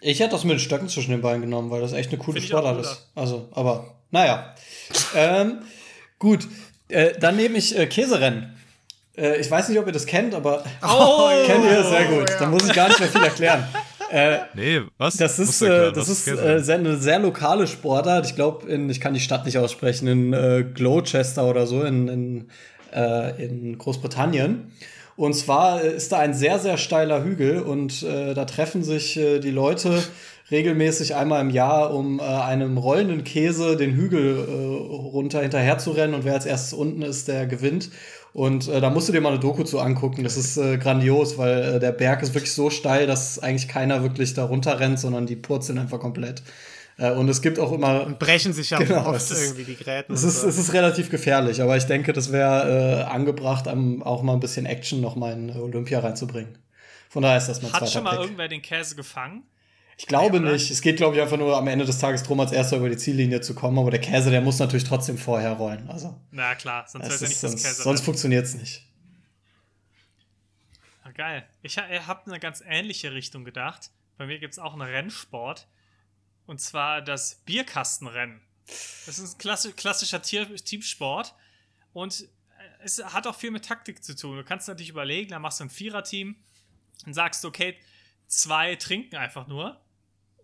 [0.00, 2.40] Ich hätte das mit den Stöcken zwischen den Beinen genommen, weil das echt eine coole
[2.40, 3.08] Sportart ist.
[3.14, 4.54] Also, aber naja.
[5.14, 5.62] ähm,
[6.18, 6.48] gut,
[6.88, 8.56] äh, dann nehme ich äh, Käserennen.
[9.16, 12.28] Äh, ich weiß nicht, ob ihr das kennt, aber oh, kennt ihr sehr gut.
[12.28, 12.38] Ja.
[12.38, 13.66] Dann muss ich gar nicht mehr viel erklären.
[14.12, 15.16] Äh, nee, was?
[15.16, 18.26] Das ist, äh, das ist äh, sehr, eine sehr lokale Sportart.
[18.26, 22.48] Ich glaube, ich kann die Stadt nicht aussprechen, in äh, Gloucester oder so, in, in,
[22.94, 24.70] äh, in Großbritannien.
[25.16, 29.38] Und zwar ist da ein sehr, sehr steiler Hügel und äh, da treffen sich äh,
[29.38, 30.02] die Leute
[30.50, 35.92] regelmäßig einmal im Jahr, um äh, einem rollenden Käse den Hügel äh, runter hinterher zu
[35.92, 37.90] rennen und wer als erstes unten ist, der gewinnt.
[38.32, 40.24] Und äh, da musst du dir mal eine Doku zu angucken.
[40.24, 44.02] Das ist äh, grandios, weil äh, der Berg ist wirklich so steil, dass eigentlich keiner
[44.02, 46.42] wirklich da runter rennt, sondern die purzeln einfach komplett.
[46.96, 48.06] Äh, und es gibt auch immer.
[48.06, 50.12] Und brechen sich ja genau, oft ist, irgendwie die Gräten.
[50.14, 50.48] Es ist, so.
[50.48, 54.40] es ist relativ gefährlich, aber ich denke, das wäre äh, angebracht, um auch mal ein
[54.40, 56.56] bisschen Action noch mal in Olympia reinzubringen.
[57.10, 58.20] Von daher ist das mein Hat schon mal Pick.
[58.20, 59.42] irgendwer den Käse gefangen?
[60.02, 60.68] Ich glaube ja, nicht.
[60.68, 62.96] Es geht, glaube ich, einfach nur am Ende des Tages darum, als erster über die
[62.96, 63.78] Ziellinie zu kommen.
[63.78, 65.88] Aber der Käse, der muss natürlich trotzdem vorher rollen.
[65.88, 67.82] Also, Na klar, sonst wäre ja nicht sonst, das Käse.
[67.84, 68.84] Sonst funktioniert es nicht.
[71.04, 71.46] Ach, geil.
[71.62, 73.92] Ich habe eine ganz ähnliche Richtung gedacht.
[74.18, 75.68] Bei mir gibt es auch einen Rennsport.
[76.46, 78.40] Und zwar das Bierkastenrennen.
[79.06, 81.32] Das ist ein klassi klassischer Teamsport.
[81.92, 82.26] Und
[82.82, 84.36] es hat auch viel mit Taktik zu tun.
[84.36, 86.34] Du kannst natürlich überlegen, dann machst du ein Viererteam
[87.06, 87.76] und sagst, okay,
[88.26, 89.80] zwei trinken einfach nur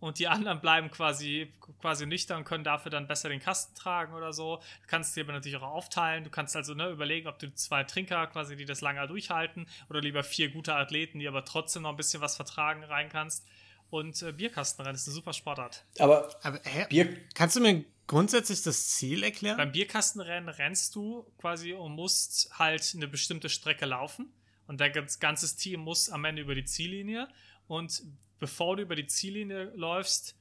[0.00, 4.14] und die anderen bleiben quasi, quasi nüchtern und können dafür dann besser den Kasten tragen
[4.14, 4.56] oder so.
[4.56, 6.24] Du kannst dir aber natürlich auch aufteilen.
[6.24, 10.00] Du kannst also ne, überlegen, ob du zwei Trinker quasi, die das lange durchhalten oder
[10.00, 13.46] lieber vier gute Athleten, die aber trotzdem noch ein bisschen was vertragen, rein kannst.
[13.90, 15.84] Und äh, Bierkastenrennen ist eine super Sportart.
[15.98, 19.56] Aber, aber hä, Bier kannst du mir grundsätzlich das Ziel erklären?
[19.56, 24.32] Beim Bierkastenrennen rennst du quasi und musst halt eine bestimmte Strecke laufen.
[24.66, 27.28] Und dein ganzes Team muss am Ende über die Ziellinie.
[27.66, 28.02] Und
[28.38, 30.34] bevor du über die Ziellinie läufst,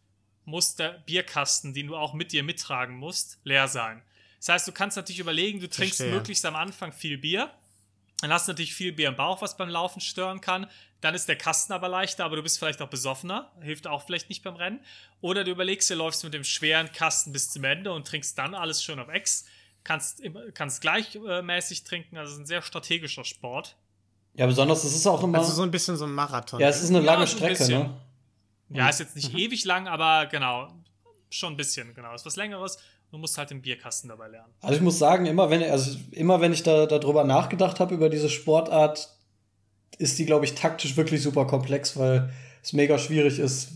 [0.46, 4.02] muss der Bierkasten, den du auch mit dir mittragen musst, leer sein.
[4.40, 6.16] Das heißt, du kannst natürlich überlegen, du trinkst Verstehe.
[6.16, 7.52] möglichst am Anfang viel Bier,
[8.22, 10.68] Dann hast du natürlich viel Bier im Bauch, was beim Laufen stören kann.
[11.02, 13.52] Dann ist der Kasten aber leichter, aber du bist vielleicht auch besoffener.
[13.62, 14.84] Hilft auch vielleicht nicht beim Rennen.
[15.22, 18.56] Oder du überlegst, du läufst mit dem schweren Kasten bis zum Ende und trinkst dann
[18.56, 19.46] alles schön auf Ex.
[19.84, 20.24] Kannst,
[20.56, 22.18] kannst gleichmäßig trinken.
[22.18, 23.76] Also es ist ein sehr strategischer Sport.
[24.38, 25.40] Ja, besonders, es ist auch immer.
[25.40, 26.60] Also so ein bisschen so ein Marathon.
[26.60, 27.90] Ja, es ist eine lange Ja, Strecke, ne?
[28.70, 30.68] Ja, ist jetzt nicht ewig lang, aber genau.
[31.30, 32.14] Schon ein bisschen, genau.
[32.14, 32.78] Ist was längeres.
[33.10, 34.54] Du musst halt den Bierkasten dabei lernen.
[34.62, 38.10] Also ich muss sagen, immer wenn, also immer wenn ich da darüber nachgedacht habe, über
[38.10, 39.10] diese Sportart,
[39.98, 42.32] ist die, glaube ich, taktisch wirklich super komplex, weil
[42.62, 43.70] es mega schwierig ist.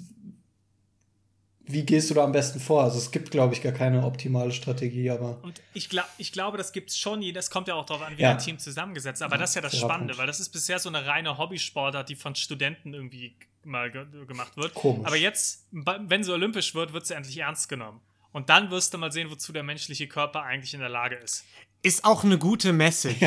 [1.71, 2.83] Wie gehst du da am besten vor?
[2.83, 5.39] Also es gibt, glaube ich, gar keine optimale Strategie, aber.
[5.43, 7.21] Und ich, glaub, ich glaube, das gibt es schon.
[7.33, 8.31] Das kommt ja auch darauf an, wie Ja.
[8.31, 9.25] ein Team zusammengesetzt ist.
[9.25, 10.17] Aber Ja, das ist ja das Spannende, Punkt.
[10.19, 14.57] weil das ist bisher so eine reine Hobbysportart, die von Studenten irgendwie mal ge gemacht
[14.57, 14.73] wird.
[14.73, 15.05] Komisch.
[15.05, 18.01] Aber jetzt, wenn sie olympisch wird, wird sie endlich ernst genommen.
[18.31, 21.45] Und dann wirst du mal sehen, wozu der menschliche Körper eigentlich in der Lage ist.
[21.83, 23.17] Ist auch eine gute Message,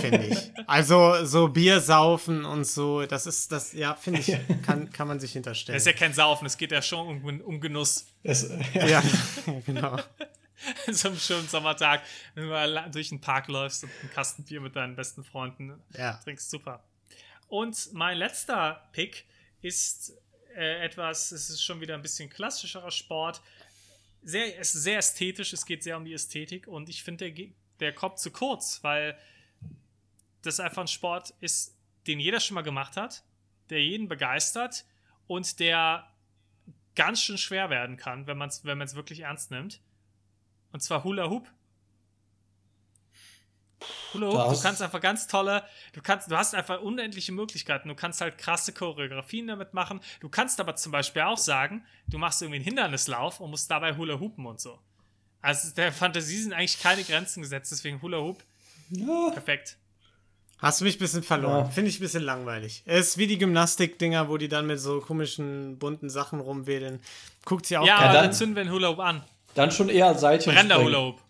[0.00, 0.50] finde ich.
[0.66, 5.20] Also so Bier saufen und so, das ist das, ja, finde ich, kann, kann man
[5.20, 5.76] sich Das hinterstellen.
[5.76, 8.06] ist ja kein Saufen, es geht ja schon um, um Genuss.
[8.24, 8.86] Es, ja.
[8.86, 9.02] ja,
[9.66, 9.96] genau.
[10.90, 12.02] so einem schönen Sommertag,
[12.34, 15.80] wenn du mal durch den Park läufst und einen Kasten Bier mit deinen besten Freunden
[15.96, 16.14] Ja.
[16.24, 16.82] trinkst, super.
[17.48, 19.24] Und mein letzter Pick
[19.62, 20.12] ist
[20.56, 23.40] äh, etwas, es ist schon wieder ein bisschen klassischerer Sport.
[24.22, 27.46] Sehr, es ist sehr ästhetisch, es geht sehr um die Ästhetik und ich finde, der,
[27.80, 29.18] der kommt zu kurz, weil
[30.42, 31.76] das einfach ein Sport ist,
[32.06, 33.22] den jeder schon mal gemacht hat,
[33.68, 34.84] der jeden begeistert
[35.26, 36.08] und der
[36.94, 39.80] ganz schön schwer werden kann, wenn man es wenn man's wirklich ernst nimmt.
[40.72, 41.48] Und zwar Hula Hoop.
[44.12, 47.88] Hula Hoop, Das- du kannst einfach ganz tolle, du kannst, du hast einfach unendliche Möglichkeiten.
[47.88, 50.00] Du kannst halt krasse Choreografien damit machen.
[50.20, 53.96] Du kannst aber zum Beispiel auch sagen, du machst irgendwie einen Hindernislauf und musst dabei
[53.96, 54.80] Hula Hoopen und so.
[55.42, 58.42] Also der Fantasie sind eigentlich keine Grenzen gesetzt, deswegen Hula Hoop,
[58.90, 59.30] Ja.
[59.32, 59.76] perfekt.
[60.58, 61.64] Hast du mich ein bisschen verloren.
[61.64, 61.70] Ja.
[61.70, 62.82] Finde ich ein bisschen langweilig.
[62.84, 67.00] Es ist wie die Gymnastik-Dinger, wo die dann mit so komischen, bunten Sachen rumwedeln.
[67.46, 69.22] Guckt sie auch Ja, aber dann- dann zünden wir einen Hula Hoop an.
[69.54, 70.52] Dann schon eher Seilchen.
[70.52, 70.82] Brennender.
[70.82, 71.20] Hula Hoop.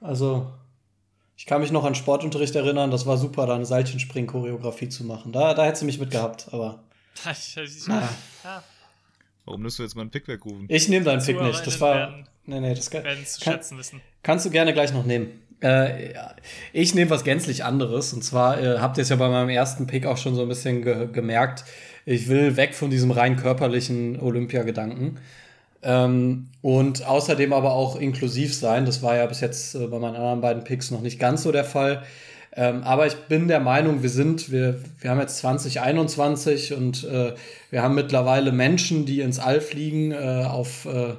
[0.00, 0.52] Also,
[1.36, 5.32] ich kann mich noch an Sportunterricht erinnern, das war super, da eine Seilchenspring-Choreografie zu machen.
[5.32, 6.84] Da, da hättest du mich mitgehabt, aber.
[7.24, 8.62] Ja,
[9.46, 10.66] Warum nimmst du jetzt mal einen Pick wegrufen?
[10.68, 11.66] Ich nehme deinen Pick nicht.
[11.66, 11.94] Das war.
[11.94, 14.00] werden- Nee, nee, das kann, zu kann, schätzen wissen.
[14.22, 15.42] kannst du gerne gleich noch nehmen.
[15.62, 16.34] Äh, ja.
[16.72, 18.12] ich nehme was gänzlich anderes.
[18.12, 20.48] Und zwar äh, habt ihr es ja bei meinem ersten Pick auch schon so ein
[20.48, 21.64] bisschen ge gemerkt.
[22.04, 25.18] Ich will weg von diesem rein körperlichen Olympiagedanken.
[25.82, 28.86] Ähm, und außerdem aber auch inklusiv sein.
[28.86, 31.50] Das war ja bis jetzt äh, bei meinen anderen beiden Picks noch nicht ganz so
[31.50, 32.04] der Fall.
[32.56, 37.34] Ähm, aber ich bin der Meinung, wir sind, wir, wir haben jetzt 2021 und äh,
[37.70, 41.14] wir haben mittlerweile Menschen, die ins All fliegen, äh, auf äh,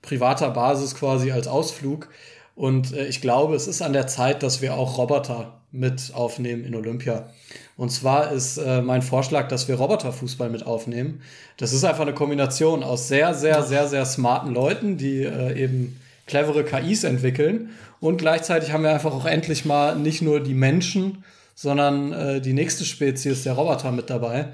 [0.00, 2.08] privater Basis quasi als Ausflug.
[2.56, 6.64] Und äh, ich glaube, es ist an der Zeit, dass wir auch Roboter mit aufnehmen
[6.64, 7.28] in Olympia.
[7.76, 11.20] Und zwar ist äh, mein Vorschlag, dass wir Roboterfußball mit aufnehmen.
[11.58, 16.00] Das ist einfach eine Kombination aus sehr, sehr, sehr, sehr smarten Leuten, die äh, eben
[16.26, 17.70] clevere KIs entwickeln.
[18.00, 21.22] Und gleichzeitig haben wir einfach auch endlich mal nicht nur die Menschen,
[21.54, 24.48] sondern äh, die nächste Spezies der Roboter mit dabei.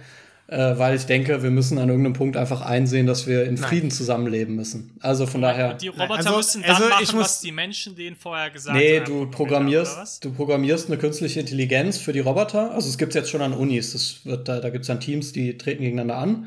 [0.48, 3.64] Äh, weil ich denke, wir müssen an irgendeinem Punkt einfach einsehen, dass wir in Nein.
[3.64, 4.96] Frieden zusammenleben müssen.
[5.00, 5.72] Also von daher.
[5.72, 8.50] Und die Roboter also- müssen dann also ich machen, muss- was die Menschen denen vorher
[8.50, 9.06] gesagt Nee, haben.
[9.06, 9.36] du oder was?
[9.36, 12.70] programmierst, du programmierst eine künstliche Intelligenz für die Roboter.
[12.72, 13.92] Also es gibt jetzt schon an Unis.
[13.92, 16.46] Das wird, da da gibt es dann Teams, die treten gegeneinander an.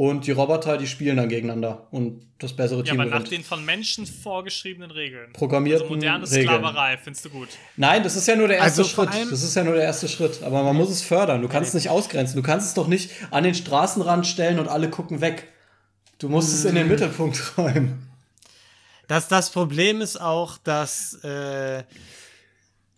[0.00, 1.88] Und die Roboter, die spielen dann gegeneinander.
[1.90, 3.32] Und das bessere Ja, Team aber nach gewinnt.
[3.32, 5.32] den von Menschen vorgeschriebenen Regeln.
[5.32, 6.46] Programmierten also moderne Regeln.
[6.46, 7.48] Sklaverei, findest du gut.
[7.76, 9.08] Nein, das ist ja nur der erste Also Schritt.
[9.32, 10.44] Das ist ja nur der erste Schritt.
[10.44, 11.42] Aber man muss es fördern.
[11.42, 12.36] Du kannst es nicht ausgrenzen.
[12.36, 15.48] Du kannst es doch nicht an den Straßenrand stellen und alle gucken weg.
[16.20, 16.76] Du musst es in Mm.
[16.76, 18.08] den Mittelpunkt räumen.
[19.08, 21.82] Das, das Problem ist auch, dass, äh,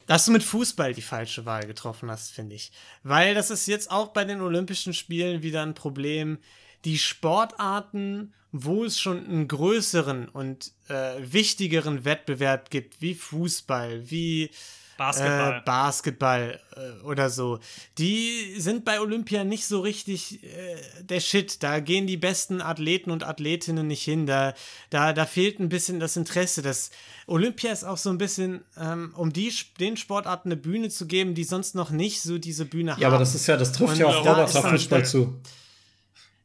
[0.06, 2.72] dass du mit Fußball die falsche Wahl getroffen hast, finde ich.
[3.05, 6.36] Weil das ist jetzt auch bei den Olympischen Spielen wieder ein Problem.
[6.85, 14.51] Die Sportarten, wo es schon einen größeren und äh, wichtigeren Wettbewerb gibt, wie Fußball, wie
[14.98, 15.59] Basketball.
[15.59, 17.59] äh, Basketball äh, oder so.
[17.97, 21.62] Die sind bei Olympia nicht so richtig äh, der Shit.
[21.62, 24.27] Da gehen die besten Athleten und Athletinnen nicht hin.
[24.27, 24.52] Da,
[24.90, 26.61] da, da fehlt ein bisschen das Interesse.
[26.61, 26.90] Das
[27.27, 31.35] Olympia ist auch so ein bisschen, ähm, um die, den Sportarten eine Bühne zu geben,
[31.35, 33.01] die sonst noch nicht so diese Bühne haben.
[33.01, 35.40] Ja, aber das ist ja, das trifft Und ja dann- Roboterfußball zu.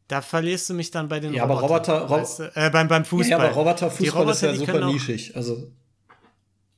[0.07, 2.43] Da verlierst du mich dann bei den Ja, aber Roboter- Rob- weißt du?
[2.55, 3.29] äh, beim, beim Fußball.
[3.29, 5.35] Ja, aber Roboterfußball Roboter, ist ja super nischig.
[5.35, 5.71] Also,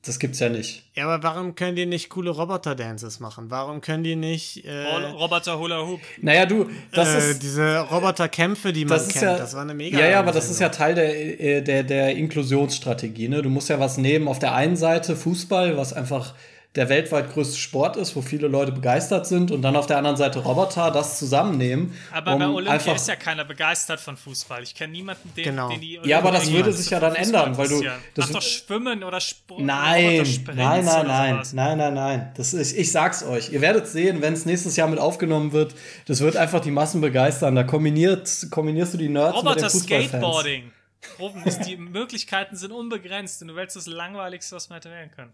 [0.05, 0.83] das gibt's ja nicht.
[0.93, 3.49] Ja, aber warum können die nicht coole Roboter-Dances machen?
[3.51, 5.99] Warum können die nicht äh, Roboter Hula Hoop.
[6.21, 7.43] Naja, du, das äh, ist.
[7.43, 9.23] diese Roboterkämpfe, die man Das ist kennt?
[9.23, 9.99] ja, das war eine mega.
[9.99, 13.27] ja, ja, aber das ist ja Teil der, äh, der, der Inklusionsstrategie.
[13.27, 13.41] Ne?
[13.41, 14.29] Du musst ja was nehmen.
[14.29, 16.33] Auf der einen Seite Fußball, was einfach
[16.77, 20.15] der weltweit größte Sport ist, wo viele Leute begeistert sind und dann auf der anderen
[20.15, 21.93] Seite Roboter das zusammennehmen.
[22.13, 24.61] Aber um bei Olympia ist ja keiner begeistert von Fußball.
[24.61, 25.69] Ich kenne niemanden, den, genau.
[25.69, 27.83] den die Ja, aber das würde sich ja dann ändern, weil du.
[28.13, 29.61] Das Mach doch Schwimmen oder Sport.
[29.61, 30.23] Nein,
[30.55, 32.31] nein, nein, nein, nein, nein, nein.
[32.37, 33.51] Das ist, ich sag's euch.
[33.51, 35.73] Ihr werdet sehen, wenn es nächstes Jahr mit aufgenommen wird,
[36.05, 37.55] das wird einfach die Massen begeistern.
[37.55, 40.09] Da kombiniert, kombinierst du die Nerds Roboter mit den Fußballfans.
[40.09, 40.76] Skateboarding.
[41.19, 45.11] Rufen ist, die Möglichkeiten sind unbegrenzt und du willst das Langweiligste, was man hätte wählen
[45.11, 45.31] können.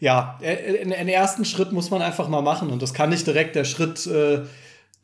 [0.00, 3.64] Ja, den ersten Schritt muss man einfach mal machen und das kann nicht direkt der
[3.64, 4.42] Schritt äh,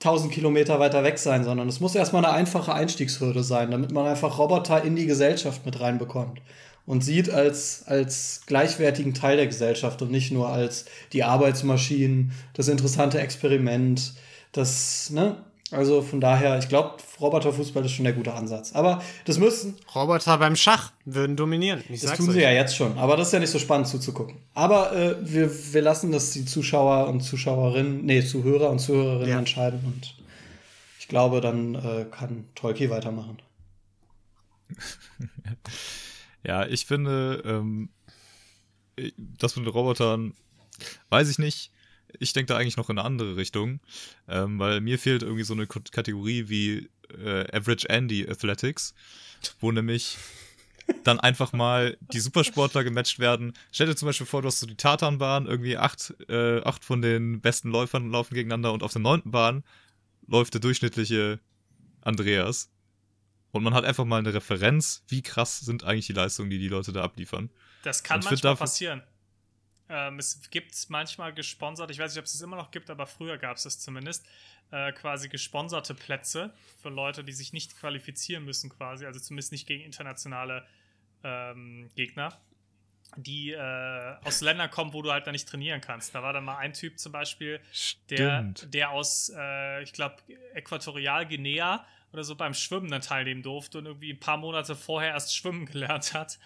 [0.00, 4.06] 1000 Kilometer weiter weg sein, sondern es muss erstmal eine einfache Einstiegshürde sein, damit man
[4.06, 6.40] einfach Roboter in die Gesellschaft mit reinbekommt
[6.86, 12.68] und sieht als, als gleichwertigen Teil der Gesellschaft und nicht nur als die Arbeitsmaschinen, das
[12.68, 14.14] interessante Experiment,
[14.52, 15.36] das, ne?
[15.72, 18.72] Also von daher, ich glaube, Roboterfußball ist schon der gute Ansatz.
[18.72, 19.76] Aber das müssen.
[19.94, 21.84] Roboter beim Schach würden dominieren.
[21.88, 22.44] Ich das tun sie euch.
[22.44, 22.98] ja jetzt schon.
[22.98, 24.36] Aber das ist ja nicht so spannend zuzugucken.
[24.54, 29.38] Aber äh, wir, wir lassen das die Zuschauer und Zuschauerinnen, nee, Zuhörer und Zuhörerinnen ja.
[29.38, 29.80] entscheiden.
[29.84, 30.16] Und
[30.98, 33.38] ich glaube, dann äh, kann Tolki weitermachen.
[36.42, 37.90] ja, ich finde, ähm,
[39.16, 40.34] das mit den Robotern,
[41.10, 41.70] weiß ich nicht
[42.18, 43.80] ich denke da eigentlich noch in eine andere Richtung,
[44.28, 46.88] ähm, weil mir fehlt irgendwie so eine Kategorie wie
[47.24, 48.94] äh, Average Andy Athletics,
[49.60, 50.18] wo nämlich
[51.04, 53.52] dann einfach mal die Supersportler gematcht werden.
[53.72, 57.02] Stell dir zum Beispiel vor, du hast so die Tatanbahn, irgendwie acht, äh, acht von
[57.02, 59.64] den besten Läufern laufen gegeneinander und auf der neunten Bahn
[60.26, 61.40] läuft der durchschnittliche
[62.02, 62.70] Andreas.
[63.52, 66.68] Und man hat einfach mal eine Referenz, wie krass sind eigentlich die Leistungen, die die
[66.68, 67.50] Leute da abliefern.
[67.82, 69.02] Das kann manchmal passieren.
[69.90, 73.06] Ähm, es gibt manchmal gesponsert, ich weiß nicht, ob es es immer noch gibt, aber
[73.06, 74.24] früher gab es es zumindest,
[74.70, 79.66] äh, quasi gesponserte Plätze für Leute, die sich nicht qualifizieren müssen, quasi, also zumindest nicht
[79.66, 80.64] gegen internationale
[81.24, 82.38] ähm, Gegner,
[83.16, 86.14] die äh, aus Ländern kommen, wo du halt da nicht trainieren kannst.
[86.14, 87.60] Da war dann mal ein Typ zum Beispiel,
[88.10, 90.16] der, der aus, äh, ich glaube,
[90.54, 95.36] Äquatorialguinea oder so beim Schwimmen dann teilnehmen durfte und irgendwie ein paar Monate vorher erst
[95.36, 96.38] schwimmen gelernt hat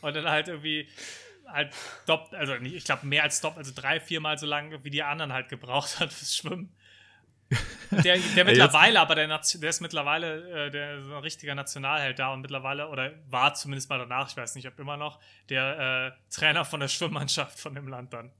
[0.00, 0.88] und dann halt irgendwie
[1.52, 1.74] halt
[2.06, 5.02] doppelt, also nicht, ich glaube mehr als doppelt, also drei, viermal so lange wie die
[5.02, 6.74] anderen halt gebraucht hat fürs Schwimmen.
[7.90, 12.32] Der, der mittlerweile, aber der, der ist mittlerweile äh, der ist ein richtiger Nationalheld da
[12.32, 15.20] und mittlerweile, oder war zumindest mal danach, ich weiß nicht, ob immer noch,
[15.50, 18.30] der äh, Trainer von der Schwimmmannschaft von dem Land dann.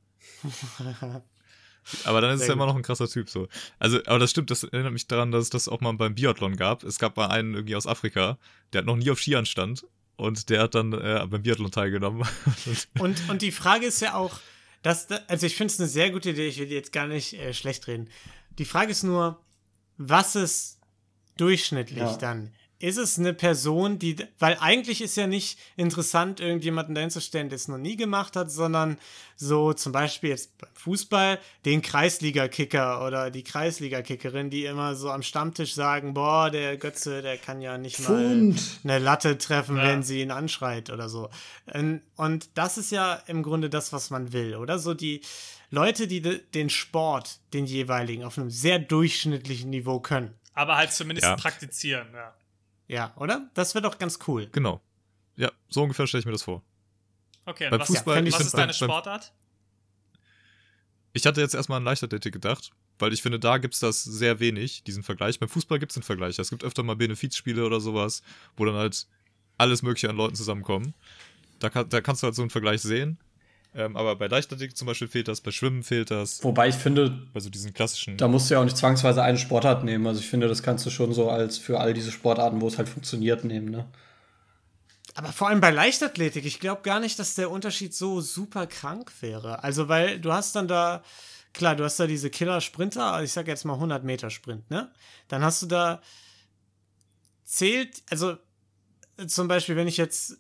[2.05, 3.49] aber dann ist es ja immer noch ein krasser Typ so.
[3.79, 6.57] Also, aber das stimmt, das erinnert mich daran, dass es das auch mal beim Biathlon
[6.57, 6.83] gab.
[6.85, 8.39] Es gab mal einen irgendwie aus Afrika,
[8.73, 9.85] der hat noch nie auf Skiern stand
[10.17, 12.27] und der hat dann äh, beim Biathlon teilgenommen.
[12.99, 14.39] und, und die Frage ist ja auch,
[14.83, 17.55] dass, also ich finde es eine sehr gute Idee, ich will jetzt gar nicht äh,
[17.55, 18.09] schlecht reden.
[18.59, 19.41] Die Frage ist nur,
[19.97, 20.81] was ist
[21.37, 22.17] durchschnittlich ja.
[22.17, 22.53] dann?
[22.83, 27.49] Ist es eine Person, die, weil eigentlich ist ja nicht interessant, irgendjemanden dahin zu stellen,
[27.49, 28.99] der es noch nie gemacht hat, sondern
[29.37, 35.23] so zum Beispiel jetzt beim Fußball den Kreisliga-Kicker oder die Kreisliga-Kickerin, die immer so am
[35.23, 38.85] Stammtisch sagen, boah, der Götze, der kann ja nicht Pfund.
[38.85, 39.85] mal eine Latte treffen, ja.
[39.85, 41.31] wenn sie ihn anschreit oder so.
[42.17, 44.81] Und das ist ja im Grunde das, was man will, oder?
[44.81, 45.21] So die
[45.71, 50.35] Leute, die den Sport, den jeweiligen, auf einem sehr durchschnittlichen Niveau können.
[50.55, 51.37] Aber halt zumindest ja.
[51.37, 52.35] praktizieren, ja.
[52.93, 53.51] Ja, oder?
[53.55, 54.51] Das wäre doch ganz cool.
[54.53, 54.83] Genau.
[55.37, 56.63] Ja, so ungefähr stelle ich mir das vor.
[57.47, 59.33] Okay, beim was, Fußball, ja, was ist deine Sportart?
[61.15, 64.41] Ich hatte jetzt erstmal an Leichtathletik gedacht, weil ich finde, da gibt es das sehr
[64.41, 65.41] wenig, diesen Vergleich.
[65.41, 66.39] Beim Fußball gibt es einen Vergleich.
[66.39, 68.23] Es gibt öfter mal Benefizspiele oder sowas,
[68.59, 69.07] wo dann halt
[69.57, 70.93] alles Mögliche an Leuten zusammenkommen.
[71.61, 73.19] Da, kann, da kannst du halt so einen Vergleich sehen.
[73.75, 76.45] Ähm, aber bei Leichtathletik zum Beispiel fehlt das, bei Schwimmen fehlt das.
[76.45, 78.19] Wobei ich finde, bei so diesen klassischen.
[78.19, 80.07] Da musst du ja auch nicht zwangsweise eine Sportart nehmen.
[80.07, 82.77] Also ich finde, das kannst du schon so als für all diese Sportarten, wo es
[82.77, 83.87] halt funktioniert, nehmen, ne?
[85.15, 89.13] Aber vor allem bei Leichtathletik, ich glaube gar nicht, dass der Unterschied so super krank
[89.21, 89.63] wäre.
[89.63, 91.03] Also, weil du hast dann da,
[91.53, 94.91] klar, du hast da diese Killer-Sprinter, also ich sag jetzt mal 100 Meter Sprint, ne?
[95.29, 96.01] Dann hast du da,
[97.53, 98.37] zählt, also
[99.27, 100.39] zum Beispiel, wenn ich jetzt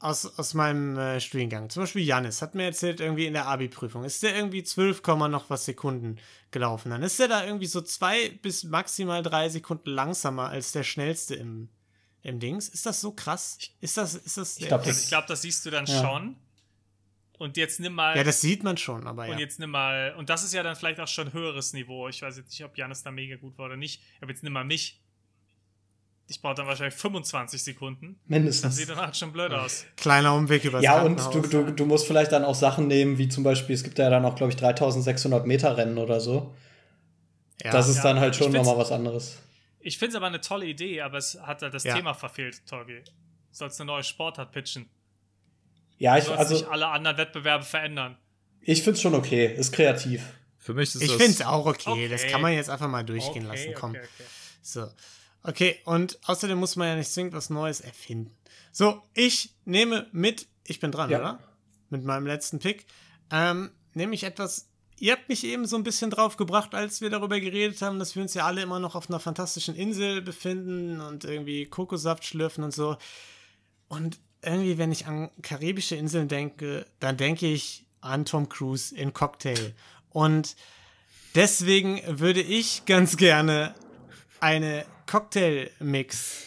[0.00, 1.70] aus, aus meinem äh, Studiengang.
[1.70, 5.50] Zum Beispiel Janis hat mir erzählt, irgendwie in der Abi-Prüfung ist der irgendwie 12, noch
[5.50, 6.18] was Sekunden
[6.50, 6.90] gelaufen.
[6.90, 11.34] Dann ist der da irgendwie so zwei bis maximal drei Sekunden langsamer als der schnellste
[11.34, 11.68] im,
[12.22, 12.68] im Dings.
[12.68, 13.58] Ist das so krass?
[13.80, 16.02] Ist das, ist das ich glaube, das, glaub, das siehst du dann ja.
[16.02, 16.36] schon.
[17.38, 18.16] Und jetzt nimm mal.
[18.16, 19.32] Ja, das sieht man schon, aber ja.
[19.32, 20.14] Und jetzt nimm mal.
[20.18, 22.08] Und das ist ja dann vielleicht auch schon höheres Niveau.
[22.08, 24.02] Ich weiß jetzt nicht, ob Janis da mega gut war oder nicht.
[24.20, 25.00] Aber jetzt nimm mal mich
[26.30, 28.20] ich brauche dann wahrscheinlich 25 Sekunden.
[28.26, 28.62] Mindestens.
[28.62, 29.86] Das sieht dann halt schon blöd aus.
[29.96, 33.28] Kleiner Umweg über Ja, und du, du, du musst vielleicht dann auch Sachen nehmen, wie
[33.28, 36.54] zum Beispiel, es gibt ja dann auch, glaube ich, 3600 Meter Rennen oder so.
[37.64, 37.72] Ja.
[37.72, 39.38] Das ist ja, dann halt schon nochmal was anderes.
[39.80, 41.96] Ich finde es aber eine tolle Idee, aber es hat halt das ja.
[41.96, 43.02] Thema verfehlt, Torgi.
[43.50, 44.88] Sollst eine neue Sportart pitchen.
[45.96, 46.56] Ja, ich, also.
[46.56, 48.18] sich alle anderen Wettbewerbe verändern.
[48.60, 50.22] Ich find's schon okay, ist kreativ.
[50.58, 51.16] Für mich ist Ich das.
[51.16, 51.90] finde es auch okay.
[51.90, 52.08] Okay.
[52.08, 53.74] Das kann man jetzt einfach mal durchgehen Okay, lassen.
[53.74, 53.90] Komm.
[53.92, 54.24] okay, okay.
[54.60, 54.86] So.
[55.42, 58.34] Okay, und außerdem muss man ja nicht zwingend was Neues erfinden.
[58.72, 61.18] So, ich nehme mit, ich bin dran, Ja.
[61.18, 61.38] oder?
[61.90, 62.86] Mit meinem letzten Pick.
[63.30, 67.08] Ähm, nehme ich etwas, ihr habt mich eben so ein bisschen drauf gebracht, als wir
[67.08, 71.00] darüber geredet haben, dass wir uns ja alle immer noch auf einer fantastischen Insel befinden
[71.00, 72.96] und irgendwie Kokosaft schlürfen und so.
[73.88, 79.12] Und irgendwie, wenn ich an karibische Inseln denke, dann denke ich an Tom Cruise in
[79.12, 79.74] Cocktail.
[80.10, 80.56] Und
[81.34, 83.74] deswegen würde ich ganz gerne
[84.40, 86.44] eine Cocktail-Mix,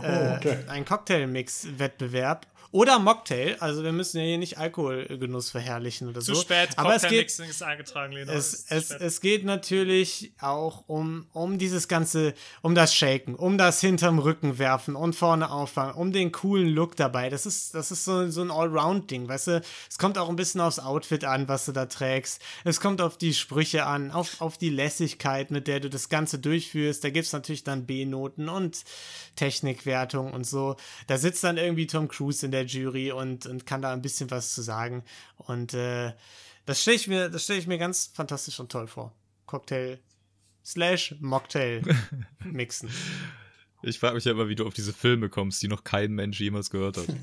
[0.00, 0.58] äh, okay.
[0.68, 3.56] einen Cocktail-Mix-Wettbewerb oder Mocktail.
[3.60, 6.42] Also wir müssen ja hier nicht Alkoholgenuss verherrlichen oder Zu so.
[6.42, 8.32] spät, Aber es geht, ist eingetragen, Lena.
[8.32, 13.58] es, zu es, es geht natürlich auch um, um dieses ganze, um das Shaken, um
[13.58, 17.30] das hinterm Rücken werfen und vorne auffangen, um den coolen Look dabei.
[17.30, 19.62] Das ist, das ist so, so ein Allround-Ding, weißt du?
[19.88, 22.40] Es kommt auch ein bisschen aufs Outfit an, was du da trägst.
[22.64, 26.38] Es kommt auf die Sprüche an, auf, auf die Lässigkeit, mit der du das Ganze
[26.38, 27.02] durchführst.
[27.04, 28.84] Da gibt es natürlich dann B-Noten und
[29.36, 30.76] Technikwertung und so.
[31.06, 34.30] Da sitzt dann irgendwie Tom Cruise in der Jury und, und kann da ein bisschen
[34.30, 35.04] was zu sagen.
[35.36, 36.12] Und äh,
[36.64, 39.12] das stelle ich, mir- das ich mir ganz fantastisch und toll vor.
[39.46, 39.98] Cocktail
[40.64, 41.82] slash Mocktail
[42.44, 42.90] mixen.
[43.82, 46.40] Ich frage mich ja immer, wie du auf diese Filme kommst, die noch kein Mensch
[46.40, 47.06] jemals gehört hat.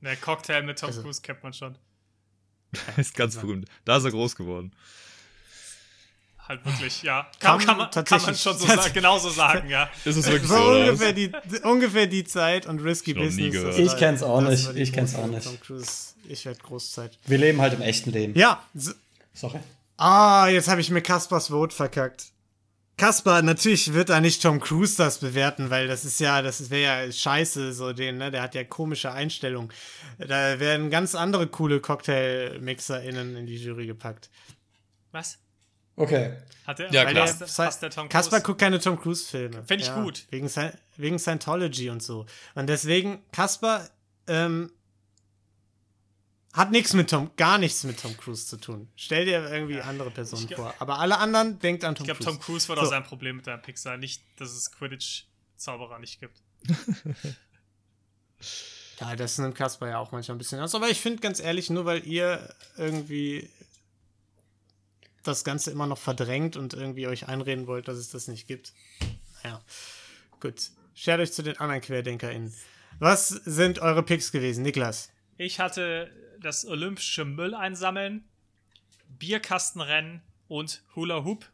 [0.00, 1.78] Ne, Cocktail mit Tom Also- Cruise kennt man schon.
[2.98, 3.66] ist ganz berühmt.
[3.86, 4.72] Da ist er groß geworden.
[6.46, 7.26] Halt wirklich, ja.
[7.40, 9.88] Kann Kann, man, kann man schon so sa genauso sagen, ja.
[10.04, 13.62] Ist es wirklich So so, ungefähr die, ungefähr die Zeit und Risky Ich Business.
[13.62, 15.48] das Ich kenn's auch nicht, ich kenn's auch nicht.
[16.28, 17.18] Ich werde Großzeit.
[17.26, 18.38] Wir leben halt im echten Leben.
[18.38, 18.92] Ja, so,
[19.32, 19.58] Sorry.
[19.96, 22.26] Ah, jetzt habe ich mir Kaspers Vote verkackt.
[22.96, 27.06] Kaspar, natürlich wird da nicht Tom Cruise das bewerten, weil das ist ja, das wäre
[27.06, 28.30] ja scheiße, so den, ne?
[28.30, 29.72] Der hat ja komische Einstellungen.
[30.18, 34.30] Da werden ganz andere coole Cocktail-MixerInnen in die Jury gepackt.
[35.10, 35.38] Was?
[35.96, 36.36] Okay.
[36.66, 37.26] Hat der, Ja, weil klar.
[37.26, 38.12] passt, passt der Tom Cruise?
[38.12, 39.64] Kaspar guckt keine Tom Cruise-Filme.
[39.64, 40.26] Find ich gut.
[40.30, 40.50] Wegen,
[40.96, 42.26] wegen Scientology und so.
[42.54, 43.88] Und deswegen, Kaspar,
[44.26, 44.72] ähm,
[46.52, 48.88] hat nichts mit Tom, gar nichts mit Tom Cruise zu tun.
[48.96, 50.72] Stell dir irgendwie andere Personen Ich- vor.
[50.78, 52.38] Aber alle anderen denkt an Tom Ich glaube, Cruise.
[52.38, 52.84] Tom Cruise wird So.
[52.86, 54.00] auch sein Problem mit deinem Pick sein.
[54.00, 56.38] Nicht, dass es Quidditch-Zauberer nicht gibt.
[59.00, 60.74] Ja, das nimmt Kasper ja auch manchmal ein bisschen aus.
[60.74, 63.50] Aber ich finde ganz ehrlich, nur weil ihr irgendwie
[65.24, 68.72] das Ganze immer noch verdrängt und irgendwie euch einreden wollt, dass es das nicht gibt.
[69.42, 69.60] Naja,
[70.40, 70.70] gut.
[70.94, 72.54] Schert euch zu den anderen QuerdenkerInnen.
[73.00, 75.10] Was sind eure Picks gewesen, Niklas?
[75.36, 76.10] Ich hatte
[76.40, 78.24] das olympische Müll einsammeln,
[79.18, 81.50] Bierkastenrennen und Hula Hoop.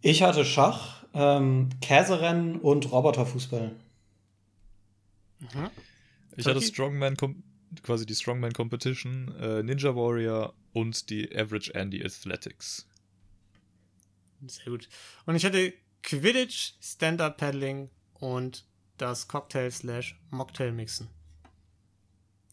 [0.00, 3.74] Ich hatte Schach, ähm, Käserennen und Roboterfußball.
[6.36, 6.62] Ich hatte?
[6.62, 7.42] Strongman, Com-
[7.82, 12.86] quasi die Strongman Competition, äh, Ninja Warrior und die Average Andy Athletics.
[14.46, 14.88] Sehr gut.
[15.26, 15.72] Und ich hatte
[16.02, 18.64] Quidditch, Stand-Up-Paddling und
[18.96, 21.08] das Cocktail-Slash-Mocktail-Mixen.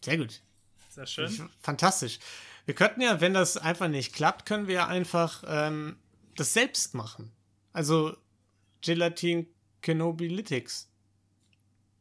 [0.03, 0.41] Sehr gut.
[0.89, 1.49] Sehr schön.
[1.61, 2.19] Fantastisch.
[2.65, 5.97] Wir könnten ja, wenn das einfach nicht klappt, können wir ja einfach ähm,
[6.35, 7.31] das selbst machen.
[7.71, 8.17] Also
[8.81, 9.47] Gelatin
[9.81, 10.89] Kenobilytics.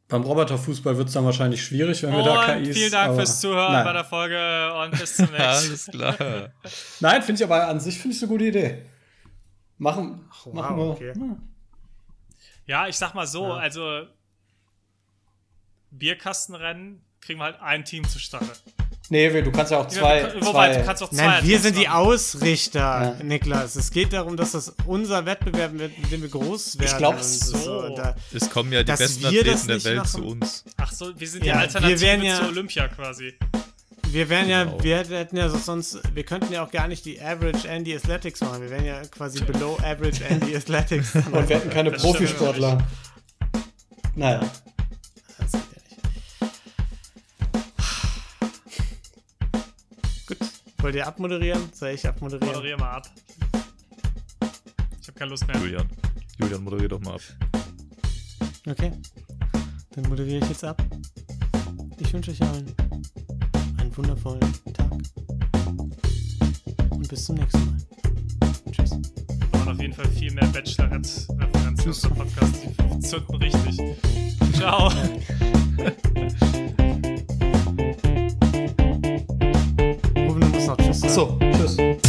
[0.08, 2.76] Beim Roboterfußball wird es dann wahrscheinlich schwierig, wenn wir da Und KIs.
[2.76, 3.84] vielen Dank fürs Zuhören Nein.
[3.84, 6.16] bei der Folge und bis zum nächsten Alles klar.
[7.00, 8.82] Nein, finde ich aber an sich finde ich eine gute Idee.
[9.78, 10.84] Machen, wow, machen wir.
[10.90, 11.12] okay.
[11.16, 11.36] Ja.
[12.66, 13.54] Ja, ich sag mal so, Ja.
[13.56, 14.06] also
[15.90, 18.50] Bierkastenrennen kriegen wir halt ein Team zustande.
[19.08, 20.20] Nee, du kannst ja auch zwei.
[20.20, 21.88] Ja, wobei, zwei du kannst auch zwei Nein, wir sind die.
[21.88, 23.24] Ausrichter, Ja.
[23.24, 23.76] Niklas.
[23.76, 26.98] Es geht darum, dass das unser Wettbewerb wird, mit dem wir groß werden.
[26.98, 27.88] glaub und so.
[27.94, 30.08] Da, Es kommen ja die besten wir Athleten der Welt machen.
[30.08, 30.64] zu uns.
[30.76, 33.34] Ach so, wir sind Ja, die wir Alternative wären ja- zu Olympia quasi.
[34.08, 34.82] wir wären ja, Genau.
[34.82, 38.40] wir hätten ja so sonst, wir könnten ja auch gar nicht die Average Andy Athletics
[38.40, 38.62] machen.
[38.62, 41.14] Wir wären ja quasi below Average Andy Athletics.
[41.32, 42.78] Und wir hätten keine Das Profisportler.
[44.14, 44.40] Naja.
[50.86, 51.60] Wollt ihr abmoderieren?
[51.72, 52.54] Soll ich abmoderieren?
[52.54, 53.10] Moderier mal ab.
[55.00, 55.56] Ich habe keine Lust mehr.
[55.56, 55.88] Julian.
[56.38, 57.20] Julian, moderier doch mal ab.
[58.68, 58.92] Okay.
[59.90, 60.80] Dann moderiere ich jetzt ab.
[61.98, 62.72] Ich wünsche euch allen
[63.78, 64.40] einen wundervollen
[64.74, 64.92] Tag.
[66.90, 67.76] Und bis zum nächsten Mal.
[68.70, 68.90] Tschüss.
[69.50, 72.54] Da waren auf jeden Fall viel mehr Bachelorette-Referenzen in unserem Podcast.
[72.64, 73.80] Die zünden richtig.
[74.54, 74.92] Ciao.
[81.16, 82.05] noch Tschüss